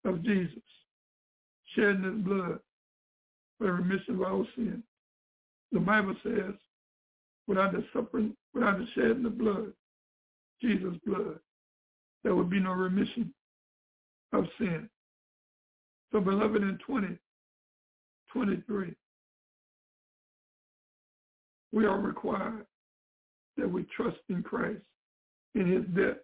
of 0.05 0.23
Jesus, 0.23 0.63
shedding 1.75 2.05
his 2.05 2.25
blood 2.25 2.59
for 3.59 3.67
the 3.67 3.73
remission 3.73 4.15
of 4.15 4.23
our 4.23 4.45
sin. 4.55 4.83
The 5.73 5.81
Bible 5.81 6.15
says, 6.23 6.55
without 7.47 7.73
the 7.73 7.85
suffering, 7.93 8.35
without 8.55 8.79
the 8.79 8.87
shedding 8.95 9.27
of 9.27 9.39
blood, 9.39 9.73
Jesus' 10.63 10.99
blood, 11.05 11.39
there 12.25 12.35
would 12.35 12.51
be 12.51 12.61
no 12.61 12.73
remission 12.73 13.33
of 14.33 14.45
sin. 14.59 14.89
So 16.13 16.21
beloved 16.21 16.63
in 16.63 16.79
20, 16.87 17.19
23, 18.33 18.95
we 21.73 21.85
are 21.85 21.99
required 21.99 22.67
that 23.57 23.71
we 23.71 23.85
trust 23.95 24.19
in 24.29 24.43
Christ, 24.43 24.81
in 25.55 25.71
his 25.71 25.85
death, 25.95 26.17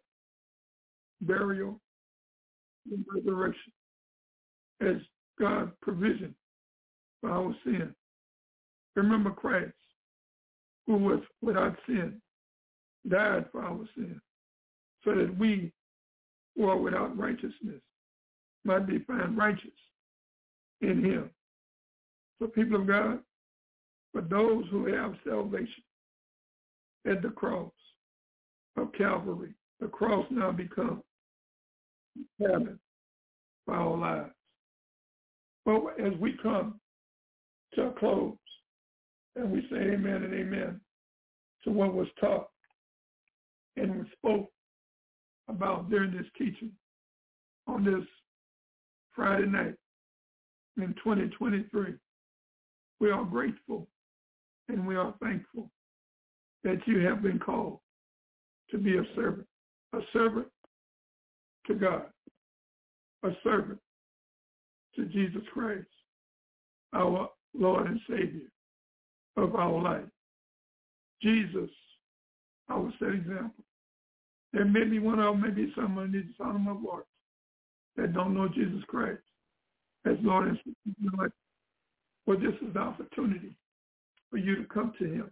burial, 1.20 1.80
and 2.90 3.04
resurrection 3.14 3.72
as 4.80 4.96
God's 5.38 5.72
provision 5.82 6.34
for 7.24 7.30
our 7.30 7.56
sin. 7.64 7.94
Remember 8.96 9.30
Christ, 9.30 9.72
who 10.86 10.96
was 10.98 11.20
without 11.40 11.74
sin, 11.86 12.20
died 13.08 13.46
for 13.50 13.62
our 13.62 13.80
sin, 13.96 14.20
so 15.04 15.14
that 15.14 15.36
we 15.38 15.72
who 16.54 16.68
are 16.68 16.76
without 16.76 17.16
righteousness 17.16 17.80
might 18.64 18.86
be 18.86 18.98
found 19.00 19.38
righteous 19.38 19.70
in 20.82 21.02
him. 21.02 21.30
So 22.38 22.46
people 22.46 22.80
of 22.80 22.86
God, 22.86 23.20
for 24.12 24.20
those 24.20 24.64
who 24.70 24.86
have 24.92 25.14
salvation 25.26 25.82
at 27.06 27.22
the 27.22 27.30
cross 27.30 27.72
of 28.76 28.92
Calvary, 28.92 29.54
the 29.80 29.88
cross 29.88 30.26
now 30.30 30.52
becomes 30.52 31.02
heaven 32.38 32.78
for 33.64 33.74
our 33.74 33.96
lives. 33.96 34.34
Well, 35.64 35.90
as 35.98 36.12
we 36.20 36.34
come 36.42 36.80
to 37.74 37.86
a 37.86 37.92
close 37.92 38.36
and 39.36 39.50
we 39.50 39.60
say 39.70 39.76
amen 39.76 40.22
and 40.22 40.34
amen 40.34 40.80
to 41.64 41.70
what 41.70 41.94
was 41.94 42.08
taught 42.20 42.48
and 43.76 43.96
was 43.96 44.06
spoke 44.16 44.50
about 45.48 45.90
during 45.90 46.12
this 46.12 46.26
teaching 46.38 46.72
on 47.66 47.84
this 47.84 48.04
Friday 49.14 49.46
night 49.46 49.74
in 50.76 50.94
2023. 51.02 51.94
We 53.00 53.10
are 53.10 53.24
grateful 53.24 53.88
and 54.68 54.86
we 54.86 54.96
are 54.96 55.14
thankful 55.22 55.70
that 56.62 56.78
you 56.86 57.00
have 57.00 57.22
been 57.22 57.38
called 57.38 57.78
to 58.70 58.78
be 58.78 58.96
a 58.96 59.04
servant, 59.14 59.46
a 59.92 59.98
servant 60.12 60.46
to 61.66 61.74
God, 61.74 62.04
a 63.24 63.30
servant 63.42 63.78
to 64.96 65.04
Jesus 65.06 65.42
Christ, 65.52 65.86
our 66.94 67.28
Lord 67.56 67.86
and 67.86 68.00
Savior 68.08 68.48
of 69.36 69.54
our 69.54 69.82
life. 69.82 70.04
Jesus, 71.22 71.70
our 72.68 72.92
set 72.98 73.14
example. 73.14 73.64
There 74.52 74.64
may 74.64 74.84
be 74.84 74.98
one 74.98 75.18
of 75.18 75.38
maybe 75.38 75.72
someone 75.74 76.12
needs 76.12 76.28
the 76.28 76.44
sound 76.44 76.56
of 76.56 76.62
my 76.62 76.80
voice 76.80 77.04
that 77.96 78.12
don't 78.12 78.34
know 78.34 78.48
Jesus 78.48 78.82
Christ 78.86 79.22
as 80.06 80.16
Lord 80.22 80.48
and 80.48 80.58
Savior. 80.58 81.32
Well, 82.26 82.38
this 82.38 82.54
is 82.66 82.72
the 82.72 82.80
opportunity 82.80 83.56
for 84.30 84.38
you 84.38 84.56
to 84.56 84.64
come 84.64 84.92
to 84.98 85.04
him 85.04 85.30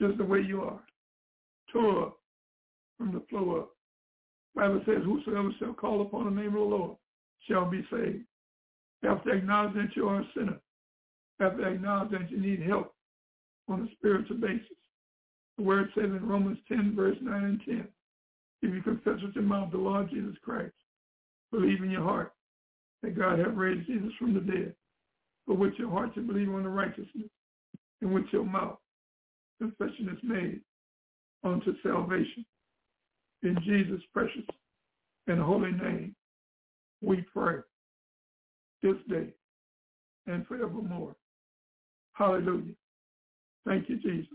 just 0.00 0.18
the 0.18 0.24
way 0.24 0.40
you 0.40 0.62
are. 0.62 0.80
Tore 1.72 2.06
up 2.06 2.18
from 2.98 3.12
the 3.12 3.22
floor 3.28 3.60
up. 3.60 3.70
Bible 4.54 4.82
says, 4.86 5.02
whosoever 5.04 5.50
shall 5.58 5.74
call 5.74 6.02
upon 6.02 6.24
the 6.24 6.30
name 6.30 6.48
of 6.48 6.54
the 6.54 6.60
Lord 6.60 6.96
shall 7.48 7.68
be 7.68 7.86
saved. 7.90 8.24
You 9.02 9.08
have 9.08 9.22
to 9.24 9.30
acknowledge 9.30 9.74
that 9.74 9.94
you 9.94 10.08
are 10.08 10.20
a 10.20 10.28
sinner. 10.34 10.58
Have 11.40 11.58
to 11.58 11.64
acknowledge 11.64 12.10
that 12.12 12.30
you 12.30 12.38
need 12.40 12.62
help 12.62 12.94
on 13.68 13.82
a 13.82 13.94
spiritual 13.96 14.38
basis. 14.38 14.66
The 15.58 15.64
word 15.64 15.88
says 15.94 16.04
in 16.04 16.26
Romans 16.26 16.58
10, 16.68 16.94
verse 16.96 17.16
9 17.20 17.44
and 17.44 17.60
10, 17.64 17.88
if 18.62 18.74
you 18.74 18.82
confess 18.82 19.22
with 19.22 19.34
your 19.34 19.44
mouth 19.44 19.70
the 19.70 19.78
Lord 19.78 20.10
Jesus 20.10 20.36
Christ, 20.42 20.74
believe 21.52 21.82
in 21.82 21.90
your 21.90 22.02
heart 22.02 22.32
that 23.02 23.16
God 23.16 23.38
hath 23.38 23.54
raised 23.54 23.86
Jesus 23.86 24.12
from 24.18 24.34
the 24.34 24.40
dead, 24.40 24.74
but 25.46 25.58
with 25.58 25.74
your 25.78 25.90
heart 25.90 26.10
you 26.14 26.22
believe 26.22 26.48
on 26.48 26.62
the 26.62 26.68
righteousness, 26.68 27.28
and 28.00 28.12
with 28.12 28.24
your 28.32 28.44
mouth 28.44 28.78
confession 29.60 30.08
is 30.10 30.18
made 30.22 30.60
unto 31.44 31.74
salvation. 31.82 32.44
In 33.42 33.56
Jesus' 33.64 34.02
precious 34.12 34.44
and 35.26 35.40
holy 35.40 35.72
name, 35.72 36.14
we 37.02 37.24
pray 37.32 37.56
this 38.82 38.96
day 39.08 39.28
and 40.26 40.46
forevermore. 40.46 41.14
Hallelujah. 42.16 42.72
Thank 43.66 43.88
you, 43.88 43.96
Jesus. 43.96 44.32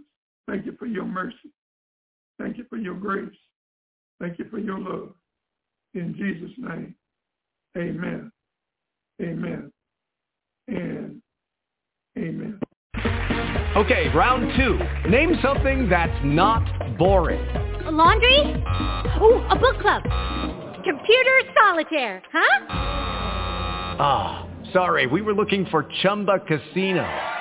Thank 0.47 0.65
you 0.65 0.75
for 0.77 0.85
your 0.85 1.05
mercy. 1.05 1.51
Thank 2.39 2.57
you 2.57 2.65
for 2.69 2.77
your 2.77 2.95
grace. 2.95 3.29
Thank 4.19 4.37
you 4.37 4.45
for 4.49 4.59
your 4.59 4.79
love. 4.79 5.13
In 5.93 6.13
Jesus' 6.15 6.55
name, 6.57 6.95
amen. 7.77 8.31
Amen. 9.21 9.71
And 10.67 11.21
amen. 12.17 12.59
Okay, 13.75 14.09
round 14.15 14.51
two. 14.57 15.09
Name 15.09 15.35
something 15.41 15.89
that's 15.89 16.19
not 16.23 16.97
boring. 16.97 17.45
A 17.85 17.91
laundry? 17.91 18.37
Ooh, 19.21 19.41
a 19.49 19.57
book 19.59 19.79
club. 19.81 20.03
Computer 20.83 21.41
solitaire, 21.59 22.21
huh? 22.31 22.65
Ah, 23.99 24.45
oh, 24.45 24.71
sorry, 24.73 25.07
we 25.07 25.21
were 25.21 25.33
looking 25.33 25.65
for 25.71 25.87
Chumba 26.01 26.39
Casino. 26.47 27.40